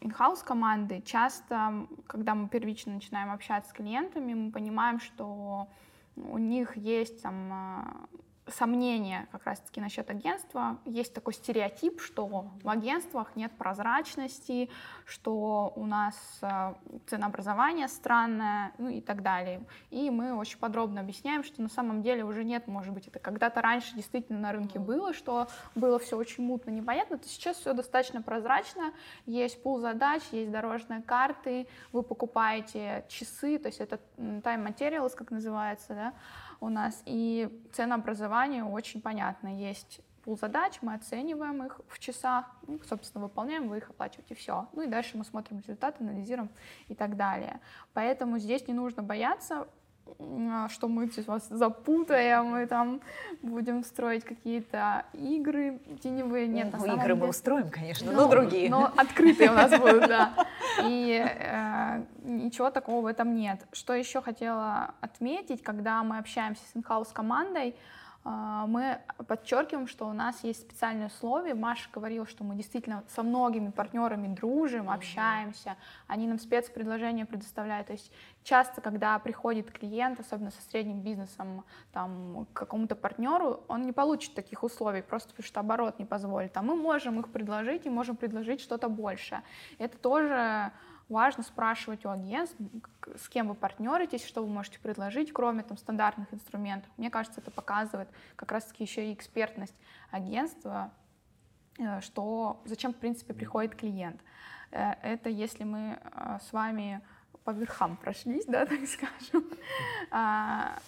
in-house 0.00 0.42
команды. 0.44 1.02
Часто, 1.02 1.86
когда 2.06 2.34
мы 2.34 2.48
первично 2.48 2.94
начинаем 2.94 3.30
общаться 3.30 3.70
с 3.70 3.72
клиентами, 3.74 4.34
мы 4.34 4.50
понимаем, 4.50 4.98
что 4.98 5.68
у 6.16 6.38
них 6.38 6.76
есть 6.76 7.22
там 7.22 7.52
а, 7.52 8.06
сомнения 8.48 9.28
как 9.30 9.44
раз-таки 9.44 9.80
насчет 9.80 10.10
агентства. 10.10 10.78
Есть 10.84 11.14
такой 11.14 11.32
стереотип, 11.32 12.00
что 12.00 12.26
в 12.26 12.68
агентствах 12.68 13.36
нет 13.36 13.52
прозрачности, 13.52 14.68
что 15.04 15.72
у 15.76 15.86
нас 15.86 16.16
э, 16.42 16.74
ценообразование 17.06 17.86
странное, 17.86 18.72
ну 18.78 18.88
и 18.88 19.00
так 19.00 19.22
далее. 19.22 19.64
И 19.90 20.10
мы 20.10 20.34
очень 20.34 20.58
подробно 20.58 21.00
объясняем, 21.00 21.44
что 21.44 21.62
на 21.62 21.68
самом 21.68 22.02
деле 22.02 22.24
уже 22.24 22.42
нет, 22.42 22.66
может 22.66 22.92
быть, 22.92 23.06
это 23.06 23.18
когда-то 23.18 23.62
раньше 23.62 23.94
действительно 23.94 24.40
на 24.40 24.52
рынке 24.52 24.78
было, 24.78 25.14
что 25.14 25.48
было 25.74 25.98
все 25.98 26.16
очень 26.16 26.44
мутно, 26.44 26.70
непонятно, 26.70 27.18
то 27.18 27.28
сейчас 27.28 27.58
все 27.58 27.72
достаточно 27.72 28.22
прозрачно, 28.22 28.92
есть 29.26 29.62
пул 29.62 29.78
задач, 29.78 30.22
есть 30.32 30.50
дорожные 30.50 31.02
карты, 31.02 31.68
вы 31.92 32.02
покупаете 32.02 33.04
часы, 33.08 33.58
то 33.58 33.68
есть 33.68 33.80
это 33.80 34.00
time 34.18 34.66
materials, 34.66 35.14
как 35.14 35.30
называется, 35.30 35.94
да, 35.94 36.14
у 36.62 36.68
нас. 36.68 37.02
И 37.04 37.48
ценообразование 37.72 38.64
очень 38.64 39.02
понятно. 39.02 39.48
Есть 39.48 40.00
пул 40.22 40.38
задач, 40.38 40.78
мы 40.82 40.94
оцениваем 40.94 41.64
их 41.64 41.80
в 41.88 41.98
часах, 41.98 42.46
ну, 42.68 42.80
собственно, 42.88 43.24
выполняем, 43.24 43.68
вы 43.68 43.78
их 43.78 43.90
оплачиваете, 43.90 44.36
все. 44.36 44.68
Ну 44.72 44.82
и 44.82 44.86
дальше 44.86 45.18
мы 45.18 45.24
смотрим 45.24 45.58
результаты, 45.58 46.04
анализируем 46.04 46.48
и 46.88 46.94
так 46.94 47.16
далее. 47.16 47.60
Поэтому 47.92 48.38
здесь 48.38 48.68
не 48.68 48.74
нужно 48.74 49.02
бояться 49.02 49.66
что 50.68 50.88
мы 50.88 51.10
вас 51.26 51.48
запутаем, 51.48 52.56
и 52.56 52.66
там 52.66 53.00
будем 53.42 53.84
строить 53.84 54.24
какие-то 54.24 55.04
игры 55.12 55.80
теневые. 56.02 56.46
Нет, 56.46 56.68
ну, 56.72 56.86
на 56.86 56.92
игры 56.92 57.02
деле... 57.02 57.14
мы 57.14 57.28
устроим, 57.28 57.70
конечно, 57.70 58.12
но, 58.12 58.22
но 58.22 58.28
другие. 58.28 58.70
Но 58.70 58.92
открытые 58.96 59.50
у 59.50 59.54
нас 59.54 59.70
будут, 59.78 60.08
да. 60.08 60.34
И 60.84 61.22
э, 61.24 62.02
ничего 62.22 62.70
такого 62.70 63.02
в 63.02 63.06
этом 63.06 63.34
нет. 63.34 63.60
Что 63.72 63.94
еще 63.94 64.22
хотела 64.22 64.94
отметить, 65.00 65.62
когда 65.62 66.02
мы 66.02 66.18
общаемся 66.18 66.62
с 66.72 66.76
инхаус 66.76 67.08
командой, 67.08 67.74
а, 67.74 68.11
мы 68.24 69.00
подчеркиваем, 69.26 69.88
что 69.88 70.06
у 70.06 70.12
нас 70.12 70.44
есть 70.44 70.60
специальные 70.60 71.08
условия. 71.08 71.54
Маша 71.54 71.88
говорила, 71.92 72.26
что 72.26 72.44
мы 72.44 72.54
действительно 72.54 73.02
со 73.08 73.22
многими 73.22 73.70
партнерами 73.70 74.32
дружим, 74.34 74.88
общаемся, 74.90 75.76
они 76.06 76.28
нам 76.28 76.38
спецпредложения 76.38 77.26
предоставляют. 77.26 77.88
То 77.88 77.94
есть 77.94 78.12
часто, 78.44 78.80
когда 78.80 79.18
приходит 79.18 79.72
клиент, 79.72 80.20
особенно 80.20 80.52
со 80.52 80.62
средним 80.62 81.00
бизнесом, 81.00 81.64
там, 81.92 82.46
к 82.52 82.58
какому-то 82.58 82.94
партнеру, 82.94 83.64
он 83.66 83.82
не 83.82 83.92
получит 83.92 84.34
таких 84.34 84.62
условий, 84.62 85.02
просто 85.02 85.30
потому 85.30 85.46
что 85.46 85.60
оборот 85.60 85.98
не 85.98 86.04
позволит. 86.04 86.56
А 86.56 86.62
мы 86.62 86.76
можем 86.76 87.18
их 87.18 87.28
предложить 87.30 87.86
и 87.86 87.90
можем 87.90 88.16
предложить 88.16 88.60
что-то 88.60 88.88
большее. 88.88 89.42
Это 89.78 89.98
тоже 89.98 90.70
важно 91.12 91.44
спрашивать 91.44 92.04
у 92.04 92.08
агентств, 92.08 92.56
с 93.16 93.28
кем 93.28 93.48
вы 93.48 93.54
партнеритесь, 93.54 94.24
что 94.26 94.42
вы 94.42 94.48
можете 94.48 94.80
предложить, 94.80 95.32
кроме 95.32 95.62
там, 95.62 95.76
стандартных 95.76 96.32
инструментов. 96.32 96.90
Мне 96.96 97.10
кажется, 97.10 97.40
это 97.40 97.50
показывает 97.50 98.08
как 98.34 98.50
раз-таки 98.50 98.82
еще 98.82 99.10
и 99.10 99.14
экспертность 99.14 99.76
агентства, 100.10 100.90
э, 101.78 102.00
что 102.00 102.62
зачем, 102.64 102.92
в 102.92 102.96
принципе, 102.96 103.34
приходит 103.34 103.76
клиент. 103.76 104.20
Э, 104.70 104.92
это 105.02 105.28
если 105.28 105.64
мы 105.64 105.98
э, 106.00 106.38
с 106.42 106.52
вами 106.52 107.02
по 107.44 107.50
верхам 107.50 107.96
прошлись, 107.96 108.46
да, 108.46 108.66
так 108.66 108.80
скажем. 108.86 109.44
А, 110.10 110.78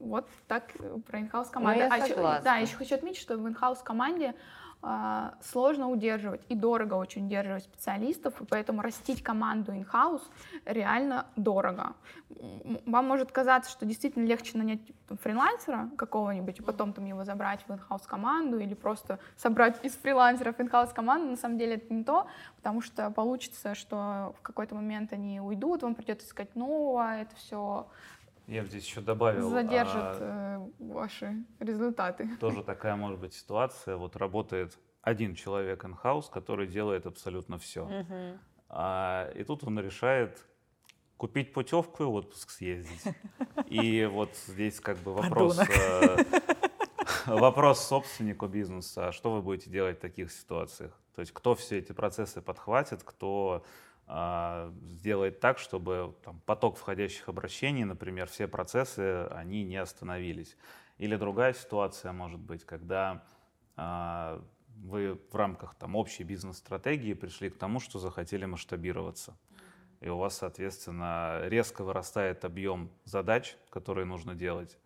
вот 0.00 0.28
так 0.48 0.72
про 1.06 1.20
инхаус 1.20 1.48
команду. 1.48 1.84
Ну, 1.84 1.88
а 1.90 1.98
еще, 1.98 2.14
да, 2.16 2.56
еще 2.56 2.76
хочу 2.76 2.94
отметить, 2.94 3.20
что 3.20 3.38
в 3.38 3.48
инхаус 3.48 3.82
команде 3.82 4.34
сложно 5.40 5.88
удерживать 5.88 6.42
и 6.48 6.54
дорого 6.54 6.94
очень 6.94 7.26
удерживать 7.26 7.64
специалистов, 7.64 8.40
и 8.40 8.44
поэтому 8.44 8.82
растить 8.82 9.22
команду 9.22 9.72
in-house 9.72 10.22
реально 10.66 11.26
дорого. 11.36 11.94
Вам 12.86 13.06
может 13.06 13.32
казаться, 13.32 13.70
что 13.70 13.86
действительно 13.86 14.26
легче 14.26 14.58
нанять 14.58 14.80
там, 15.08 15.16
фрилансера 15.18 15.90
какого-нибудь 15.96 16.58
и 16.58 16.62
потом 16.62 16.92
там 16.92 17.06
его 17.06 17.24
забрать 17.24 17.64
в 17.66 17.70
in-house 17.70 18.06
команду 18.06 18.58
или 18.58 18.74
просто 18.74 19.18
собрать 19.36 19.82
из 19.84 19.92
фрилансеров 19.92 20.58
in-house 20.58 20.92
команду. 20.92 21.30
На 21.30 21.36
самом 21.36 21.58
деле 21.58 21.76
это 21.76 21.92
не 21.94 22.04
то, 22.04 22.26
потому 22.56 22.80
что 22.80 23.10
получится, 23.10 23.74
что 23.74 24.34
в 24.38 24.42
какой-то 24.42 24.74
момент 24.74 25.12
они 25.12 25.40
уйдут, 25.40 25.82
вам 25.82 25.94
придется 25.94 26.26
искать 26.26 26.54
нового, 26.56 27.16
это 27.16 27.34
все 27.36 27.86
я 28.46 28.62
бы 28.62 28.68
здесь 28.68 28.86
еще 28.86 29.00
добавил. 29.00 29.50
Задержит 29.50 29.94
а, 29.96 30.58
э, 30.58 30.92
ваши 30.92 31.44
результаты. 31.60 32.28
Тоже 32.40 32.62
такая 32.62 32.96
может 32.96 33.18
быть 33.18 33.34
ситуация. 33.34 33.96
Вот 33.96 34.16
работает 34.16 34.78
один 35.02 35.34
человек 35.34 35.84
in-house, 35.84 36.30
который 36.30 36.66
делает 36.66 37.06
абсолютно 37.06 37.58
все. 37.58 37.84
Угу. 37.84 38.38
А, 38.68 39.30
и 39.34 39.44
тут 39.44 39.64
он 39.64 39.78
решает 39.78 40.44
купить 41.16 41.52
путевку 41.52 42.02
и 42.02 42.06
в 42.06 42.14
отпуск 42.14 42.50
съездить. 42.50 43.14
И 43.66 44.04
вот 44.10 44.30
здесь 44.46 44.80
как 44.80 44.98
бы 44.98 45.14
вопрос, 45.14 45.58
э, 45.58 46.16
вопрос 47.26 47.86
собственнику 47.86 48.46
бизнеса, 48.46 49.08
а 49.08 49.12
что 49.12 49.32
вы 49.32 49.42
будете 49.42 49.70
делать 49.70 49.98
в 49.98 50.00
таких 50.00 50.32
ситуациях? 50.32 50.92
То 51.14 51.20
есть 51.20 51.32
кто 51.32 51.54
все 51.54 51.78
эти 51.78 51.92
процессы 51.92 52.42
подхватит, 52.42 53.02
кто 53.04 53.64
сделать 54.06 55.40
так, 55.40 55.58
чтобы 55.58 56.14
там, 56.24 56.40
поток 56.44 56.76
входящих 56.76 57.28
обращений, 57.28 57.84
например, 57.84 58.28
все 58.28 58.46
процессы, 58.46 59.26
они 59.30 59.64
не 59.64 59.76
остановились. 59.76 60.56
Или 60.98 61.16
другая 61.16 61.54
ситуация 61.54 62.12
может 62.12 62.40
быть, 62.40 62.64
когда 62.64 63.24
а, 63.76 64.42
вы 64.76 65.18
в 65.30 65.34
рамках 65.34 65.74
там, 65.74 65.96
общей 65.96 66.24
бизнес-стратегии 66.24 67.14
пришли 67.14 67.50
к 67.50 67.58
тому, 67.58 67.80
что 67.80 67.98
захотели 67.98 68.44
масштабироваться. 68.44 69.36
и 70.00 70.08
у 70.08 70.18
вас, 70.18 70.36
соответственно, 70.36 71.40
резко 71.44 71.82
вырастает 71.82 72.44
объем 72.44 72.90
задач, 73.04 73.56
которые 73.70 74.04
нужно 74.04 74.34
делать. 74.34 74.78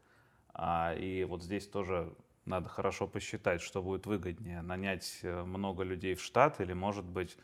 А, 0.55 0.95
и 0.95 1.25
вот 1.25 1.43
здесь 1.43 1.67
тоже 1.67 2.15
надо 2.45 2.69
хорошо 2.69 3.07
посчитать, 3.07 3.61
что 3.61 3.83
будет 3.83 4.07
выгоднее, 4.07 4.63
нанять 4.63 5.21
э, 5.23 5.43
много 5.43 5.83
людей 5.83 6.15
в 6.15 6.23
штат 6.23 6.61
или, 6.61 6.73
может 6.73 7.05
быть, 7.05 7.37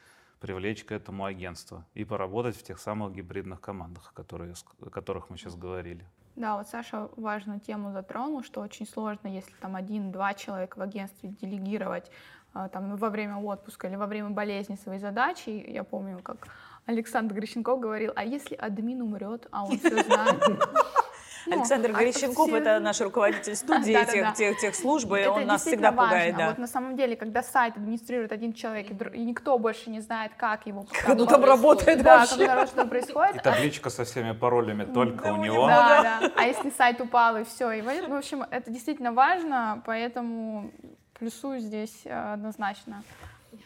привлечь 0.45 0.85
к 0.85 0.93
этому 0.93 1.25
агентство 1.25 1.87
и 1.95 2.05
поработать 2.05 2.55
в 2.55 2.63
тех 2.63 2.79
самых 2.79 3.15
гибридных 3.15 3.63
командах, 3.63 4.13
которые, 4.13 4.53
о 4.83 4.91
которых 4.91 5.31
мы 5.31 5.39
сейчас 5.39 5.57
говорили. 5.57 6.05
Да, 6.37 6.59
вот 6.59 6.69
Саша 6.69 7.09
важную 7.17 7.61
тему 7.61 7.93
затронул, 7.93 8.43
что 8.43 8.61
очень 8.61 8.87
сложно, 8.87 9.29
если 9.29 9.55
там 9.63 9.75
один-два 9.75 10.35
человека 10.35 10.79
в 10.79 10.83
агентстве 10.83 11.31
делегировать 11.31 12.11
а, 12.53 12.69
там, 12.69 12.95
во 12.95 13.09
время 13.09 13.39
отпуска 13.39 13.89
или 13.89 13.97
во 13.97 14.07
время 14.07 14.29
болезни 14.29 14.77
свои 14.77 14.99
задачи. 14.99 15.65
Я 15.67 15.83
помню, 15.83 16.21
как 16.23 16.47
Александр 16.85 17.35
Грищенков 17.37 17.81
говорил, 17.81 18.13
а 18.15 18.23
если 18.23 18.55
админ 18.55 19.01
умрет, 19.01 19.49
а 19.51 19.65
он 19.65 19.79
все 19.79 20.03
знает? 20.03 20.45
Ну, 21.47 21.57
Александр 21.57 21.91
а 21.91 21.93
Горяченков 21.95 22.49
все... 22.49 22.57
это 22.57 22.81
наш 22.81 23.01
руководитель 23.01 23.55
студии 23.57 23.93
да, 23.95 24.05
тех, 24.05 24.23
да, 24.23 24.31
да. 24.31 24.35
Тех, 24.35 24.59
тех 24.59 24.75
службы, 24.75 25.19
это 25.19 25.33
он 25.33 25.47
нас 25.47 25.63
всегда 25.63 25.91
важно. 25.91 26.11
пугает. 26.11 26.37
Да. 26.37 26.49
Вот 26.49 26.59
на 26.59 26.67
самом 26.67 26.97
деле, 26.97 27.17
когда 27.17 27.43
сайт 27.43 27.77
администрирует 27.77 28.33
один 28.33 28.53
человек, 28.53 28.91
и, 28.91 29.17
и 29.17 29.25
никто 29.25 29.59
больше 29.59 29.91
не 29.91 30.01
знает, 30.01 30.33
как 30.37 30.67
его 30.67 30.85
как 30.91 31.11
оно 31.11 31.27
там 31.27 31.45
работает 31.45 32.03
да, 32.03 32.21
вообще. 32.21 32.47
как 32.47 32.69
оно 32.77 32.89
происходит. 32.89 33.37
И 33.37 33.39
табличка 33.39 33.91
со 33.91 34.05
всеми 34.05 34.33
паролями 34.33 34.85
только 34.85 35.33
у 35.33 35.37
него. 35.37 35.67
Да, 35.67 36.21
да. 36.21 36.33
А 36.37 36.45
если 36.45 36.71
сайт 36.71 37.01
упал 37.01 37.37
и 37.37 37.45
все, 37.45 37.71
и 37.73 37.83
в 37.83 38.15
общем, 38.15 38.43
это 38.43 38.71
действительно 38.71 39.13
важно, 39.13 39.83
поэтому 39.87 40.71
плюсую 41.19 41.61
здесь 41.61 42.03
э, 42.05 42.33
однозначно, 42.33 43.03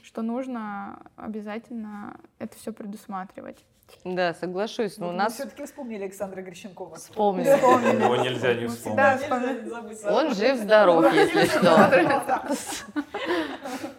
что 0.02 0.22
нужно 0.22 1.00
обязательно 1.16 2.16
это 2.38 2.56
все 2.56 2.72
предусматривать. 2.72 3.64
Да, 4.04 4.34
соглашусь. 4.34 4.98
Но 4.98 5.10
у 5.10 5.12
нас... 5.12 5.34
все-таки 5.34 5.64
вспомнили 5.64 6.04
Александра 6.04 6.42
Грищенкова. 6.42 6.96
Вспомнили. 6.96 7.54
вспомнили. 7.54 8.02
Его 8.02 8.16
нельзя 8.16 8.54
не 8.54 8.66
вспомнить. 8.66 10.04
Он 10.06 10.34
жив-здоров, 10.34 11.12
если 11.12 11.44
что. 11.46 11.90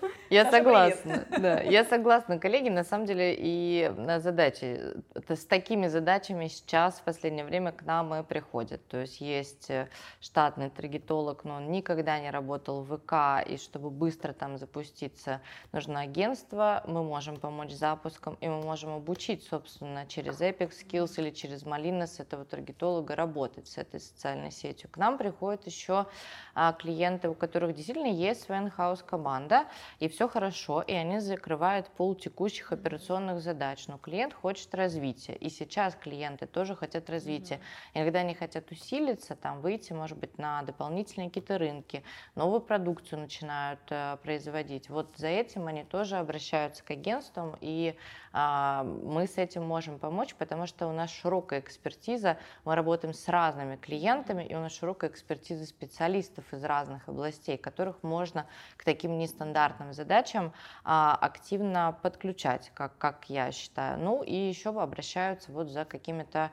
Я 0.29 0.51
согласна, 0.51 1.25
да, 1.39 1.59
я 1.61 1.83
согласна, 1.83 2.37
коллеги, 2.37 2.69
на 2.69 2.83
самом 2.83 3.05
деле 3.07 3.35
и 3.35 3.91
на 3.97 4.19
задачи, 4.19 4.79
с 5.27 5.45
такими 5.45 5.87
задачами 5.87 6.47
сейчас 6.47 6.99
в 6.99 7.03
последнее 7.03 7.45
время 7.45 7.71
к 7.71 7.83
нам 7.83 8.13
и 8.13 8.23
приходят, 8.23 8.85
то 8.87 8.97
есть 8.97 9.21
есть 9.21 9.71
э, 9.71 9.89
штатный 10.21 10.69
таргетолог, 10.69 11.43
но 11.45 11.55
он 11.55 11.71
никогда 11.71 12.19
не 12.19 12.29
работал 12.29 12.83
в 12.83 12.97
ВК, 12.97 13.47
и 13.49 13.57
чтобы 13.57 13.89
быстро 13.89 14.33
там 14.33 14.57
запуститься, 14.57 15.41
нужно 15.71 16.01
агентство, 16.01 16.83
мы 16.85 17.03
можем 17.03 17.37
помочь 17.37 17.71
запуском, 17.71 18.37
и 18.39 18.47
мы 18.47 18.61
можем 18.61 18.93
обучить, 18.93 19.43
собственно, 19.43 20.05
через 20.05 20.41
Epic 20.41 20.71
Skills 20.71 21.13
или 21.17 21.31
через 21.31 21.63
Malinas 21.63 22.21
этого 22.21 22.45
таргетолога 22.45 23.15
работать 23.15 23.67
с 23.67 23.77
этой 23.77 23.99
социальной 23.99 24.51
сетью. 24.51 24.89
К 24.91 24.97
нам 24.97 25.17
приходят 25.17 25.65
еще 25.65 26.05
а, 26.53 26.73
клиенты, 26.73 27.29
у 27.29 27.33
которых 27.33 27.73
действительно 27.73 28.11
есть 28.11 28.43
своя 28.43 28.61
in 28.61 28.99
команда, 29.05 29.65
и 29.99 30.07
все 30.07 30.18
все 30.19 30.27
хорошо, 30.27 30.81
и 30.81 30.91
они 30.91 31.19
закрывают 31.19 31.87
пол 31.87 32.13
текущих 32.13 32.73
операционных 32.73 33.39
задач, 33.39 33.87
но 33.87 33.97
клиент 33.97 34.33
хочет 34.33 34.75
развития, 34.75 35.33
и 35.33 35.49
сейчас 35.49 35.95
клиенты 35.95 36.45
тоже 36.45 36.75
хотят 36.75 37.09
развития. 37.09 37.55
Mm-hmm. 37.55 38.01
Иногда 38.01 38.19
они 38.19 38.33
хотят 38.33 38.69
усилиться, 38.69 39.37
там, 39.37 39.61
выйти, 39.61 39.93
может 39.93 40.17
быть, 40.17 40.37
на 40.37 40.61
дополнительные 40.63 41.29
какие-то 41.29 41.57
рынки, 41.57 42.03
новую 42.35 42.59
продукцию 42.59 43.19
начинают 43.19 43.79
э, 43.91 44.17
производить. 44.21 44.89
Вот 44.89 45.13
за 45.15 45.27
этим 45.27 45.67
они 45.67 45.85
тоже 45.85 46.17
обращаются 46.17 46.83
к 46.83 46.91
агентствам, 46.91 47.55
и 47.61 47.95
э, 48.33 48.83
мы 48.83 49.25
с 49.25 49.37
этим 49.37 49.63
можем 49.63 49.99
помочь, 49.99 50.35
потому 50.35 50.67
что 50.67 50.87
у 50.87 50.91
нас 50.91 51.11
широкая 51.11 51.61
экспертиза, 51.61 52.37
мы 52.65 52.75
работаем 52.75 53.13
с 53.13 53.25
разными 53.29 53.77
клиентами, 53.77 54.43
и 54.43 54.53
у 54.53 54.59
нас 54.59 54.73
широкая 54.73 55.11
экспертиза 55.11 55.65
специалистов 55.65 56.43
из 56.51 56.65
разных 56.65 57.07
областей, 57.07 57.57
которых 57.57 58.03
можно 58.03 58.45
к 58.75 58.83
таким 58.83 59.17
нестандартным 59.17 59.93
задачам 59.93 60.08
задачам 60.09 60.53
а, 60.83 61.15
активно 61.15 61.97
подключать, 62.01 62.71
как, 62.73 62.97
как 62.97 63.29
я 63.29 63.51
считаю. 63.51 63.99
Ну 63.99 64.23
и 64.23 64.33
еще 64.33 64.69
обращаются 64.69 65.51
вот 65.51 65.69
за 65.69 65.85
какими-то 65.85 66.51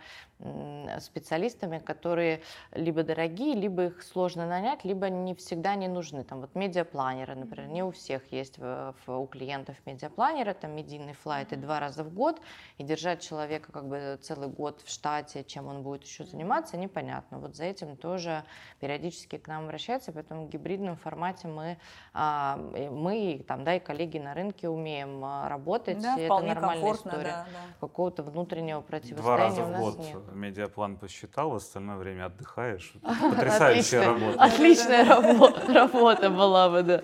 специалистами, 1.00 1.78
которые 1.78 2.42
либо 2.72 3.02
дорогие, 3.02 3.54
либо 3.54 3.86
их 3.86 4.02
сложно 4.02 4.46
нанять, 4.46 4.84
либо 4.84 5.08
не 5.08 5.34
всегда 5.34 5.74
не 5.74 5.88
нужны. 5.88 6.24
Там 6.24 6.40
вот 6.40 6.54
медиапланеры, 6.54 7.34
например, 7.34 7.68
не 7.68 7.82
у 7.82 7.90
всех 7.90 8.30
есть 8.32 8.58
в, 8.58 8.94
в, 9.06 9.18
у 9.18 9.26
клиентов 9.26 9.76
медиапланеры, 9.86 10.52
там 10.54 10.72
медийный 10.72 11.14
флайт 11.14 11.52
и 11.52 11.56
два 11.56 11.80
раза 11.80 12.04
в 12.04 12.12
год, 12.12 12.40
и 12.76 12.84
держать 12.84 13.22
человека 13.22 13.72
как 13.72 13.88
бы 13.88 14.18
целый 14.22 14.48
год 14.48 14.82
в 14.82 14.90
штате, 14.90 15.42
чем 15.42 15.68
он 15.68 15.82
будет 15.82 16.04
еще 16.04 16.24
заниматься, 16.24 16.76
непонятно. 16.76 17.38
Вот 17.38 17.56
за 17.56 17.64
этим 17.64 17.96
тоже 17.96 18.44
периодически 18.78 19.38
к 19.38 19.48
нам 19.48 19.64
обращаются, 19.64 20.12
поэтому 20.12 20.46
в 20.46 20.50
гибридном 20.50 20.96
формате 20.96 21.48
мы, 21.48 21.78
а, 22.12 22.56
мы 22.56 23.42
там, 23.48 23.64
да, 23.64 23.76
и 23.76 23.80
коллеги 23.80 24.18
на 24.18 24.34
рынке 24.34 24.68
умеем 24.68 25.24
а, 25.24 25.48
работать, 25.48 26.00
да, 26.00 26.16
и 26.16 26.22
это 26.22 26.38
нормальная 26.40 26.92
история. 26.92 27.22
Да, 27.24 27.46
да. 27.52 27.76
Какого-то 27.80 28.22
внутреннего 28.22 28.82
противостояния 28.82 29.64
у 29.64 29.68
нас 29.68 29.80
год 29.80 29.98
нет 29.98 30.25
медиаплан 30.32 30.96
посчитал, 30.96 31.50
в 31.50 31.54
остальное 31.56 31.96
время 31.96 32.26
отдыхаешь. 32.26 32.92
Потрясающая 33.02 34.04
работа. 34.04 34.42
Отличная 34.42 35.04
работа, 35.04 35.72
работа 35.72 36.30
была 36.30 36.68
бы, 36.68 36.82
да. 36.82 37.02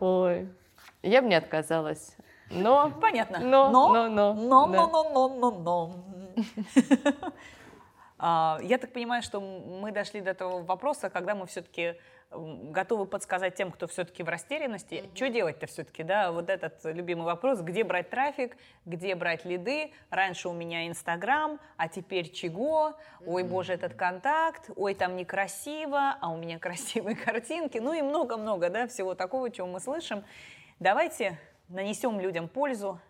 Ой, 0.00 0.48
я 1.02 1.22
бы 1.22 1.28
не 1.28 1.34
отказалась. 1.34 2.16
Но, 2.50 2.90
Понятно. 3.00 3.38
Но, 3.38 3.70
но, 3.70 4.08
но, 4.08 4.34
но, 4.34 4.66
но, 4.66 4.66
но, 4.66 5.28
но, 5.28 5.28
но, 5.28 5.50
но. 5.50 6.04
Я 8.62 8.78
так 8.78 8.92
понимаю, 8.92 9.22
что 9.22 9.40
мы 9.40 9.92
дошли 9.92 10.20
до 10.20 10.34
того 10.34 10.60
вопроса, 10.60 11.08
когда 11.08 11.34
мы 11.34 11.46
все-таки 11.46 11.94
готовы 12.30 13.06
подсказать 13.06 13.56
тем, 13.56 13.72
кто 13.72 13.88
все-таки 13.88 14.22
в 14.22 14.28
растерянности, 14.28 14.94
mm-hmm. 14.94 15.16
что 15.16 15.28
делать-то 15.30 15.66
все-таки, 15.66 16.04
да, 16.04 16.30
вот 16.30 16.48
этот 16.48 16.84
любимый 16.84 17.24
вопрос, 17.24 17.60
где 17.60 17.82
брать 17.82 18.10
трафик, 18.10 18.56
где 18.84 19.14
брать 19.16 19.44
лиды, 19.44 19.92
раньше 20.10 20.48
у 20.48 20.52
меня 20.52 20.86
Инстаграм, 20.86 21.58
а 21.76 21.88
теперь 21.88 22.30
чего, 22.30 22.96
ой, 23.26 23.42
боже, 23.42 23.72
этот 23.72 23.94
контакт, 23.94 24.70
ой, 24.76 24.94
там 24.94 25.16
некрасиво, 25.16 26.16
а 26.20 26.30
у 26.30 26.36
меня 26.36 26.58
красивые 26.60 27.16
картинки, 27.16 27.78
ну 27.78 27.92
и 27.92 28.00
много-много, 28.00 28.70
да, 28.70 28.86
всего 28.86 29.14
такого, 29.14 29.50
чего 29.50 29.66
мы 29.66 29.80
слышим. 29.80 30.24
Давайте 30.78 31.38
нанесем 31.68 32.20
людям 32.20 32.48
пользу, 32.48 33.00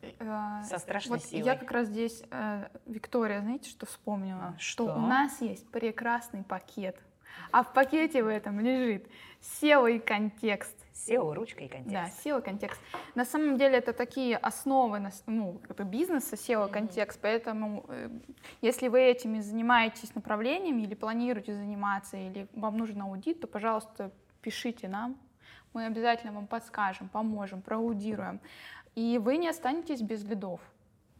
э, 0.00 0.62
со 0.64 0.78
страшной 0.78 1.18
вот 1.18 1.26
силой. 1.26 1.44
Я 1.44 1.56
как 1.56 1.70
раз 1.70 1.88
здесь, 1.88 2.22
э, 2.30 2.68
Виктория, 2.86 3.42
знаете, 3.42 3.68
что 3.68 3.84
вспомнила? 3.84 4.54
Что? 4.58 4.86
что 4.86 4.96
у 4.96 5.00
нас 5.00 5.42
есть 5.42 5.70
прекрасный 5.70 6.42
пакет 6.42 6.96
а 7.50 7.62
в 7.62 7.72
пакете 7.72 8.22
в 8.22 8.28
этом 8.28 8.60
лежит 8.60 9.08
SEO 9.40 9.96
и 9.96 9.98
контекст. 9.98 10.76
SEO, 10.94 11.34
ручка 11.34 11.64
и 11.64 11.68
контекст. 11.68 11.92
Да, 12.24 12.30
SEO, 12.30 12.42
контекст. 12.42 12.80
На 13.14 13.24
самом 13.24 13.58
деле 13.58 13.78
это 13.78 13.92
такие 13.92 14.36
основы 14.36 15.00
ну, 15.26 15.60
бизнеса, 15.78 16.36
SEO, 16.36 16.70
контекст, 16.70 17.18
поэтому 17.20 17.84
э, 17.88 18.08
если 18.62 18.88
вы 18.88 19.02
этими 19.02 19.40
занимаетесь 19.40 20.14
направлениями 20.14 20.82
или 20.82 20.94
планируете 20.94 21.54
заниматься, 21.54 22.16
или 22.16 22.48
вам 22.54 22.78
нужен 22.78 23.02
аудит, 23.02 23.40
то, 23.40 23.46
пожалуйста, 23.46 24.10
пишите 24.40 24.88
нам, 24.88 25.16
мы 25.74 25.84
обязательно 25.84 26.32
вам 26.32 26.46
подскажем, 26.46 27.08
поможем, 27.08 27.60
проаудируем. 27.60 28.40
И 28.94 29.18
вы 29.18 29.36
не 29.36 29.48
останетесь 29.48 30.00
без 30.00 30.24
лидов 30.24 30.60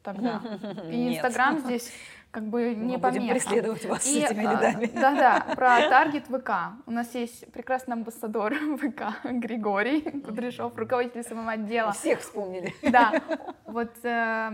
тогда. 0.02 0.40
И 0.90 1.14
Инстаграм 1.14 1.58
здесь 1.58 1.92
как 2.36 2.44
бы 2.48 2.74
не 2.74 2.98
помеха. 2.98 3.18
будем 3.18 3.28
преследовать 3.30 3.84
вас 3.86 4.06
и, 4.06 4.20
с 4.20 4.24
этими 4.30 4.42
лидами. 4.42 4.90
Да-да, 4.92 5.40
про 5.56 5.88
таргет 5.88 6.26
ВК. 6.26 6.50
У 6.84 6.90
нас 6.90 7.14
есть 7.14 7.50
прекрасный 7.50 7.94
амбассадор 7.94 8.54
ВК 8.76 9.24
Григорий 9.24 10.02
Кудряшов, 10.02 10.76
руководитель 10.76 11.22
самого 11.22 11.52
отдела. 11.52 11.92
Всех 11.92 12.20
вспомнили. 12.20 12.74
Да, 12.82 13.22
вот 13.64 14.04
э, 14.04 14.50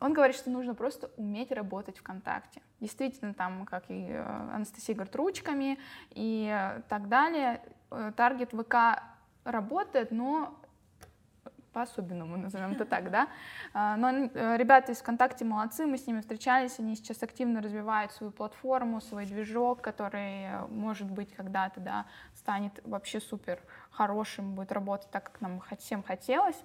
он 0.00 0.14
говорит, 0.14 0.36
что 0.36 0.48
нужно 0.48 0.74
просто 0.74 1.10
уметь 1.18 1.52
работать 1.52 1.98
ВКонтакте. 1.98 2.62
Действительно, 2.80 3.34
там, 3.34 3.66
как 3.66 3.84
и 3.90 4.06
э, 4.08 4.22
Анастасия 4.54 4.94
говорит, 4.94 5.14
ручками 5.16 5.78
и 6.12 6.80
так 6.88 7.10
далее. 7.10 7.60
Э, 7.90 8.10
таргет 8.16 8.52
ВК 8.52 9.02
работает, 9.44 10.12
но 10.12 10.58
по-особенному, 11.76 12.38
назовем 12.38 12.72
это 12.72 12.86
так, 12.86 13.10
да. 13.10 13.28
А, 13.74 13.98
но 13.98 14.08
э, 14.08 14.56
ребята 14.56 14.92
из 14.92 14.98
ВКонтакте 15.00 15.44
молодцы, 15.44 15.84
мы 15.84 15.98
с 15.98 16.06
ними 16.06 16.20
встречались, 16.20 16.78
они 16.78 16.96
сейчас 16.96 17.22
активно 17.22 17.60
развивают 17.60 18.12
свою 18.12 18.32
платформу, 18.32 19.02
свой 19.02 19.26
движок, 19.26 19.82
который, 19.82 20.44
э, 20.44 20.66
может 20.70 21.10
быть, 21.10 21.34
когда-то, 21.34 21.80
да, 21.80 22.06
станет 22.34 22.80
вообще 22.84 23.20
супер 23.20 23.58
хорошим, 23.90 24.54
будет 24.54 24.72
работать 24.72 25.10
так, 25.10 25.24
как 25.24 25.42
нам 25.42 25.60
всем 25.78 26.02
хотелось. 26.02 26.56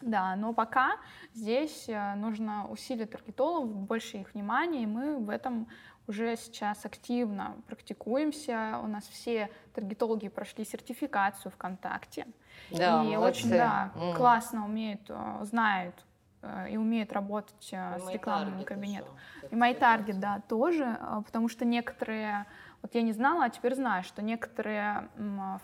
Да, 0.00 0.36
но 0.36 0.54
пока 0.54 0.96
здесь 1.34 1.84
э, 1.88 2.14
нужно 2.14 2.66
усилить 2.70 3.10
таргетологов, 3.10 3.76
больше 3.76 4.16
их 4.16 4.32
внимания, 4.32 4.84
и 4.84 4.86
мы 4.86 5.18
в 5.18 5.28
этом 5.28 5.68
уже 6.06 6.36
сейчас 6.36 6.86
активно 6.86 7.56
практикуемся. 7.66 8.80
У 8.82 8.86
нас 8.86 9.06
все 9.06 9.50
таргетологи 9.74 10.28
прошли 10.28 10.64
сертификацию 10.64 11.52
ВКонтакте. 11.52 12.26
Да, 12.70 13.04
и 13.04 13.16
молодцы. 13.16 13.46
очень 13.46 13.50
да, 13.50 13.92
mm. 13.94 14.16
классно 14.16 14.64
умеют, 14.64 15.02
э, 15.08 15.38
знают 15.42 15.94
э, 16.42 16.70
и 16.70 16.76
умеют 16.76 17.12
работать 17.12 17.68
э, 17.72 17.98
с 17.98 18.08
рекламным 18.08 18.64
кабинетом. 18.64 19.14
И 19.50 19.54
MyTarget, 19.54 20.18
да, 20.18 20.40
тоже, 20.48 20.98
потому 21.26 21.48
что 21.48 21.64
некоторые, 21.64 22.46
вот 22.82 22.94
я 22.94 23.02
не 23.02 23.12
знала, 23.12 23.44
а 23.44 23.50
теперь 23.50 23.74
знаю, 23.74 24.02
что 24.04 24.22
некоторые 24.22 25.08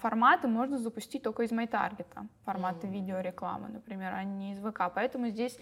форматы 0.00 0.48
можно 0.48 0.78
запустить 0.78 1.22
только 1.22 1.42
из 1.42 1.52
MyTarget, 1.52 2.06
форматы 2.44 2.86
mm-hmm. 2.86 2.92
видеорекламы, 2.92 3.68
например, 3.68 4.14
а 4.14 4.24
не 4.24 4.52
из 4.52 4.58
ВК. 4.60 4.82
Поэтому 4.94 5.28
здесь, 5.28 5.58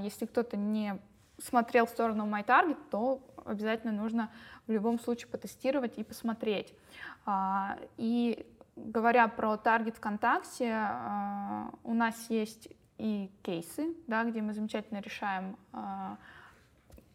если 0.00 0.26
кто-то 0.26 0.56
не 0.56 0.98
смотрел 1.38 1.86
в 1.86 1.90
сторону 1.90 2.26
MyTarget, 2.26 2.78
то 2.90 3.20
обязательно 3.44 3.92
нужно 3.92 4.30
в 4.66 4.72
любом 4.72 4.98
случае 5.00 5.28
потестировать 5.28 5.98
и 5.98 6.04
посмотреть. 6.04 6.74
И 7.96 8.46
говоря 8.76 9.28
про 9.28 9.56
таргет 9.56 9.96
ВКонтакте, 9.96 10.72
а, 10.72 11.70
у 11.84 11.94
нас 11.94 12.30
есть 12.30 12.68
и 12.98 13.30
кейсы, 13.42 13.94
да, 14.06 14.24
где 14.24 14.42
мы 14.42 14.54
замечательно 14.54 15.00
решаем 15.00 15.56
а, 15.72 16.18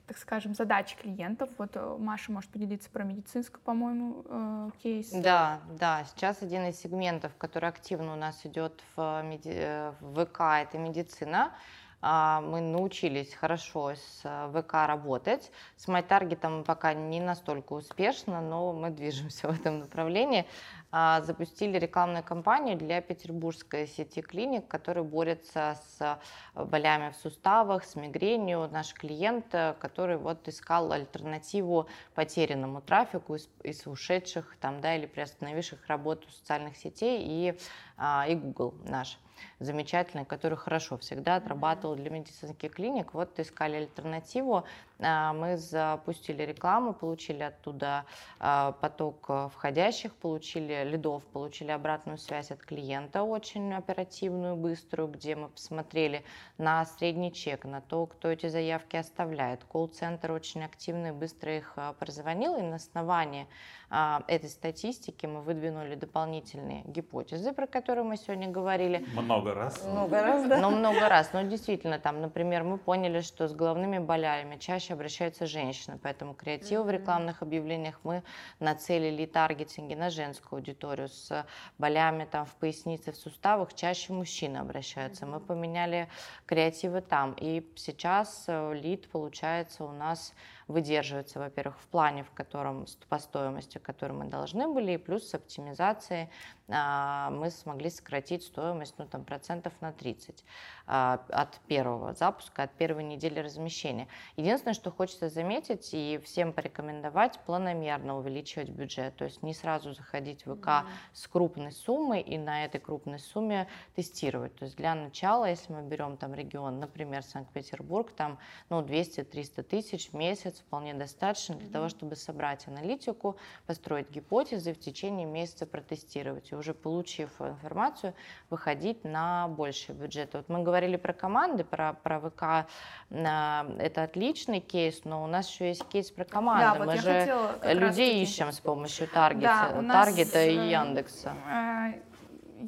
так 0.07 0.17
скажем, 0.17 0.55
задачи 0.55 0.95
клиентов. 0.95 1.49
Вот 1.57 1.71
э, 1.75 1.97
Маша 1.99 2.31
может 2.31 2.49
поделиться 2.49 2.89
про 2.89 3.03
медицинскую, 3.03 3.61
по-моему, 3.61 4.23
э, 4.25 4.69
кейс. 4.81 5.11
Да, 5.11 5.59
да. 5.77 6.05
Сейчас 6.05 6.41
один 6.41 6.63
из 6.65 6.79
сегментов, 6.79 7.35
который 7.37 7.67
активно 7.67 8.13
у 8.13 8.15
нас 8.15 8.45
идет 8.45 8.81
в, 8.95 9.21
меди... 9.23 9.51
Э, 9.53 9.91
в 9.99 10.25
ВК, 10.25 10.39
это 10.61 10.77
медицина. 10.77 11.51
А, 11.99 12.41
мы 12.41 12.61
научились 12.61 13.33
хорошо 13.33 13.95
с 13.95 14.49
ВК 14.53 14.73
работать. 14.87 15.51
С 15.75 15.87
MyTarget 15.89 16.63
пока 16.63 16.93
не 16.93 17.19
настолько 17.19 17.73
успешно, 17.73 18.39
но 18.39 18.71
мы 18.71 18.91
движемся 18.91 19.49
в 19.49 19.59
этом 19.59 19.79
направлении. 19.79 20.45
А, 20.89 21.21
запустили 21.21 21.77
рекламную 21.77 22.23
кампанию 22.23 22.77
для 22.77 23.01
петербургской 23.01 23.87
сети 23.87 24.21
клиник, 24.21 24.67
которые 24.67 25.03
борются 25.03 25.77
с 25.83 26.19
болями 26.55 27.11
в 27.11 27.15
суставах, 27.17 27.83
с 27.83 27.95
мигренью. 27.95 28.69
Наш 28.71 28.93
клиент, 28.93 29.53
э, 29.53 29.75
который 29.79 30.17
вот 30.17 30.47
искал 30.47 30.93
альтернативу 30.93 31.87
потерянному 32.15 32.81
трафику 32.81 33.35
из, 33.35 33.49
из 33.63 33.85
ушедших 33.85 34.55
там, 34.61 34.79
да, 34.79 34.95
или 34.95 35.07
приостановивших 35.07 35.85
работу 35.87 36.31
социальных 36.31 36.77
сетей 36.77 37.21
и, 37.21 37.59
а, 37.97 38.25
и 38.29 38.35
Google 38.35 38.73
наш 38.85 39.19
замечательный, 39.59 40.25
который 40.25 40.57
хорошо 40.57 40.97
всегда 40.97 41.35
отрабатывал 41.35 41.95
для 41.95 42.09
медицинских 42.09 42.73
клиник. 42.73 43.13
Вот 43.13 43.39
искали 43.39 43.75
альтернативу. 43.75 44.63
А, 44.99 45.33
мы 45.33 45.57
запустили 45.57 46.43
рекламу, 46.43 46.93
получили 46.93 47.43
оттуда 47.43 48.05
а, 48.39 48.71
поток 48.71 49.25
э, 49.29 49.49
входящих, 49.53 50.15
получили 50.15 50.83
лидов, 50.83 51.23
получили 51.25 51.71
обратную 51.71 52.17
связь 52.17 52.51
от 52.51 52.59
клиента 52.59 53.23
очень 53.23 53.73
оперативную, 53.73 54.55
быструю, 54.55 55.07
где 55.09 55.35
мы 55.35 55.49
посмотрели 55.49 56.23
на 56.57 56.85
средний 56.85 57.31
чек, 57.31 57.65
на 57.65 57.81
то, 57.81 58.07
кто 58.07 58.29
эти 58.29 58.47
заявки 58.47 58.95
оставляет. 58.95 59.63
Колл-центр 59.65 60.31
очень 60.31 60.63
активно 60.63 61.07
и 61.07 61.11
быстро 61.11 61.55
их 61.55 61.73
э, 61.75 61.93
прозвонил, 61.99 62.57
и 62.57 62.61
на 62.61 62.75
основании 62.75 63.47
а, 63.89 64.23
этой 64.27 64.49
статистики 64.49 65.25
мы 65.25 65.41
выдвинули 65.41 65.95
дополнительные 65.95 66.83
гипотезы, 66.85 67.53
про 67.53 67.67
которые 67.67 68.03
мы 68.03 68.17
сегодня 68.17 68.49
говорили. 68.49 69.05
Много 69.27 69.53
раз. 69.53 69.83
Много 69.85 70.21
раз, 70.21 70.47
да. 70.47 70.57
Но 70.57 70.71
много 70.71 71.09
раз. 71.09 71.33
Но 71.33 71.41
действительно, 71.41 71.99
там, 71.99 72.21
например, 72.21 72.63
мы 72.63 72.77
поняли, 72.77 73.19
что 73.19 73.49
с 73.49 73.53
головными 73.53 73.99
болями 73.99 74.55
чаще 74.57 74.93
обращаются 74.93 75.45
женщины, 75.45 75.99
поэтому 76.01 76.33
креативы 76.33 76.83
в 76.83 76.89
рекламных 76.89 77.41
объявлениях 77.41 77.99
мы 78.03 78.23
нацелили 78.59 79.25
таргетинги 79.25 79.95
на 79.95 80.09
женскую 80.09 80.59
аудиторию. 80.59 81.09
С 81.09 81.45
болями 81.77 82.25
там 82.25 82.45
в 82.45 82.55
пояснице, 82.55 83.11
в 83.11 83.17
суставах 83.17 83.73
чаще 83.73 84.13
мужчины 84.13 84.57
обращаются. 84.57 85.25
Мы 85.25 85.41
поменяли 85.41 86.07
креативы 86.45 87.01
там. 87.01 87.33
И 87.33 87.69
сейчас 87.75 88.45
э, 88.47 88.73
лид 88.75 89.09
получается 89.09 89.83
у 89.83 89.91
нас 89.91 90.33
выдерживается, 90.67 91.39
во-первых, 91.39 91.79
в 91.79 91.87
плане, 91.87 92.23
в 92.23 92.31
котором 92.31 92.85
по 93.09 93.19
стоимости, 93.19 93.77
которую 93.77 94.19
мы 94.19 94.25
должны 94.25 94.67
были, 94.67 94.93
и 94.93 94.97
плюс 94.97 95.29
с 95.29 95.33
оптимизацией 95.33 96.29
а, 96.69 97.29
мы 97.29 97.49
смогли 97.49 97.89
сократить 97.89 98.43
стоимость 98.43 98.95
ну, 98.97 99.05
там, 99.05 99.23
процентов 99.23 99.73
на 99.79 99.93
30 99.93 100.43
а, 100.85 101.21
от 101.29 101.59
первого 101.67 102.13
запуска, 102.13 102.63
от 102.63 102.71
первой 102.73 103.03
недели 103.03 103.39
размещения. 103.39 104.07
Единственное, 104.35 104.73
что 104.73 104.91
хочется 104.91 105.29
заметить 105.29 105.89
и 105.93 106.19
всем 106.25 106.51
порекомендовать, 106.51 107.39
планомерно 107.45 108.17
увеличивать 108.17 108.69
бюджет, 108.69 109.15
то 109.15 109.25
есть 109.25 109.41
не 109.43 109.53
сразу 109.53 109.93
заходить 109.93 110.45
в 110.45 110.55
ВК 110.55 110.67
mm-hmm. 110.67 110.85
с 111.13 111.27
крупной 111.27 111.71
суммой 111.71 112.21
и 112.21 112.37
на 112.37 112.65
этой 112.65 112.81
крупной 112.81 113.19
сумме 113.19 113.67
тестировать. 113.95 114.53
То 114.55 114.65
есть 114.65 114.75
для 114.75 114.93
начала, 114.95 115.45
если 115.45 115.71
мы 115.71 115.81
берем 115.83 116.17
там 116.17 116.33
регион, 116.33 116.79
например, 116.79 117.23
Санкт-Петербург, 117.23 118.11
там 118.11 118.39
ну, 118.69 118.81
200-300 118.81 119.63
тысяч 119.63 120.09
в 120.09 120.13
месяц 120.13 120.56
вполне 120.59 120.93
достаточно 120.93 121.55
для 121.55 121.67
mm-hmm. 121.67 121.71
того, 121.71 121.89
чтобы 121.89 122.15
собрать 122.15 122.67
аналитику, 122.67 123.37
построить 123.65 124.09
гипотезы, 124.09 124.73
в 124.73 124.79
течение 124.79 125.25
месяца 125.25 125.65
протестировать 125.65 126.51
уже 126.53 126.73
получив 126.73 127.29
информацию, 127.41 128.13
выходить 128.49 129.03
на 129.03 129.47
больший 129.47 129.95
бюджет. 129.95 130.33
Вот 130.33 130.49
мы 130.49 130.63
говорили 130.63 130.97
про 130.97 131.13
команды, 131.13 131.63
про, 131.63 131.93
про 131.93 132.19
ВК, 132.19 132.69
это 133.09 134.03
отличный 134.03 134.59
кейс, 134.59 135.03
но 135.05 135.23
у 135.23 135.27
нас 135.27 135.49
еще 135.49 135.69
есть 135.69 135.87
кейс 135.87 136.11
про 136.11 136.25
команды. 136.25 136.79
Да, 136.79 136.85
вот 136.85 136.87
мы 136.87 136.97
же 136.97 137.73
людей 137.73 138.21
ищем 138.21 138.51
с 138.51 138.59
помощью 138.59 139.07
таргета, 139.07 139.79
да, 139.81 140.03
таргета 140.03 140.43
и 140.45 140.57
э, 140.57 140.71
Яндекса. 140.71 141.33
Э, 141.47 141.93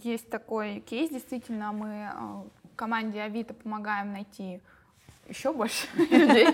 есть 0.03 0.29
такой 0.29 0.79
кейс, 0.81 1.09
действительно, 1.09 1.71
мы 1.71 2.09
э, 2.13 2.49
команде 2.79 3.21
Авито 3.21 3.53
помогаем 3.53 4.13
найти 4.13 4.61
еще 5.29 5.53
больше 5.53 5.87
людей. 5.95 6.47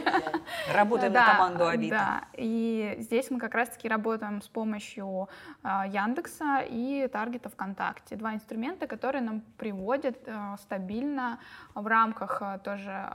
Работаем 0.74 1.14
на 1.14 1.34
команду 1.34 1.68
Авито. 1.68 1.96
Да, 1.96 2.24
и 2.34 2.96
здесь 3.00 3.32
мы 3.32 3.40
как 3.40 3.56
раз-таки 3.56 3.88
работаем 3.88 4.42
с 4.42 4.48
помощью 4.48 5.30
а, 5.64 5.88
Яндекса 5.88 6.64
и 6.68 7.08
Таргета 7.12 7.50
ВКонтакте. 7.50 8.16
Два 8.16 8.34
инструмента, 8.34 8.88
которые 8.88 9.22
нам 9.22 9.42
приводят 9.58 10.18
а, 10.28 10.58
стабильно 10.58 11.40
в 11.74 11.88
рамках 11.88 12.42
а, 12.42 12.58
тоже 12.60 13.10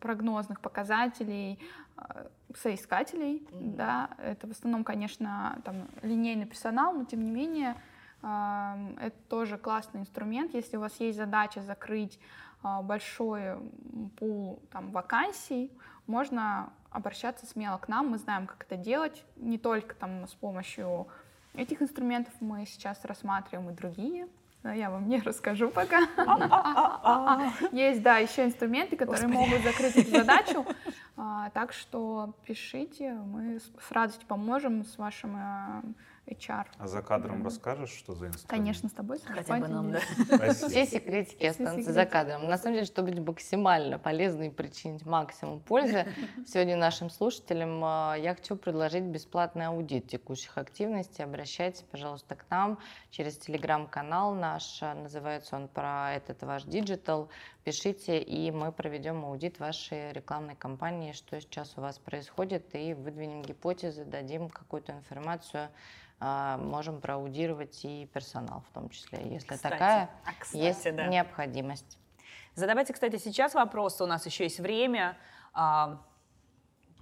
прогнозных 0.00 0.60
показателей 0.60 1.58
соискателей. 2.56 3.46
Да, 3.52 4.10
это 4.18 4.46
в 4.46 4.50
основном, 4.50 4.82
конечно, 4.82 5.58
там, 5.64 5.88
линейный 6.02 6.46
персонал, 6.46 6.94
но 6.94 7.04
тем 7.04 7.22
не 7.22 7.30
менее 7.30 7.76
это 8.20 9.16
тоже 9.28 9.58
классный 9.58 10.00
инструмент. 10.00 10.54
Если 10.54 10.76
у 10.76 10.80
вас 10.80 10.98
есть 11.00 11.18
задача 11.18 11.60
закрыть 11.60 12.20
большой 12.62 13.58
пул 14.18 14.62
там, 14.70 14.90
вакансий, 14.92 15.72
можно 16.06 16.72
обращаться 16.90 17.46
смело 17.46 17.78
к 17.78 17.88
нам, 17.88 18.08
мы 18.08 18.18
знаем, 18.18 18.46
как 18.46 18.64
это 18.64 18.76
делать, 18.76 19.24
не 19.36 19.58
только 19.58 19.94
там 19.94 20.26
с 20.26 20.34
помощью 20.34 21.08
этих 21.54 21.82
инструментов, 21.82 22.32
мы 22.40 22.66
сейчас 22.66 23.04
рассматриваем 23.04 23.70
и 23.70 23.72
другие, 23.72 24.28
но 24.62 24.72
я 24.72 24.90
вам 24.90 25.08
не 25.08 25.20
расскажу 25.22 25.70
пока. 25.70 26.00
Есть, 27.72 28.02
да, 28.02 28.18
еще 28.18 28.44
инструменты, 28.44 28.96
которые 28.96 29.28
могут 29.28 29.62
закрыть 29.62 29.96
эту 29.96 30.10
задачу, 30.10 30.66
а, 31.16 31.50
так 31.50 31.72
что 31.72 32.34
пишите, 32.46 33.12
мы 33.12 33.58
с 33.58 33.90
радостью 33.90 34.26
поможем 34.26 34.84
с 34.84 34.98
вашим 34.98 35.36
э, 35.36 35.82
HR. 36.26 36.66
А 36.78 36.86
за 36.86 37.02
кадром 37.02 37.44
расскажешь, 37.44 37.90
что 37.90 38.14
за 38.14 38.28
инструмент? 38.28 38.48
Конечно, 38.48 38.88
с 38.88 38.92
тобой. 38.92 39.18
Хотя 39.24 39.56
бы 39.58 39.68
нам, 39.68 39.92
да. 39.92 40.00
Все 40.52 40.86
секретики 40.86 41.44
останутся 41.44 41.92
за 41.92 42.06
кадром. 42.06 42.48
На 42.48 42.58
самом 42.58 42.74
деле, 42.74 42.86
чтобы 42.86 43.10
быть 43.10 43.26
максимально 43.26 43.98
полезной 43.98 44.48
и 44.48 44.50
причинить 44.50 45.04
максимум 45.04 45.60
пользы, 45.60 46.06
сегодня 46.46 46.76
нашим 46.76 47.10
слушателям 47.10 47.82
а, 47.84 48.14
я 48.14 48.34
хочу 48.34 48.56
предложить 48.56 49.04
бесплатный 49.04 49.66
аудит 49.66 50.08
текущих 50.08 50.56
активностей. 50.58 51.24
Обращайтесь, 51.24 51.82
пожалуйста, 51.90 52.36
к 52.36 52.44
нам 52.50 52.78
через 53.10 53.36
телеграм-канал 53.38 54.34
наш, 54.34 54.80
называется 54.80 55.56
он 55.56 55.68
про 55.68 56.12
этот 56.14 56.42
ваш 56.42 56.64
digital. 56.64 57.28
Пишите, 57.64 58.20
и 58.20 58.50
мы 58.50 58.72
проведем 58.72 59.24
аудит 59.24 59.60
вашей 59.60 60.12
рекламной 60.12 60.56
кампании, 60.56 61.12
что 61.12 61.40
сейчас 61.40 61.74
у 61.76 61.80
вас 61.80 61.98
происходит, 61.98 62.74
и 62.74 62.92
выдвинем 62.92 63.42
гипотезы, 63.42 64.04
дадим 64.04 64.48
какую-то 64.48 64.92
информацию 64.92 65.68
а, 66.18 66.56
можем 66.58 67.00
проаудировать 67.00 67.84
и 67.84 68.06
персонал 68.06 68.64
в 68.68 68.74
том 68.74 68.88
числе, 68.90 69.20
если 69.24 69.54
кстати, 69.54 69.62
такая 69.62 70.10
а 70.24 70.30
кстати, 70.38 70.60
есть 70.60 70.84
да. 70.94 71.06
необходимость. 71.06 71.98
Задавайте, 72.54 72.92
кстати, 72.92 73.16
сейчас 73.16 73.54
вопросы, 73.54 74.04
у 74.04 74.06
нас 74.06 74.26
еще 74.26 74.44
есть 74.44 74.58
время. 74.58 75.16
А, 75.52 76.00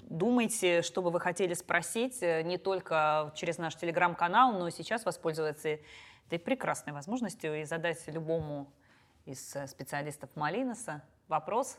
думайте, 0.03 0.83
что 0.83 1.03
бы 1.03 1.11
вы 1.11 1.21
хотели 1.21 1.55
спросить, 1.55 2.23
э, 2.23 2.43
не 2.43 2.59
только 2.59 3.33
через 3.35 3.59
наш 3.59 3.77
телеграм-канал, 3.77 4.53
но 4.53 4.69
и 4.69 4.71
сейчас 4.71 5.05
воспользоваться 5.05 5.79
этой 6.27 6.39
прекрасной 6.39 6.93
возможностью 6.93 7.61
и 7.61 7.65
задать 7.65 8.03
любому 8.09 8.73
из 9.25 9.57
э, 9.57 9.67
специалистов 9.67 10.31
Малиноса 10.35 11.03
вопрос. 11.29 11.79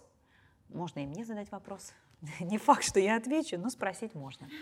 Можно 0.70 1.00
и 1.00 1.06
мне 1.06 1.26
задать 1.26 1.52
вопрос. 1.52 1.94
Не 2.39 2.58
факт, 2.58 2.84
что 2.84 3.00
я 3.00 3.18
отвечу, 3.18 3.58
но 3.58 3.70
спросить 3.70 4.14
можно. 4.16 4.48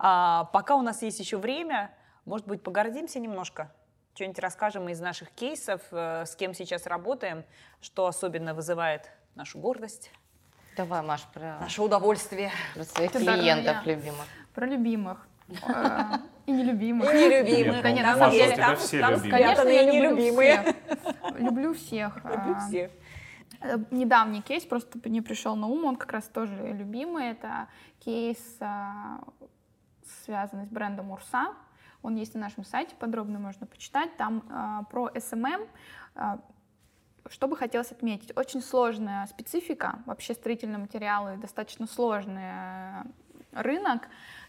А, 0.00 0.44
пока 0.52 0.76
у 0.76 0.82
нас 0.82 1.02
есть 1.02 1.18
еще 1.18 1.38
время, 1.38 1.92
может 2.24 2.46
быть, 2.46 2.62
погордимся 2.62 3.18
немножко 3.18 3.72
что-нибудь 4.18 4.40
расскажем 4.40 4.88
из 4.88 4.98
наших 4.98 5.30
кейсов, 5.30 5.80
э, 5.92 6.24
с 6.26 6.34
кем 6.34 6.52
сейчас 6.52 6.86
работаем, 6.86 7.44
что 7.80 8.08
особенно 8.08 8.52
вызывает 8.52 9.12
нашу 9.36 9.60
гордость. 9.60 10.10
Давай, 10.76 11.02
Маш, 11.02 11.22
про, 11.32 11.60
наше 11.60 11.80
удовольствие. 11.82 12.50
Про 12.74 12.82
своих 12.82 13.12
клиентов 13.12 13.86
любимых. 13.86 14.26
Про 14.54 14.66
любимых. 14.66 15.28
И 16.48 16.50
нелюбимых. 16.50 17.12
И 17.12 17.14
нелюбимых. 17.14 17.82
Конечно, 17.82 18.12
на 18.12 18.18
самом 18.18 18.32
деле, 18.32 18.56
там, 18.56 18.76
там 18.76 19.30
конечно, 19.30 19.68
я 19.68 19.92
люблю 19.92 20.16
всех. 20.16 20.74
Люблю 21.38 21.74
всех. 21.74 22.16
Люблю 22.24 22.56
всех. 22.66 22.90
Э, 23.60 23.76
недавний 23.90 24.40
кейс 24.40 24.64
просто 24.64 24.98
не 25.10 25.20
пришел 25.20 25.56
на 25.56 25.66
ум, 25.66 25.84
он 25.84 25.96
как 25.96 26.10
раз 26.10 26.24
тоже 26.24 26.72
любимый. 26.72 27.32
Это 27.32 27.68
кейс, 28.00 28.38
а, 28.60 29.20
связанный 30.24 30.64
с 30.64 30.70
брендом 30.70 31.10
Урса. 31.10 31.48
Он 32.02 32.16
есть 32.16 32.34
на 32.34 32.40
нашем 32.40 32.64
сайте, 32.64 32.96
подробно 32.96 33.38
можно 33.38 33.66
почитать. 33.66 34.16
Там 34.16 34.42
а, 34.50 34.84
про 34.84 35.10
SMM. 35.10 35.68
А, 36.14 36.38
что 37.28 37.46
бы 37.46 37.58
хотелось 37.58 37.92
отметить? 37.92 38.34
Очень 38.38 38.62
сложная 38.62 39.26
специфика. 39.26 39.98
Вообще 40.06 40.32
строительные 40.32 40.78
материалы 40.78 41.36
достаточно 41.36 41.86
сложный 41.86 42.42
э, 42.42 43.02
рынок. 43.52 44.08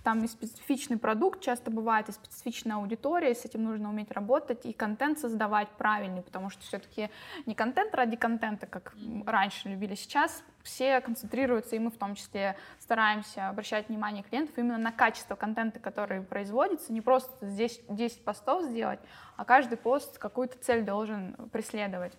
Там 0.10 0.24
и 0.24 0.28
специфичный 0.28 0.98
продукт 0.98 1.40
часто 1.40 1.70
бывает, 1.70 2.10
и 2.10 2.12
специфичная 2.12 2.78
аудитория, 2.78 3.36
с 3.36 3.46
этим 3.46 3.64
нужно 3.64 3.90
уметь 3.90 4.10
работать, 4.10 4.66
и 4.66 4.74
контент 4.74 5.20
создавать 5.20 5.68
правильный, 5.78 6.24
потому 6.24 6.50
что 6.50 6.64
все-таки 6.64 7.12
не 7.46 7.54
контент 7.54 7.94
ради 7.94 8.16
контента, 8.16 8.66
как 8.66 8.96
раньше 9.28 9.70
любили. 9.70 9.94
Сейчас, 9.94 10.44
все 10.64 11.00
концентрируются, 11.02 11.76
и 11.76 11.80
мы 11.80 11.92
в 11.92 11.98
том 11.98 12.16
числе 12.16 12.56
стараемся 12.80 13.50
обращать 13.50 13.90
внимание 13.90 14.24
клиентов 14.24 14.58
именно 14.58 14.80
на 14.80 14.92
качество 14.92 15.36
контента, 15.36 15.80
который 15.80 16.22
производится, 16.24 16.92
не 16.92 17.02
просто 17.02 17.46
здесь 17.46 17.80
10 17.88 18.24
постов 18.24 18.64
сделать, 18.64 19.00
а 19.38 19.46
каждый 19.46 19.78
пост 19.78 20.18
какую-то 20.18 20.58
цель 20.58 20.84
должен 20.84 21.36
преследовать. 21.52 22.14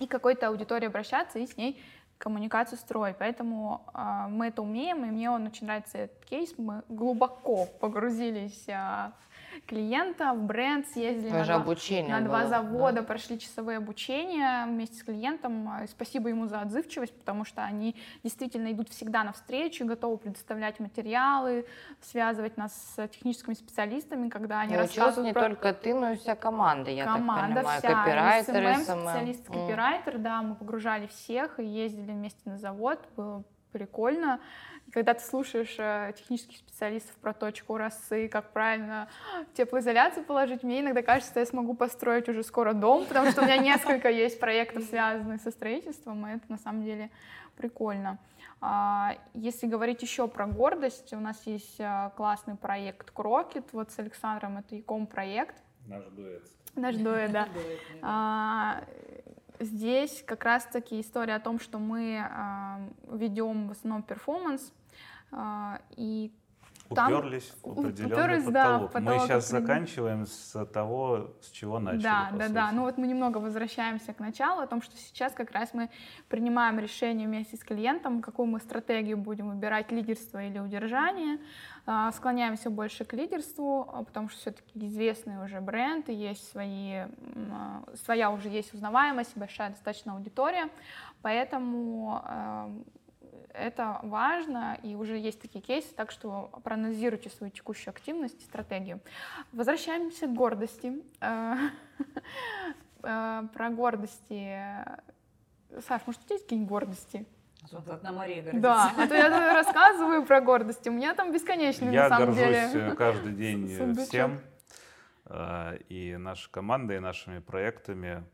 И 0.00 0.08
какой-то 0.08 0.48
аудитории 0.48 0.86
обращаться 0.86 1.38
и 1.38 1.46
с 1.46 1.56
ней 1.56 1.80
коммуникацию 2.22 2.78
строить. 2.78 3.16
Поэтому 3.18 3.82
э, 3.94 4.26
мы 4.28 4.46
это 4.46 4.62
умеем, 4.62 5.04
и 5.04 5.10
мне 5.10 5.28
он 5.28 5.46
очень 5.46 5.66
нравится 5.66 5.98
этот 5.98 6.24
кейс. 6.24 6.54
Мы 6.56 6.82
глубоко 6.88 7.66
погрузились 7.80 8.68
э, 8.68 9.10
клиента 9.66 10.32
в 10.32 10.42
бренд, 10.42 10.86
съездили 10.88 11.30
на 11.30 11.44
два, 11.44 11.74
на 12.08 12.20
два 12.20 12.46
завода, 12.46 13.00
да. 13.00 13.02
прошли 13.02 13.38
часовые 13.38 13.78
обучения 13.78 14.66
вместе 14.66 14.96
с 14.96 15.02
клиентом. 15.02 15.70
Спасибо 15.88 16.28
ему 16.28 16.46
за 16.46 16.60
отзывчивость, 16.60 17.14
потому 17.18 17.44
что 17.44 17.62
они 17.62 17.96
действительно 18.22 18.72
идут 18.72 18.88
всегда 18.88 19.24
навстречу, 19.24 19.84
готовы 19.84 20.18
предоставлять 20.18 20.80
материалы, 20.80 21.66
связывать 22.00 22.56
нас 22.56 22.72
с 22.96 23.08
техническими 23.08 23.54
специалистами, 23.54 24.28
когда 24.28 24.60
они 24.60 24.74
и 24.74 24.76
рассказывают 24.76 25.26
не 25.26 25.32
про... 25.32 25.42
только 25.42 25.72
ты, 25.72 25.94
но 25.94 26.12
и 26.12 26.16
вся 26.16 26.34
команда, 26.34 26.90
я 26.90 27.04
команда 27.04 27.62
так 27.62 27.64
понимаю, 27.64 27.78
вся, 27.80 27.94
копирайтеры, 27.94 28.74
SMM, 28.74 28.82
специалист, 28.82 29.46
копирайтер, 29.46 30.18
да, 30.18 30.42
мы 30.42 30.54
погружали 30.54 31.06
всех 31.06 31.60
и 31.60 31.64
ездили 31.64 32.12
вместе 32.12 32.40
на 32.44 32.58
завод, 32.58 32.98
было 33.16 33.44
прикольно 33.72 34.40
когда 34.92 35.14
ты 35.14 35.24
слушаешь 35.24 35.74
э, 35.78 36.12
технических 36.16 36.58
специалистов 36.58 37.14
про 37.16 37.32
точку 37.32 37.78
росы, 37.78 38.28
как 38.28 38.52
правильно 38.52 39.08
теплоизоляцию 39.54 40.24
положить, 40.24 40.62
мне 40.62 40.80
иногда 40.80 41.02
кажется, 41.02 41.30
что 41.30 41.40
я 41.40 41.46
смогу 41.46 41.74
построить 41.74 42.28
уже 42.28 42.42
скоро 42.42 42.74
дом, 42.74 43.06
потому 43.06 43.30
что 43.30 43.40
у 43.40 43.44
меня 43.44 43.56
несколько 43.56 44.10
есть 44.10 44.38
проектов, 44.38 44.84
связанных 44.84 45.40
со 45.40 45.50
строительством, 45.50 46.26
и 46.26 46.36
это 46.36 46.44
на 46.48 46.58
самом 46.58 46.82
деле 46.82 47.10
прикольно. 47.56 48.18
А, 48.60 49.16
если 49.34 49.66
говорить 49.66 50.02
еще 50.02 50.28
про 50.28 50.46
гордость, 50.46 51.12
у 51.14 51.20
нас 51.20 51.40
есть 51.46 51.80
э, 51.80 52.10
классный 52.16 52.56
проект 52.56 53.10
Крокет, 53.10 53.72
вот 53.72 53.90
с 53.90 53.98
Александром 53.98 54.58
это 54.58 54.78
e-com 54.78 55.06
проект. 55.06 55.56
Наш 55.86 56.04
дуэт. 56.06 56.42
Наш 56.74 56.96
дуэт, 56.96 57.32
да. 57.32 57.48
А, 59.62 59.64
здесь 59.64 60.22
как 60.26 60.44
раз-таки 60.44 61.00
история 61.00 61.36
о 61.36 61.40
том, 61.40 61.60
что 61.60 61.78
мы 61.78 62.16
э, 62.16 63.16
ведем 63.16 63.68
в 63.68 63.72
основном 63.72 64.02
перформанс, 64.02 64.72
а, 65.30 65.80
и 66.98 67.12
уперлись 67.12 67.52
там, 67.62 67.74
в 67.74 67.80
определенный 67.80 68.14
уперлись, 68.14 68.44
потолок. 68.44 68.80
Да, 68.80 68.88
потолок. 68.88 69.20
Мы 69.20 69.26
сейчас 69.26 69.48
заканчиваем 69.48 70.26
с 70.26 70.64
того, 70.66 71.30
с 71.40 71.50
чего 71.50 71.78
начали. 71.78 72.02
Да, 72.02 72.28
да, 72.32 72.44
сути. 72.44 72.54
да. 72.54 72.72
Ну 72.72 72.82
вот 72.82 72.98
мы 72.98 73.06
немного 73.06 73.38
возвращаемся 73.38 74.12
к 74.12 74.18
началу, 74.18 74.60
о 74.60 74.66
том, 74.66 74.82
что 74.82 74.96
сейчас 74.96 75.32
как 75.32 75.50
раз 75.52 75.74
мы 75.74 75.90
принимаем 76.28 76.78
решение 76.78 77.26
вместе 77.26 77.56
с 77.56 77.60
клиентом, 77.60 78.22
какую 78.22 78.46
мы 78.46 78.60
стратегию 78.60 79.16
будем 79.16 79.50
выбирать, 79.50 79.90
лидерство 79.90 80.42
или 80.42 80.58
удержание. 80.58 81.38
А, 81.84 82.12
склоняемся 82.12 82.70
больше 82.70 83.04
к 83.04 83.12
лидерству, 83.12 83.88
а, 83.92 84.04
потому 84.04 84.28
что 84.28 84.38
все-таки 84.38 84.86
известный 84.86 85.42
уже 85.44 85.60
бренд, 85.60 86.08
и 86.08 86.14
есть 86.14 86.48
свои, 86.50 87.06
своя 88.04 88.30
уже 88.30 88.48
есть 88.48 88.72
узнаваемость, 88.72 89.36
большая 89.36 89.70
достаточно 89.70 90.14
аудитория. 90.14 90.68
Поэтому 91.22 92.22
это 93.54 94.00
важно, 94.02 94.78
и 94.82 94.94
уже 94.94 95.18
есть 95.18 95.40
такие 95.40 95.60
кейсы, 95.60 95.94
так 95.94 96.10
что 96.10 96.50
проанализируйте 96.64 97.30
свою 97.30 97.50
текущую 97.50 97.90
активность 97.92 98.40
и 98.40 98.44
стратегию. 98.44 99.00
Возвращаемся 99.52 100.26
к 100.26 100.34
гордости. 100.34 101.02
Э, 101.20 101.56
э, 103.02 103.42
про 103.52 103.70
гордости. 103.70 104.58
Саш, 105.86 106.02
может, 106.06 106.22
у 106.22 106.24
тебя 106.24 106.34
есть 106.34 106.44
какие-нибудь 106.44 106.68
гордости? 106.68 107.26
На 108.02 108.12
Мария 108.12 108.42
гордится. 108.42 108.60
Да, 108.60 108.92
а 108.96 109.06
то 109.06 109.14
я 109.14 109.54
рассказываю 109.54 110.26
про 110.26 110.40
гордость. 110.40 110.86
У 110.88 110.90
меня 110.90 111.14
там 111.14 111.32
бесконечные, 111.32 111.92
я 111.92 112.08
на 112.08 112.16
самом 112.16 112.34
деле. 112.34 112.52
Я 112.52 112.72
горжусь 112.72 112.96
каждый 112.96 113.32
день 113.34 113.94
всем. 114.04 114.40
Э, 115.26 115.76
и 115.88 116.16
нашей 116.16 116.50
командой, 116.50 116.96
и 116.96 117.00
нашими 117.00 117.38
проектами. 117.38 118.24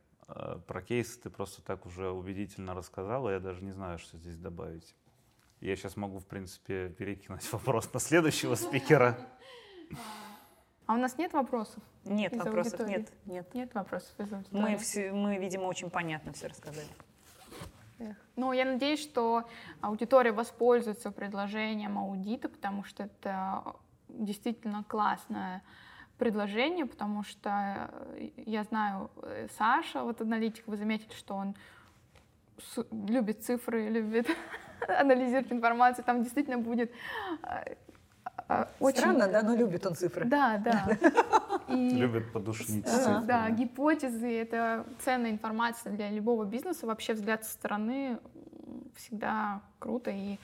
Про 0.66 0.82
кейсы 0.82 1.18
ты 1.22 1.30
просто 1.30 1.62
так 1.62 1.86
уже 1.86 2.10
убедительно 2.10 2.74
рассказала, 2.74 3.30
я 3.30 3.40
даже 3.40 3.64
не 3.64 3.72
знаю, 3.72 3.96
что 3.98 4.18
здесь 4.18 4.36
добавить. 4.36 4.94
Я 5.60 5.74
сейчас 5.74 5.96
могу, 5.96 6.18
в 6.18 6.26
принципе, 6.26 6.88
перекинуть 6.90 7.50
вопрос 7.52 7.92
на 7.92 8.00
следующего 8.00 8.54
спикера. 8.54 9.18
А 10.86 10.94
у 10.94 10.96
нас 10.96 11.18
нет 11.18 11.32
вопросов? 11.32 11.82
Нет 12.04 12.34
вопросов, 12.34 12.80
аудитории? 12.80 12.98
нет, 12.98 13.12
нет. 13.26 13.54
Нет 13.54 13.74
вопросов 13.74 14.12
из 14.18 14.32
аудитории? 14.32 14.62
Мы, 14.62 14.76
все, 14.78 15.12
мы, 15.12 15.36
видимо, 15.36 15.64
очень 15.64 15.90
понятно 15.90 16.32
все 16.32 16.46
рассказали. 16.46 16.86
Эх. 17.98 18.16
Ну, 18.36 18.52
я 18.52 18.64
надеюсь, 18.64 19.02
что 19.02 19.48
аудитория 19.80 20.32
воспользуется 20.32 21.10
предложением 21.10 21.98
аудита, 21.98 22.48
потому 22.48 22.84
что 22.84 23.04
это 23.04 23.76
действительно 24.08 24.84
классное 24.84 25.62
предложение, 26.16 26.86
потому 26.86 27.22
что 27.22 27.90
я 28.36 28.64
знаю 28.64 29.10
э, 29.22 29.48
Саша, 29.56 30.02
вот 30.02 30.20
аналитик, 30.20 30.66
вы 30.66 30.76
заметили, 30.76 31.12
что 31.12 31.34
он 31.34 31.54
любит 32.90 33.44
цифры, 33.44 33.88
любит 33.88 34.26
анализировать 35.00 35.52
информацию, 35.52 36.04
там 36.04 36.22
действительно 36.22 36.58
будет 36.58 36.92
э, 37.42 37.74
э, 38.48 38.66
очень... 38.80 38.98
Странно, 38.98 39.28
да, 39.28 39.42
но 39.42 39.54
любит 39.54 39.86
он 39.86 39.94
цифры. 39.94 40.24
Да, 40.24 40.58
да. 40.58 40.88
И... 41.68 41.90
Любит 41.90 42.32
подушнить 42.32 42.86
цифры. 42.86 43.20
Да, 43.26 43.50
гипотезы— 43.50 44.30
это 44.40 44.84
ценная 45.04 45.30
информация 45.30 45.92
для 45.92 46.10
любого 46.10 46.44
бизнеса. 46.44 46.86
Вообще 46.86 47.14
взгляд 47.14 47.44
со 47.44 47.52
стороны 47.52 48.18
всегда 48.96 49.60
круто. 49.78 50.10
И 50.10 50.38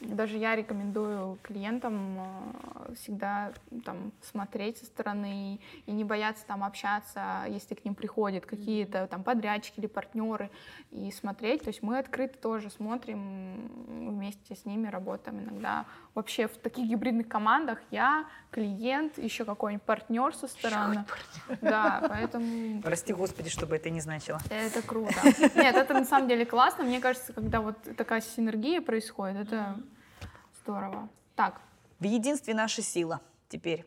даже 0.00 0.36
я 0.36 0.54
рекомендую 0.54 1.38
клиентам 1.42 2.18
э, 2.18 2.94
всегда 2.94 3.52
там, 3.84 4.12
смотреть 4.22 4.78
со 4.78 4.86
стороны 4.86 5.60
и 5.86 5.90
не 5.90 6.04
бояться 6.04 6.46
там 6.46 6.62
общаться, 6.62 7.44
если 7.48 7.74
к 7.74 7.84
ним 7.84 7.94
приходят 7.94 8.46
какие-то 8.46 9.06
там 9.08 9.24
подрядчики 9.24 9.80
или 9.80 9.86
партнеры, 9.86 10.50
и 10.90 11.10
смотреть. 11.10 11.62
То 11.62 11.68
есть 11.68 11.82
мы 11.82 11.98
открыто 11.98 12.38
тоже 12.38 12.70
смотрим, 12.70 13.70
вместе 13.88 14.54
с 14.54 14.64
ними 14.64 14.88
работаем 14.88 15.40
иногда. 15.40 15.84
Вообще 16.14 16.48
в 16.48 16.56
таких 16.56 16.88
гибридных 16.88 17.28
командах 17.28 17.78
я, 17.90 18.26
клиент, 18.50 19.18
еще 19.18 19.44
какой-нибудь 19.44 19.84
партнер 19.84 20.34
со 20.34 20.46
стороны. 20.48 21.04
Да, 21.60 22.04
поэтому... 22.08 22.82
Прости 22.82 23.12
господи, 23.12 23.50
чтобы 23.50 23.76
это 23.76 23.90
не 23.90 24.00
значило. 24.00 24.40
Это 24.50 24.82
круто. 24.82 25.14
Нет, 25.54 25.76
это 25.76 25.94
на 25.94 26.04
самом 26.04 26.28
деле 26.28 26.46
классно. 26.46 26.84
Мне 26.84 27.00
кажется, 27.00 27.32
когда 27.32 27.60
вот 27.60 27.76
такая 27.96 28.20
синергия 28.20 28.80
происходит, 28.80 29.48
это 29.48 29.76
Здорово. 30.68 31.08
Так. 31.34 31.62
В 31.98 32.04
единстве 32.04 32.52
наша 32.52 32.82
сила 32.82 33.22
теперь. 33.48 33.86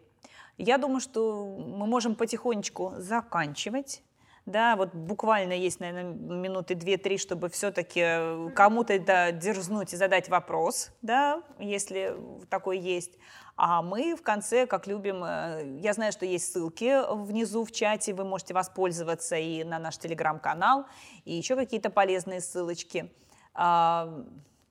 Я 0.57 0.79
думаю, 0.79 0.99
что 0.99 1.45
мы 1.45 1.85
можем 1.85 2.15
потихонечку 2.15 2.93
заканчивать. 2.97 4.01
Да, 4.47 4.75
вот 4.75 4.95
буквально 4.95 5.53
есть, 5.53 5.79
наверное, 5.79 6.11
минуты 6.11 6.73
две-три, 6.73 7.19
чтобы 7.19 7.49
все-таки 7.49 8.49
кому-то 8.55 8.99
да, 8.99 9.31
дерзнуть 9.31 9.93
и 9.93 9.95
задать 9.95 10.27
вопрос, 10.29 10.89
да, 11.03 11.43
если 11.59 12.17
такой 12.49 12.79
есть. 12.79 13.19
А 13.55 13.83
мы 13.83 14.15
в 14.15 14.23
конце, 14.23 14.65
как 14.65 14.87
любим, 14.87 15.23
э, 15.23 15.77
я 15.81 15.93
знаю, 15.93 16.11
что 16.11 16.25
есть 16.25 16.51
ссылки 16.51 16.99
внизу 17.13 17.63
в 17.63 17.71
чате, 17.71 18.15
вы 18.15 18.23
можете 18.23 18.55
воспользоваться 18.55 19.35
и 19.35 19.63
на 19.63 19.77
наш 19.77 19.99
телеграм-канал, 19.99 20.87
и 21.25 21.35
еще 21.35 21.55
какие-то 21.55 21.91
полезные 21.91 22.41
ссылочки. 22.41 23.11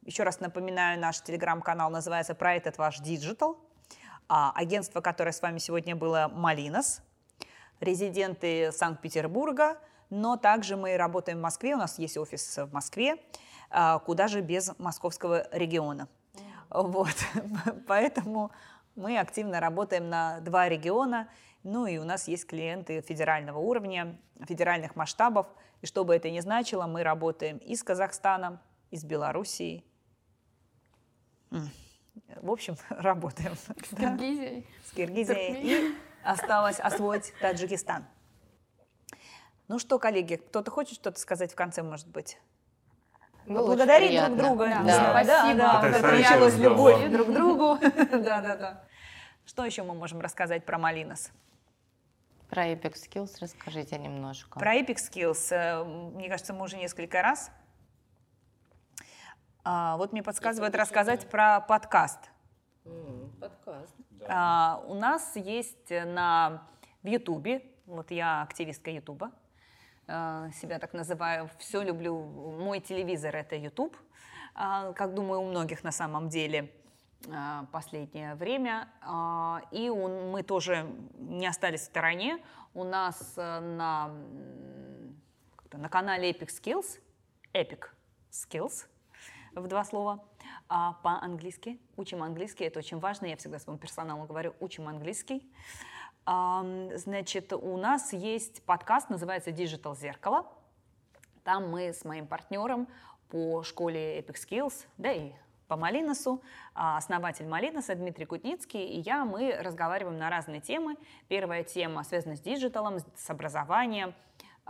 Еще 0.04 0.22
раз 0.22 0.40
напоминаю, 0.40 0.98
наш 0.98 1.20
телеграм-канал 1.20 1.90
называется 1.90 2.34
«Про 2.34 2.54
этот 2.54 2.78
ваш 2.78 3.00
digital». 3.00 3.58
А, 4.28 4.50
агентство, 4.54 5.00
которое 5.02 5.32
с 5.32 5.42
вами 5.42 5.58
сегодня 5.58 5.94
было 5.94 6.30
«Малинос». 6.32 7.02
резиденты 7.80 8.72
Санкт-Петербурга, 8.72 9.78
но 10.08 10.36
также 10.36 10.76
мы 10.76 10.96
работаем 10.96 11.38
в 11.38 11.42
Москве, 11.42 11.74
у 11.74 11.78
нас 11.78 11.98
есть 11.98 12.16
офис 12.16 12.58
в 12.58 12.72
Москве, 12.72 13.16
а, 13.70 13.98
куда 13.98 14.28
же 14.28 14.40
без 14.40 14.72
московского 14.78 15.46
региона. 15.52 16.08
Вот, 16.70 17.14
поэтому 17.86 18.52
мы 18.96 19.18
активно 19.18 19.60
работаем 19.60 20.08
на 20.08 20.40
два 20.40 20.68
региона, 20.68 21.28
ну 21.62 21.86
и 21.86 21.98
у 21.98 22.04
нас 22.04 22.26
есть 22.28 22.46
клиенты 22.46 23.02
федерального 23.02 23.58
уровня, 23.58 24.18
федеральных 24.46 24.96
масштабов, 24.96 25.46
и 25.82 25.86
что 25.86 26.04
бы 26.04 26.14
это 26.14 26.30
ни 26.30 26.40
значило, 26.40 26.86
мы 26.86 27.02
работаем 27.02 27.58
и 27.58 27.76
с 27.76 27.82
Казахстаном, 27.82 28.60
и 28.90 28.96
с 28.96 29.04
Белоруссией. 29.04 29.84
В 31.50 32.50
общем, 32.50 32.76
работаем. 32.90 33.54
С 33.56 33.96
Киргизией. 33.96 34.66
С 34.86 34.92
Киргизией. 34.92 35.60
И 35.62 35.94
осталось 36.22 36.80
освоить 36.80 37.32
Таджикистан. 37.40 38.04
Ну 39.68 39.78
что, 39.78 39.98
коллеги, 39.98 40.36
кто-то 40.36 40.70
хочет 40.70 40.94
что-то 40.94 41.20
сказать 41.20 41.52
в 41.52 41.54
конце, 41.54 41.82
может 41.82 42.08
быть? 42.08 42.38
Было 43.46 43.66
Благодарить 43.66 44.10
очень 44.10 44.36
друг 44.36 44.38
друга. 44.38 44.66
Да. 44.66 44.82
Да, 44.84 45.10
Спасибо. 45.10 45.58
да, 45.58 45.82
да. 45.82 46.50
здорово. 46.50 46.58
любовь 46.58 47.10
друг 47.10 47.26
к 47.28 47.30
другу. 47.34 47.78
Да, 47.80 48.40
да, 48.40 48.56
да. 48.56 48.84
Что 49.46 49.64
еще 49.64 49.82
мы 49.82 49.94
можем 49.94 50.20
рассказать 50.20 50.64
про 50.64 50.78
Малинос? 50.78 51.30
Про 52.48 52.68
Epic 52.68 52.94
Skills 52.94 53.36
расскажите 53.40 53.96
немножко. 53.96 54.58
Про 54.58 54.76
Epic 54.76 54.96
Skills, 54.96 55.48
э, 55.50 55.84
мне 55.84 56.28
кажется, 56.28 56.52
мы 56.52 56.64
уже 56.64 56.76
несколько 56.76 57.22
раз. 57.22 57.50
А, 59.64 59.96
вот 59.96 60.12
мне 60.12 60.22
подсказывают 60.22 60.74
рассказать 60.74 61.28
про 61.28 61.60
подкаст. 61.60 62.18
Подкаст. 63.40 63.94
А, 64.28 64.82
у 64.86 64.94
нас 64.94 65.36
есть 65.36 65.90
на 65.90 66.66
в 67.02 67.06
Ютубе, 67.06 67.62
вот 67.86 68.10
я 68.10 68.42
активистка 68.42 68.90
Ютуба, 68.90 69.32
а, 70.06 70.50
себя 70.52 70.78
так 70.78 70.92
называю, 70.92 71.48
все 71.58 71.82
люблю, 71.82 72.18
мой 72.18 72.80
телевизор 72.80 73.36
это 73.36 73.56
Ютуб, 73.56 73.96
а, 74.54 74.92
как 74.92 75.14
думаю 75.14 75.40
у 75.40 75.48
многих 75.48 75.84
на 75.84 75.92
самом 75.92 76.28
деле 76.28 76.72
а, 77.30 77.66
последнее 77.70 78.34
время. 78.34 78.88
И 79.72 79.90
он- 79.90 80.30
мы 80.30 80.42
тоже 80.42 80.86
не 81.18 81.46
остались 81.46 81.82
в 81.82 81.84
стороне. 81.84 82.42
У 82.72 82.82
нас 82.84 83.34
э, 83.36 83.60
на, 83.60 84.10
на 85.72 85.88
канале 85.90 86.30
Epic 86.30 86.48
Skills, 86.48 87.00
Epic 87.52 87.88
Skills, 88.30 88.86
в 89.54 89.66
два 89.66 89.84
слова, 89.84 90.24
а, 90.68 90.94
по-английски. 91.02 91.80
Учим 91.96 92.22
английский, 92.22 92.64
это 92.64 92.78
очень 92.78 92.98
важно. 92.98 93.26
Я 93.26 93.36
всегда 93.36 93.58
своему 93.58 93.78
персоналу 93.78 94.26
говорю, 94.26 94.54
учим 94.60 94.88
английский. 94.88 95.42
Ам, 96.24 96.96
Значит, 96.96 97.52
у 97.52 97.76
нас 97.76 98.12
есть 98.12 98.62
подкаст, 98.64 99.10
называется 99.10 99.50
Digital 99.50 99.96
Зеркало. 99.96 100.46
Там 101.44 101.70
мы 101.70 101.92
с 101.92 102.04
моим 102.04 102.26
партнером 102.26 102.88
по 103.28 103.62
школе 103.62 104.20
Epic 104.20 104.36
Skills, 104.36 104.86
да 104.98 105.12
и 105.12 105.32
по 105.66 105.76
Малиносу, 105.76 106.42
а, 106.74 106.96
основатель 106.96 107.46
Малиноса 107.46 107.94
Дмитрий 107.94 108.26
Кутницкий 108.26 108.84
и 108.84 109.00
я, 109.00 109.24
мы 109.24 109.56
разговариваем 109.60 110.18
на 110.18 110.28
разные 110.28 110.60
темы. 110.60 110.96
Первая 111.28 111.62
тема 111.62 112.02
связана 112.02 112.36
с 112.36 112.40
диджиталом, 112.40 112.98
с 113.14 113.30
образованием, 113.30 114.14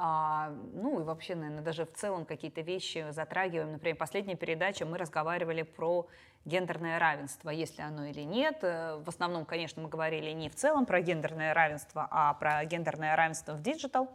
а, 0.03 0.48
ну 0.72 0.98
и 1.01 1.03
вообще, 1.03 1.34
наверное, 1.34 1.62
даже 1.62 1.84
в 1.84 1.92
целом 1.92 2.24
какие-то 2.24 2.62
вещи 2.62 3.05
затрагиваем. 3.11 3.72
Например, 3.72 3.96
последняя 3.98 4.34
передача 4.34 4.86
мы 4.86 4.96
разговаривали 4.96 5.61
про 5.61 6.07
гендерное 6.46 6.98
равенство, 6.98 7.51
есть 7.51 7.76
ли 7.76 7.84
оно 7.84 8.07
или 8.07 8.22
нет. 8.22 8.61
Э, 8.62 8.96
В 9.05 9.09
основном, 9.11 9.44
конечно, 9.44 9.82
мы 9.82 9.90
говорили 9.90 10.30
не 10.30 10.48
в 10.48 10.55
целом 10.55 10.86
про 10.86 11.03
гендерное 11.03 11.53
равенство, 11.53 12.09
а 12.11 12.32
про 12.32 12.64
гендерное 12.64 13.14
равенство 13.14 13.53
в 13.53 13.61
digital, 13.61 14.09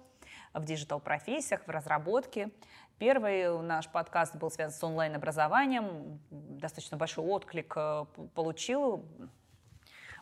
в 0.55 0.65
digital-профессиях, 0.65 1.61
в 1.67 1.69
разработке. 1.69 2.49
Первый 2.97 3.61
наш 3.61 3.87
подкаст 3.87 4.35
был 4.37 4.49
связан 4.49 4.75
с 4.75 4.83
онлайн-образованием, 4.83 6.19
достаточно 6.31 6.97
большой 6.97 7.25
отклик 7.25 7.73
э, 7.77 8.05
получил, 8.33 9.05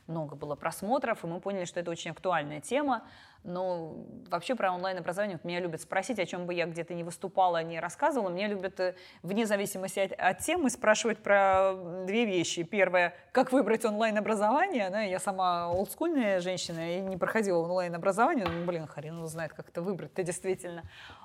много 0.07 0.35
было 0.35 0.55
просмотров, 0.55 1.23
и 1.23 1.27
мы 1.27 1.39
поняли, 1.39 1.65
что 1.65 1.79
это 1.79 1.91
очень 1.91 2.11
актуальная 2.11 2.61
тема. 2.61 3.03
Но 3.43 3.95
вообще 4.29 4.55
про 4.55 4.71
онлайн-образование 4.71 5.37
меня 5.43 5.59
любят 5.59 5.81
спросить, 5.81 6.17
о 6.17 6.25
чем 6.25 6.45
бы 6.45 6.53
я 6.53 6.65
где-то 6.65 6.93
не 6.93 7.03
выступала, 7.03 7.61
не 7.61 7.79
рассказывала. 7.79 8.29
Меня 8.29 8.47
любят 8.47 8.79
э, 8.79 8.95
вне 9.21 9.45
зависимости 9.45 9.99
от, 9.99 10.13
от 10.13 10.39
темы 10.39 10.69
спрашивать 10.69 11.17
про 11.17 11.73
две 12.05 12.23
вещи. 12.25 12.63
Первое, 12.63 13.13
как 13.33 13.51
выбрать 13.51 13.83
онлайн-образование. 13.83 14.89
Да, 14.89 15.01
я 15.01 15.19
сама 15.19 15.69
олдскульная 15.69 16.39
женщина 16.39 16.97
и 16.97 17.01
не 17.01 17.17
проходила 17.17 17.57
онлайн-образование. 17.59 18.45
Ну, 18.47 18.65
блин, 18.65 18.87
хрен 18.87 19.17
его 19.17 19.27
знает, 19.27 19.53
как 19.53 19.67
это 19.67 19.81
выбрать-то 19.81 20.23
действительно. 20.23 20.83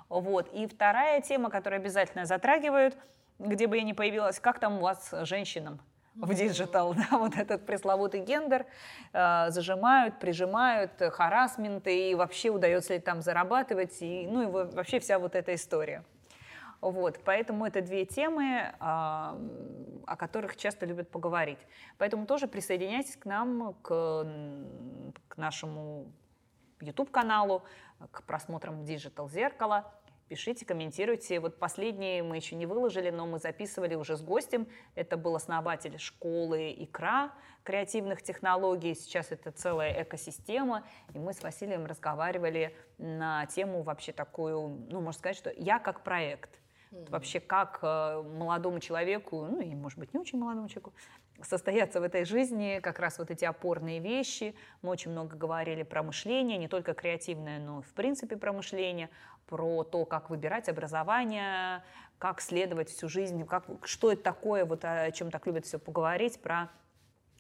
Вот. 0.08 0.48
И 0.52 0.66
вторая 0.66 1.20
тема, 1.20 1.50
которую 1.50 1.78
обязательно 1.80 2.24
затрагивают, 2.24 2.96
где 3.38 3.68
бы 3.68 3.76
я 3.76 3.84
ни 3.84 3.92
появилась, 3.92 4.40
как 4.40 4.58
там 4.58 4.78
у 4.78 4.80
вас 4.80 5.10
с 5.10 5.24
женщинам? 5.24 5.80
В 6.20 6.34
digital, 6.34 6.94
да, 7.10 7.18
вот 7.18 7.36
этот 7.36 7.64
пресловутый 7.66 8.20
гендер, 8.20 8.66
э, 9.12 9.50
зажимают, 9.50 10.18
прижимают, 10.18 10.92
харасменты, 11.12 12.10
и 12.10 12.14
вообще 12.14 12.50
удается 12.50 12.94
ли 12.94 13.00
там 13.00 13.22
зарабатывать, 13.22 13.96
и, 14.02 14.26
ну 14.26 14.42
и 14.42 14.46
во- 14.46 14.64
вообще 14.64 14.98
вся 15.00 15.18
вот 15.18 15.34
эта 15.34 15.54
история. 15.54 16.04
Вот, 16.80 17.18
поэтому 17.24 17.66
это 17.66 17.80
две 17.80 18.04
темы, 18.04 18.72
а, 18.78 19.36
о 20.06 20.16
которых 20.16 20.56
часто 20.56 20.86
любят 20.86 21.10
поговорить. 21.10 21.58
Поэтому 21.98 22.24
тоже 22.24 22.46
присоединяйтесь 22.46 23.16
к 23.16 23.24
нам, 23.24 23.74
к, 23.82 24.24
к 25.26 25.36
нашему 25.36 26.12
YouTube-каналу, 26.80 27.64
к 28.12 28.22
просмотрам 28.22 28.84
Digital 28.84 29.28
Зеркало. 29.28 29.92
Пишите, 30.28 30.66
комментируйте. 30.66 31.40
Вот 31.40 31.58
последние 31.58 32.22
мы 32.22 32.36
еще 32.36 32.54
не 32.54 32.66
выложили, 32.66 33.08
но 33.08 33.26
мы 33.26 33.38
записывали 33.38 33.94
уже 33.94 34.14
с 34.14 34.20
гостем. 34.20 34.68
Это 34.94 35.16
был 35.16 35.34
основатель 35.34 35.98
школы 35.98 36.74
«Икра» 36.76 37.32
креативных 37.64 38.20
технологий. 38.20 38.94
Сейчас 38.94 39.32
это 39.32 39.52
целая 39.52 40.02
экосистема. 40.02 40.84
И 41.14 41.18
мы 41.18 41.32
с 41.32 41.42
Василием 41.42 41.86
разговаривали 41.86 42.76
на 42.98 43.46
тему 43.46 43.82
вообще 43.82 44.12
такую, 44.12 44.86
ну, 44.90 45.00
можно 45.00 45.18
сказать, 45.18 45.36
что 45.36 45.50
я 45.56 45.78
как 45.78 46.04
проект. 46.04 46.60
Вообще, 46.90 47.40
как 47.40 47.80
э, 47.82 48.22
молодому 48.22 48.80
человеку, 48.80 49.44
ну 49.44 49.60
и, 49.60 49.74
может 49.74 49.98
быть, 49.98 50.14
не 50.14 50.20
очень 50.20 50.38
молодому 50.38 50.68
человеку, 50.68 50.94
состояться 51.42 52.00
в 52.00 52.02
этой 52.02 52.24
жизни, 52.24 52.80
как 52.82 52.98
раз 52.98 53.18
вот 53.18 53.30
эти 53.30 53.44
опорные 53.44 54.00
вещи. 54.00 54.54
Мы 54.82 54.90
очень 54.90 55.10
много 55.10 55.36
говорили 55.36 55.82
про 55.82 56.02
мышление, 56.02 56.58
не 56.58 56.68
только 56.68 56.94
креативное, 56.94 57.58
но 57.58 57.80
и 57.80 57.82
в 57.82 57.92
принципе 57.94 58.36
про 58.36 58.52
мышление, 58.52 59.10
про 59.46 59.84
то, 59.84 60.04
как 60.04 60.30
выбирать 60.30 60.68
образование, 60.68 61.82
как 62.18 62.40
следовать 62.40 62.90
всю 62.90 63.08
жизнь, 63.08 63.46
как, 63.46 63.64
что 63.84 64.12
это 64.12 64.22
такое, 64.22 64.64
вот 64.64 64.84
о 64.84 65.10
чем 65.12 65.30
так 65.30 65.46
любят 65.46 65.64
все 65.64 65.78
поговорить, 65.78 66.40
про 66.40 66.70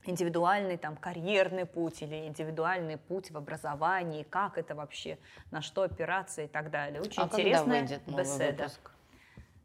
индивидуальный 0.04 0.76
там 0.76 0.96
карьерный 0.96 1.66
путь 1.66 2.02
или 2.02 2.26
индивидуальный 2.26 2.96
путь 2.96 3.30
в 3.30 3.36
образовании, 3.36 4.22
как 4.22 4.56
это 4.56 4.74
вообще, 4.74 5.18
на 5.50 5.60
что 5.60 5.82
опираться 5.82 6.42
и 6.42 6.46
так 6.46 6.70
далее. 6.70 7.00
Очень 7.00 7.22
а 7.22 7.28
когда 7.28 7.42
интересная 7.42 7.80
выйдет 7.80 8.06
новый 8.06 8.24
беседа. 8.24 8.62
выпуск? 8.64 8.90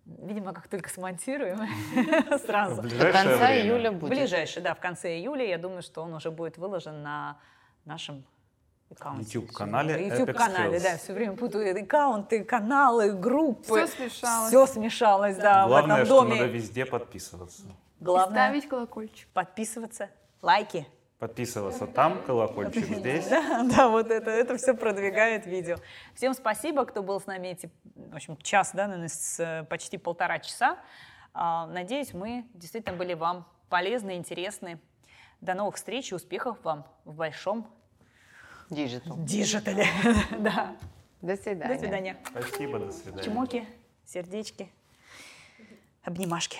Видимо, 0.05 0.53
как 0.53 0.67
только 0.67 0.89
смонтируем, 0.89 1.59
сразу. 2.45 2.81
В 2.81 2.89
До 2.97 3.11
конца 3.11 3.37
время. 3.37 3.61
июля 3.61 3.91
будет. 3.91 4.09
Ближайший, 4.09 4.61
да, 4.61 4.73
в 4.75 4.79
конце 4.79 5.17
июля. 5.17 5.45
Я 5.47 5.57
думаю, 5.57 5.81
что 5.81 6.01
он 6.03 6.13
уже 6.13 6.29
будет 6.29 6.57
выложен 6.57 7.01
на 7.01 7.37
нашем 7.85 8.25
аккаунте. 8.91 9.23
YouTube-канале 9.23 10.07
YouTube-канале, 10.07 10.79
да, 10.81 10.97
все 10.97 11.13
время 11.13 11.37
путаю 11.37 11.81
аккаунты, 11.81 12.43
каналы, 12.43 13.13
группы. 13.13 13.63
Всё 13.63 13.87
смешалось. 13.87 14.49
Все 14.49 14.67
смешалось, 14.67 15.37
да, 15.37 15.65
в 15.65 15.69
Главное, 15.69 15.95
этом 15.97 16.05
что 16.05 16.21
доме. 16.21 16.35
надо 16.35 16.45
везде 16.47 16.85
подписываться. 16.85 17.63
И 17.63 18.03
Главное 18.03 18.49
ставить 18.49 18.67
колокольчик. 18.67 19.27
подписываться, 19.33 20.09
лайки. 20.41 20.85
Подписываться 21.23 21.87
там, 21.87 22.21
колокольчик 22.23 22.83
здесь. 22.83 23.29
Да, 23.29 23.63
да, 23.77 23.87
вот 23.87 24.11
это, 24.11 24.29
это 24.29 24.57
все 24.57 24.73
продвигает 24.73 25.45
видео. 25.45 25.77
Всем 26.15 26.33
спасибо, 26.33 26.83
кто 26.85 27.01
был 27.01 27.21
с 27.21 27.27
нами 27.27 27.47
эти, 27.47 27.71
в 27.95 28.13
общем, 28.13 28.35
час, 28.35 28.71
да, 28.73 28.87
наверное, 28.87 29.07
с, 29.07 29.39
э, 29.39 29.63
почти 29.69 29.97
полтора 29.97 30.39
часа. 30.39 30.79
А, 31.33 31.65
Надеюсь, 31.67 32.13
мы 32.13 32.45
действительно 32.53 32.97
были 32.97 33.13
вам 33.13 33.47
полезны, 33.69 34.17
интересны. 34.17 34.81
До 35.39 35.53
новых 35.53 35.77
встреч 35.77 36.11
и 36.11 36.15
успехов 36.15 36.57
вам 36.61 36.85
в 37.05 37.13
большом 37.15 37.71
Digital. 38.69 39.23
диджитале. 39.23 39.87
Да. 40.39 40.75
До 41.21 41.37
свидания. 41.37 41.73
До 41.73 41.79
свидания. 41.79 42.17
Спасибо, 42.31 42.79
до 42.79 42.91
свидания. 42.91 43.23
Чмоки, 43.23 43.65
сердечки, 44.05 44.69
обнимашки. 46.03 46.59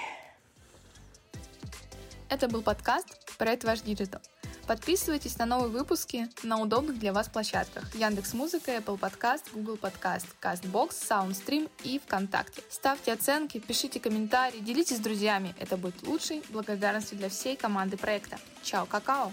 Это 2.29 2.47
был 2.47 2.61
подкаст 2.61 3.37
«Про 3.37 3.53
этот 3.53 3.65
ваш 3.65 3.81
digital». 3.81 4.21
Подписывайтесь 4.67 5.37
на 5.37 5.45
новые 5.45 5.69
выпуски 5.69 6.29
на 6.43 6.59
удобных 6.59 6.97
для 6.99 7.11
вас 7.11 7.27
площадках 7.27 7.93
Яндекс 7.95 8.33
Музыка, 8.33 8.71
Apple 8.71 8.99
Podcast, 8.99 9.43
Google 9.53 9.77
Podcast, 9.77 10.25
CastBox, 10.41 10.89
SoundStream 10.89 11.69
и 11.83 11.99
ВКонтакте. 11.99 12.61
Ставьте 12.69 13.13
оценки, 13.13 13.59
пишите 13.59 13.99
комментарии, 13.99 14.59
делитесь 14.59 14.97
с 14.97 15.01
друзьями. 15.01 15.53
Это 15.59 15.75
будет 15.75 16.07
лучшей 16.07 16.41
благодарностью 16.49 17.17
для 17.17 17.29
всей 17.29 17.55
команды 17.55 17.97
проекта. 17.97 18.37
Чао, 18.61 18.85
какао! 18.85 19.31